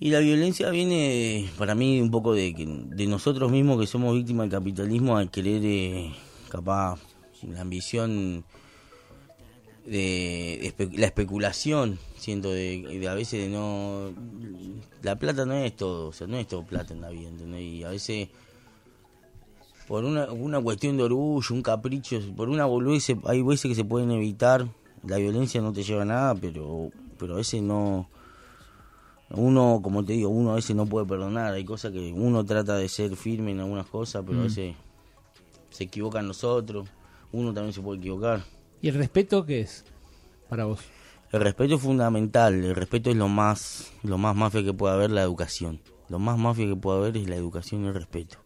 Y 0.00 0.10
la 0.10 0.18
violencia 0.18 0.68
viene, 0.70 1.48
para 1.56 1.74
mí, 1.74 2.00
un 2.00 2.10
poco 2.10 2.34
de, 2.34 2.52
de 2.88 3.06
nosotros 3.06 3.50
mismos 3.50 3.80
que 3.80 3.86
somos 3.86 4.14
víctimas 4.14 4.50
del 4.50 4.58
capitalismo 4.58 5.16
al 5.16 5.30
querer, 5.30 5.62
eh, 5.64 6.12
capaz, 6.58 7.00
la 7.42 7.60
ambición 7.62 8.44
de, 9.86 10.60
espe- 10.62 10.96
la 10.96 11.06
especulación, 11.06 11.98
siento, 12.16 12.50
de, 12.50 12.98
de 13.00 13.08
a 13.08 13.14
veces 13.14 13.42
de 13.42 13.48
no... 13.48 14.12
La 15.02 15.16
plata 15.16 15.44
no 15.44 15.54
es 15.54 15.74
todo, 15.76 16.08
o 16.08 16.12
sea, 16.12 16.26
no 16.26 16.36
es 16.38 16.46
todo 16.46 16.64
plata 16.64 16.94
en 16.94 17.00
la 17.00 17.10
vida, 17.10 17.28
¿entendés? 17.28 17.60
Y 17.62 17.84
a 17.84 17.90
veces, 17.90 18.28
por 19.88 20.04
una, 20.04 20.32
una 20.32 20.60
cuestión 20.62 20.96
de 20.96 21.02
orgullo, 21.02 21.54
un 21.54 21.62
capricho, 21.62 22.18
por 22.36 22.48
una 22.48 22.64
boludez, 22.66 23.08
hay 23.26 23.42
veces 23.42 23.68
que 23.68 23.74
se 23.74 23.84
pueden 23.84 24.10
evitar, 24.12 24.66
la 25.06 25.16
violencia 25.18 25.60
no 25.60 25.72
te 25.72 25.82
lleva 25.82 26.02
a 26.02 26.06
nada, 26.06 26.34
pero, 26.34 26.90
pero 27.18 27.34
a 27.34 27.36
veces 27.38 27.60
no 27.62 28.08
uno, 29.30 29.80
como 29.82 30.04
te 30.04 30.12
digo, 30.12 30.28
uno 30.30 30.52
a 30.52 30.54
veces 30.54 30.76
no 30.76 30.86
puede 30.86 31.06
perdonar. 31.06 31.52
Hay 31.52 31.64
cosas 31.64 31.92
que 31.92 32.12
uno 32.12 32.44
trata 32.44 32.76
de 32.76 32.88
ser 32.88 33.16
firme 33.16 33.50
en 33.50 33.60
algunas 33.60 33.86
cosas, 33.86 34.22
pero 34.24 34.38
a 34.38 34.42
Mm. 34.42 34.44
veces 34.44 34.76
se 35.74 35.84
equivocan 35.84 36.28
nosotros. 36.28 36.88
Uno 37.32 37.52
también 37.52 37.72
se 37.72 37.80
puede 37.80 37.98
equivocar. 37.98 38.44
¿Y 38.80 38.88
el 38.88 38.94
respeto 38.94 39.44
qué 39.44 39.62
es 39.62 39.84
para 40.48 40.66
vos? 40.66 40.78
El 41.32 41.40
respeto 41.40 41.74
es 41.74 41.80
fundamental. 41.80 42.54
El 42.54 42.76
respeto 42.76 43.10
es 43.10 43.16
lo 43.16 43.26
más, 43.26 43.92
lo 44.04 44.16
más 44.16 44.36
mafia 44.36 44.62
que 44.62 44.72
puede 44.72 44.94
haber, 44.94 45.10
la 45.10 45.22
educación. 45.22 45.80
Lo 46.08 46.20
más 46.20 46.38
mafia 46.38 46.68
que 46.68 46.76
puede 46.76 46.98
haber 46.98 47.16
es 47.16 47.28
la 47.28 47.34
educación 47.34 47.84
y 47.84 47.88
el 47.88 47.94
respeto. 47.94 48.38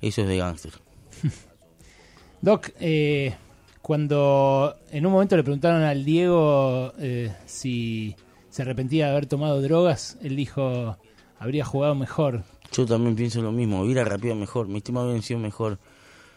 Eso 0.00 0.22
es 0.22 0.28
de 0.28 0.36
gángster. 0.36 0.74
Doc, 2.40 2.70
eh, 2.78 3.34
cuando 3.82 4.76
en 4.92 5.06
un 5.06 5.12
momento 5.12 5.36
le 5.36 5.42
preguntaron 5.42 5.82
al 5.82 6.04
Diego 6.04 6.92
eh, 7.00 7.34
si 7.46 8.14
se 8.48 8.62
arrepentía 8.62 9.06
de 9.06 9.10
haber 9.10 9.26
tomado 9.26 9.60
drogas, 9.60 10.18
él 10.22 10.36
dijo, 10.36 10.96
habría 11.40 11.64
jugado 11.64 11.96
mejor. 11.96 12.44
Yo 12.70 12.86
también 12.86 13.16
pienso 13.16 13.42
lo 13.42 13.50
mismo, 13.50 13.82
hubiera 13.82 14.04
rapeado 14.04 14.36
mejor, 14.36 14.68
mi 14.68 14.76
estima 14.76 15.02
hubiera 15.02 15.20
sido 15.20 15.40
mejor. 15.40 15.80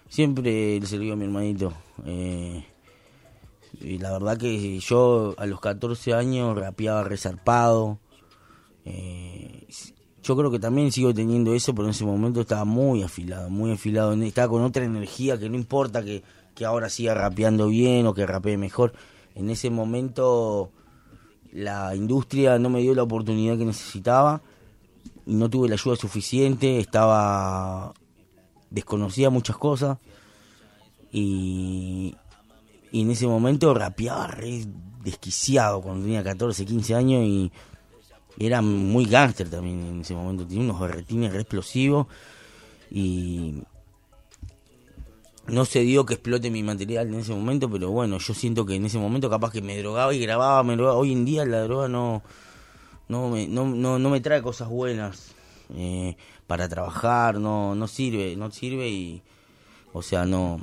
Siempre 0.09 0.79
lo 0.79 0.87
digo 0.97 1.13
a 1.13 1.15
mi 1.15 1.25
hermanito. 1.25 1.71
eh, 2.05 2.65
y 3.81 3.97
la 3.99 4.11
verdad 4.11 4.37
que 4.37 4.79
yo 4.79 5.35
a 5.37 5.45
los 5.45 5.61
14 5.61 6.13
años 6.13 6.57
rapeaba 6.57 7.03
resarpado. 7.03 7.99
eh, 8.85 9.67
yo 10.21 10.35
creo 10.35 10.51
que 10.51 10.59
también 10.59 10.91
sigo 10.91 11.13
teniendo 11.13 11.53
eso, 11.53 11.73
pero 11.73 11.85
en 11.85 11.91
ese 11.91 12.03
momento 12.05 12.41
estaba 12.41 12.65
muy 12.65 13.03
afilado, 13.03 13.49
muy 13.49 13.71
afilado. 13.71 14.13
Estaba 14.13 14.49
con 14.49 14.63
otra 14.63 14.83
energía 14.83 15.39
que 15.39 15.49
no 15.49 15.55
importa 15.55 16.03
que, 16.03 16.23
que 16.55 16.65
ahora 16.65 16.89
siga 16.89 17.13
rapeando 17.13 17.67
bien 17.67 18.05
o 18.05 18.13
que 18.13 18.25
rapee 18.25 18.57
mejor. 18.57 18.93
En 19.35 19.49
ese 19.49 19.69
momento 19.69 20.71
la 21.53 21.95
industria 21.95 22.59
no 22.59 22.69
me 22.69 22.81
dio 22.81 22.93
la 22.93 23.03
oportunidad 23.03 23.57
que 23.57 23.65
necesitaba 23.65 24.41
no 25.25 25.49
tuve 25.49 25.69
la 25.69 25.75
ayuda 25.75 25.95
suficiente, 25.95 26.79
estaba 26.79 27.93
desconocía 28.69 29.29
muchas 29.29 29.57
cosas 29.57 29.97
y, 31.11 32.15
en 32.91 33.11
ese 33.11 33.27
momento 33.27 33.73
rapeaba 33.73 34.27
re 34.27 34.65
desquiciado 35.03 35.81
cuando 35.81 36.03
tenía 36.03 36.23
14, 36.23 36.65
15 36.65 36.95
años 36.95 37.23
y 37.23 37.51
era 38.39 38.61
muy 38.61 39.05
gángster 39.05 39.49
también 39.49 39.79
en 39.85 40.01
ese 40.01 40.15
momento, 40.15 40.47
tenía 40.47 40.63
unos 40.63 40.79
berretines 40.79 41.33
re 41.33 41.41
explosivos 41.41 42.07
y 42.89 43.61
no 45.47 45.65
se 45.65 45.81
dio 45.81 46.05
que 46.05 46.15
explote 46.15 46.49
mi 46.49 46.63
material 46.63 47.07
en 47.07 47.15
ese 47.15 47.33
momento, 47.33 47.69
pero 47.69 47.91
bueno, 47.91 48.17
yo 48.17 48.33
siento 48.33 48.65
que 48.65 48.75
en 48.75 48.85
ese 48.85 48.97
momento 48.97 49.29
capaz 49.29 49.51
que 49.51 49.61
me 49.61 49.77
drogaba 49.77 50.13
y 50.13 50.19
grababa. 50.19 50.61
Hoy 50.93 51.11
en 51.11 51.25
día 51.25 51.45
la 51.45 51.61
droga 51.61 51.87
no 51.87 52.23
no 53.07 53.29
me, 53.29 53.47
no, 53.47 53.65
no, 53.65 53.99
no 53.99 54.09
me 54.09 54.21
trae 54.21 54.41
cosas 54.41 54.69
buenas 54.69 55.33
eh, 55.75 56.15
para 56.47 56.67
trabajar, 56.69 57.39
no 57.39 57.75
no 57.75 57.87
sirve, 57.87 58.35
no 58.35 58.51
sirve 58.51 58.89
y 58.89 59.21
o 59.93 60.01
sea, 60.01 60.25
no 60.25 60.59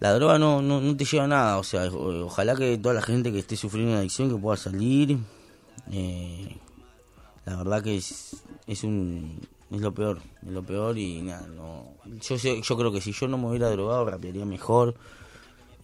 la 0.00 0.14
droga 0.14 0.38
no, 0.38 0.62
no, 0.62 0.80
no 0.80 0.96
te 0.96 1.04
lleva 1.04 1.24
a 1.24 1.28
nada, 1.28 1.58
o 1.58 1.62
sea, 1.64 1.84
ojalá 1.92 2.56
que 2.56 2.78
toda 2.78 2.94
la 2.94 3.02
gente 3.02 3.32
que 3.32 3.38
esté 3.40 3.56
sufriendo 3.56 3.92
una 3.92 4.00
adicción 4.00 4.30
que 4.30 4.36
pueda 4.36 4.56
salir. 4.56 5.18
eh, 5.92 6.56
la 7.46 7.56
verdad 7.56 7.82
que 7.82 7.96
es, 7.96 8.42
es 8.66 8.84
un 8.84 9.40
es 9.70 9.80
lo 9.80 9.92
peor, 9.94 10.20
es 10.42 10.48
lo 10.52 10.62
peor 10.62 10.98
y 10.98 11.22
nada, 11.22 11.46
no 11.48 11.94
yo 12.20 12.36
yo 12.36 12.76
creo 12.76 12.92
que 12.92 13.00
si 13.00 13.12
yo 13.12 13.28
no 13.28 13.38
me 13.38 13.48
hubiera 13.48 13.70
drogado 13.70 14.04
rapearía 14.06 14.44
mejor. 14.44 14.94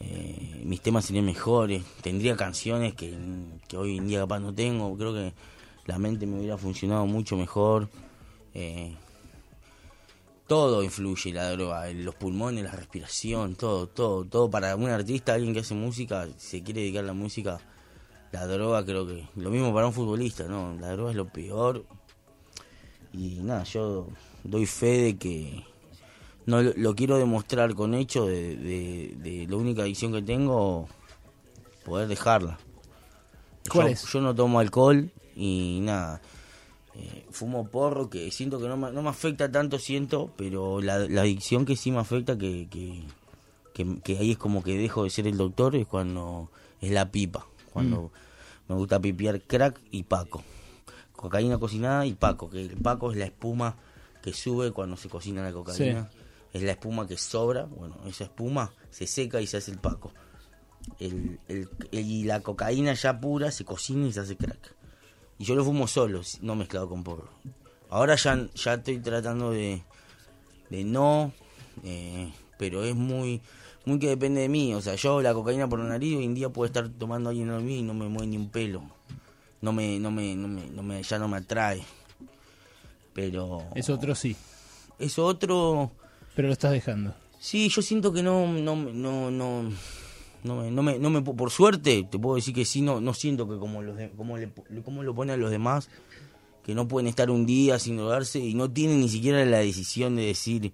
eh, 0.01 0.63
mis 0.65 0.81
temas 0.83 1.07
serían 1.07 1.25
mejores, 1.25 1.83
tendría 2.03 2.37
canciones 2.37 2.95
que, 2.95 3.17
que 3.69 3.77
hoy 3.77 3.99
en 3.99 4.09
día 4.09 4.21
capaz 4.21 4.41
no 4.41 4.53
tengo, 4.55 4.97
creo 4.97 5.15
que 5.15 5.33
la 5.87 5.99
mente 5.99 6.27
me 6.27 6.39
hubiera 6.39 6.59
funcionado 6.59 7.07
mucho 7.07 7.37
mejor. 7.37 7.89
eh, 8.55 8.95
todo 10.47 10.85
influye 10.85 11.33
la 11.33 11.51
droga, 11.51 11.91
los 11.93 12.15
pulmones, 12.15 12.65
la 12.65 12.71
respiración, 12.71 13.57
todo, 13.57 13.89
todo, 13.89 14.25
todo. 14.25 14.49
Para 14.51 14.77
un 14.77 14.89
artista, 14.89 15.35
alguien 15.35 15.53
que 15.53 15.61
hace 15.61 15.75
música, 15.75 16.29
si 16.37 16.59
se 16.59 16.63
quiere 16.63 16.83
dedicar 16.83 17.03
a 17.03 17.09
la 17.09 17.13
música, 17.15 17.59
la 18.31 18.47
droga 18.47 18.85
creo 18.85 19.07
que, 19.07 19.27
lo 19.35 19.51
mismo 19.51 19.75
para 19.75 19.89
un 19.89 19.93
futbolista, 19.93 20.45
¿no? 20.45 20.77
La 20.81 20.93
droga 20.93 21.11
es 21.11 21.17
lo 21.17 21.27
peor. 21.27 21.85
Y 23.13 23.41
nada, 23.43 23.65
yo 23.65 24.07
doy 24.45 24.67
fe 24.67 25.03
de 25.03 25.17
que 25.17 25.65
no 26.45 26.63
lo, 26.63 26.73
lo 26.77 26.95
quiero 26.95 27.19
demostrar 27.19 27.75
con 27.75 27.95
hecho 27.95 28.27
de, 28.27 28.57
de, 28.57 29.15
de 29.17 29.47
la 29.49 29.57
única 29.57 29.83
adicción 29.83 30.13
que 30.13 30.23
tengo, 30.23 30.87
poder 31.85 32.07
dejarla. 32.07 32.59
¿Cuál 33.69 33.89
yo, 33.89 33.93
es? 33.95 34.05
yo 34.13 34.21
no 34.21 34.33
tomo 34.33 34.61
alcohol 34.61 35.11
y 35.37 35.81
nada. 35.83 36.21
Eh, 36.95 37.27
fumo 37.31 37.69
porro 37.69 38.09
que 38.09 38.31
siento 38.31 38.59
que 38.59 38.69
no 38.69 38.77
me, 38.79 38.91
no 38.91 39.03
me 39.03 39.11
afecta 39.11 39.51
tanto, 39.53 39.79
siento, 39.79 40.33
pero 40.37 40.81
la, 40.81 40.99
la 41.01 41.21
adicción 41.23 41.67
que 41.67 41.77
sí 41.77 41.91
me 41.93 41.99
afecta, 41.99 42.39
que, 42.39 42.69
que, 42.71 43.03
que, 43.75 44.01
que 44.03 44.19
ahí 44.19 44.31
es 44.33 44.39
como 44.39 44.63
que 44.63 44.79
dejo 44.79 45.05
de 45.05 45.11
ser 45.11 45.27
el 45.27 45.37
doctor, 45.37 45.77
es 45.77 45.87
cuando 45.87 46.51
es 46.81 46.91
la 46.91 47.11
pipa. 47.13 47.47
Cuando 47.73 48.11
me 48.69 48.75
gusta 48.77 48.99
pipiar 48.99 49.43
crack 49.43 49.79
y 49.91 50.05
paco. 50.05 50.43
Cocaína 51.15 51.59
cocinada 51.59 52.07
y 52.07 52.15
paco, 52.15 52.49
que 52.49 52.63
el 52.63 52.77
paco 52.79 53.11
es 53.11 53.19
la 53.19 53.27
espuma 53.27 53.77
que 54.23 54.33
sube 54.33 54.73
cuando 54.73 54.97
se 54.97 55.09
cocina 55.11 55.43
la 55.43 55.53
cocaína. 55.53 56.11
Es 56.55 56.63
la 56.63 56.73
espuma 56.73 57.07
que 57.07 57.19
sobra, 57.19 57.65
bueno, 57.65 57.97
esa 58.07 58.25
espuma 58.25 58.73
se 58.91 59.07
seca 59.07 59.43
y 59.43 59.47
se 59.47 59.59
hace 59.59 59.71
el 59.73 59.79
paco. 59.79 60.13
El, 60.99 61.39
el- 61.49 61.69
el- 61.93 62.07
y 62.11 62.25
la 62.25 62.41
cocaína 62.41 62.95
ya 62.95 63.21
pura 63.21 63.51
se 63.51 63.65
cocina 63.67 64.07
y 64.07 64.13
se 64.13 64.21
hace 64.21 64.37
crack. 64.37 64.75
Y 65.39 65.45
yo 65.45 65.55
lo 65.55 65.65
fumo 65.65 65.87
solo, 65.87 66.23
no 66.41 66.55
mezclado 66.55 66.89
con 66.89 67.05
porro. 67.05 67.29
Ahora 67.91 68.17
ya, 68.17 68.49
ya 68.55 68.75
estoy 68.75 68.99
tratando 69.01 69.51
de, 69.51 69.83
de 70.71 70.85
no, 70.85 71.33
eh, 71.85 72.33
pero 72.59 72.83
es 72.85 72.95
muy 72.95 73.41
muy 73.85 73.99
que 74.01 74.09
depende 74.09 74.41
de 74.41 74.49
mí. 74.49 74.75
O 74.75 74.81
sea, 74.81 74.97
yo 74.97 75.23
la 75.23 75.33
cocaína 75.33 75.69
por 75.69 75.79
la 75.79 75.85
nariz 75.87 76.17
hoy 76.17 76.25
en 76.25 76.35
día 76.35 76.49
puedo 76.49 76.67
estar 76.67 76.89
tomando 76.89 77.31
alguien 77.31 77.51
a 77.51 77.59
mí 77.61 77.79
y 77.79 77.83
no 77.83 77.95
me 77.95 78.09
mueve 78.09 78.27
ni 78.27 78.37
un 78.37 78.49
pelo. 78.51 78.83
No 79.61 79.73
me, 79.73 79.99
no 80.01 80.11
me, 80.11 80.35
no 80.35 80.49
me, 80.49 80.67
no 80.67 80.83
me, 80.83 81.03
ya 81.03 81.19
no 81.19 81.29
me 81.29 81.37
atrae. 81.39 81.83
Pero 83.15 83.63
Es 83.75 83.89
otro 83.89 84.15
sí, 84.15 84.37
eso 84.99 85.25
otro, 85.25 85.93
pero 86.35 86.49
lo 86.49 86.53
estás 86.53 86.73
dejando. 86.73 87.15
sí, 87.39 87.69
yo 87.69 87.81
siento 87.81 88.13
que 88.13 88.23
no, 88.23 88.47
no, 88.47 88.77
no, 88.77 89.31
no, 89.31 89.71
no 90.47 90.63
me, 90.63 90.71
no 90.71 90.83
me, 90.83 90.99
no 90.99 91.25
por 91.25 91.51
suerte 91.51 92.07
te 92.11 92.19
puedo 92.19 92.37
decir 92.37 92.55
que 92.55 92.65
sí, 92.65 92.81
no, 92.81 93.01
no 93.01 93.13
siento 93.13 93.49
que 93.49 93.59
como 93.59 93.83
los, 93.83 93.97
de- 93.97 94.11
como 94.11 94.39
le, 94.39 94.51
como 94.85 95.03
lo 95.03 95.15
ponen 95.15 95.41
los 95.41 95.51
demás, 95.51 95.89
que 96.65 96.75
no 96.75 96.89
pueden 96.89 97.07
estar 97.09 97.31
un 97.31 97.45
día 97.47 97.79
sin 97.79 97.97
drogarse 97.97 98.39
y 98.39 98.55
no 98.55 98.71
tienen 98.71 99.01
ni 99.01 99.09
siquiera 99.09 99.45
la 99.45 99.59
decisión 99.59 100.17
de 100.17 100.27
decir, 100.27 100.73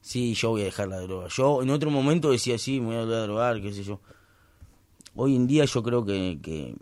sí, 0.00 0.34
yo 0.34 0.50
voy 0.50 0.62
a 0.62 0.64
dejar 0.64 0.88
la 0.88 1.00
droga. 1.00 1.28
Yo 1.28 1.62
en 1.62 1.70
otro 1.70 1.90
momento 1.90 2.30
decía, 2.30 2.58
sí, 2.58 2.80
me 2.80 2.86
voy 2.86 2.96
a 2.96 3.02
drogar, 3.04 3.60
qué 3.60 3.72
sé 3.72 3.84
yo. 3.84 4.00
Hoy 5.14 5.36
en 5.36 5.46
día 5.46 5.64
yo 5.66 5.82
creo 5.82 6.04
que, 6.06 6.38
que, 6.42 6.74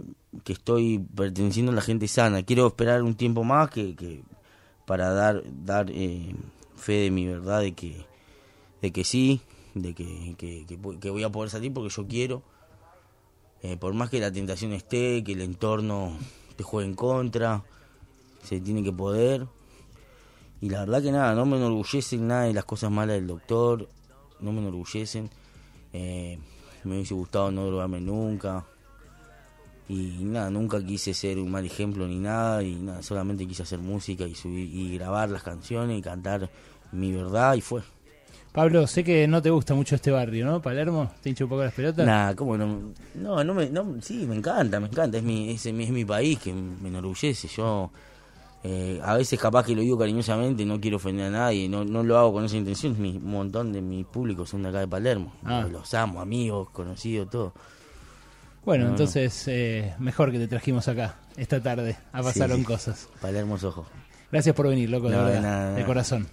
que 0.45 0.53
estoy 0.53 1.01
perteneciendo 1.15 1.73
a 1.73 1.75
la 1.75 1.81
gente 1.81 2.07
sana. 2.07 2.43
Quiero 2.45 2.67
esperar 2.69 3.03
un 3.03 3.15
tiempo 3.17 3.43
más 3.43 3.71
que, 3.71 3.97
que 3.97 4.23
para 4.87 5.11
dar 5.13 5.43
dar 5.65 5.91
eh, 5.91 6.35
fe 6.77 6.93
de 6.93 7.11
mi 7.11 7.27
verdad 7.27 7.61
de 7.61 7.73
que 7.73 8.07
de 8.83 8.93
que 8.93 9.05
sí, 9.05 9.41
de 9.75 9.95
que, 9.95 10.35
que, 10.37 10.67
que 11.01 11.11
voy 11.11 11.23
a 11.23 11.31
poder 11.31 11.51
salir 11.51 11.73
porque 11.73 11.91
yo 11.95 12.07
quiero. 12.07 12.43
Eh, 13.63 13.77
por 13.77 13.93
más 13.93 14.09
que 14.09 14.21
la 14.21 14.33
tentación 14.33 14.73
esté, 14.73 15.23
que 15.23 15.33
el 15.33 15.43
entorno 15.43 16.17
te 16.57 16.63
juegue 16.63 16.89
en 16.89 16.95
contra, 16.95 17.63
se 18.43 18.61
tiene 18.61 18.83
que 18.83 18.93
poder. 18.93 19.47
Y 20.61 20.71
la 20.71 20.81
verdad 20.81 21.03
que 21.03 21.13
nada, 21.13 21.35
no 21.35 21.47
me 21.47 21.57
enorgullecen 21.57 22.27
nada 22.27 22.45
de 22.45 22.55
las 22.55 22.65
cosas 22.65 22.91
malas 22.91 23.17
del 23.17 23.27
doctor, 23.27 23.89
no 24.41 24.53
me 24.53 24.61
enorgullecen. 24.61 25.31
Eh, 25.93 26.39
me 26.85 26.97
hubiese 26.97 27.15
gustado 27.15 27.51
no 27.51 27.67
drogarme 27.67 28.01
nunca. 28.01 28.65
Y 29.89 30.19
nada, 30.23 30.51
nunca 30.51 30.83
quise 30.85 31.13
ser 31.15 31.39
un 31.39 31.51
mal 31.51 31.67
ejemplo 31.67 32.07
ni 32.07 32.19
nada, 32.19 32.63
y 32.63 32.77
nada, 32.77 33.03
solamente 33.03 33.47
quise 33.47 33.65
hacer 33.65 33.81
música 33.81 34.25
y 34.25 34.35
subir 34.35 34.73
y 34.73 34.95
grabar 34.97 35.31
las 35.31 35.43
canciones 35.43 35.99
y 35.99 36.03
cantar 36.03 36.49
mi 36.93 37.13
verdad 37.13 37.55
y 37.55 37.61
fue. 37.61 37.83
Pablo, 38.53 38.87
sé 38.87 39.05
que 39.05 39.29
no 39.29 39.41
te 39.41 39.51
gusta 39.51 39.75
mucho 39.75 39.95
este 39.95 40.11
barrio, 40.11 40.45
¿no? 40.45 40.61
Palermo, 40.61 41.11
¿te 41.23 41.29
hincha 41.31 41.45
un 41.45 41.51
poco 41.51 41.63
las 41.63 41.73
pelotas? 41.73 42.05
Nah, 42.05 42.35
¿cómo 42.35 42.57
no? 42.57 42.93
No, 43.15 43.45
no 43.45 43.55
me, 43.55 43.71
no, 43.71 43.97
sí, 44.03 44.27
me 44.27 44.35
encanta, 44.35 44.81
me 44.81 44.89
encanta, 44.89 45.19
es 45.19 45.23
mi, 45.23 45.51
es, 45.51 45.65
es 45.65 45.73
mi 45.73 46.05
país 46.05 46.39
que 46.41 46.53
me 46.53 46.89
enorgullece. 46.89 47.47
Yo 47.47 47.91
eh, 48.63 49.01
a 49.03 49.15
veces 49.15 49.41
capaz 49.41 49.65
que 49.65 49.75
lo 49.75 49.81
digo 49.81 49.97
cariñosamente, 49.97 50.67
no 50.67 50.79
quiero 50.81 50.99
ofender 50.99 51.29
a 51.29 51.31
nadie, 51.31 51.67
no, 51.69 51.85
no 51.85 52.03
lo 52.03 52.19
hago 52.19 52.35
con 52.35 52.45
esa 52.45 52.57
intención, 52.57 53.01
mi, 53.01 53.17
un 53.17 53.31
montón 53.31 53.73
de 53.73 53.81
mi 53.81 54.05
público 54.05 54.45
son 54.45 54.65
de 54.65 54.69
acá 54.69 54.81
de 54.81 54.89
Palermo, 54.89 55.33
ah. 55.45 55.67
los 55.71 55.95
amo, 55.95 56.21
amigos, 56.21 56.69
conocidos, 56.71 57.31
todo. 57.31 57.55
Bueno, 58.65 58.87
entonces 58.89 59.45
eh, 59.49 59.95
mejor 59.99 60.31
que 60.31 60.39
te 60.39 60.47
trajimos 60.47 60.89
acá 60.89 61.15
esta 61.39 61.63
tarde, 61.63 61.97
a 62.13 62.23
pasaron 62.23 62.63
cosas. 62.63 63.09
Palermo 63.23 63.57
Ojo. 63.63 63.87
Gracias 64.31 64.55
por 64.55 64.69
venir, 64.69 64.91
loco, 64.91 65.09
de 65.09 65.17
verdad, 65.17 65.77
de 65.77 65.85
corazón. 65.85 66.27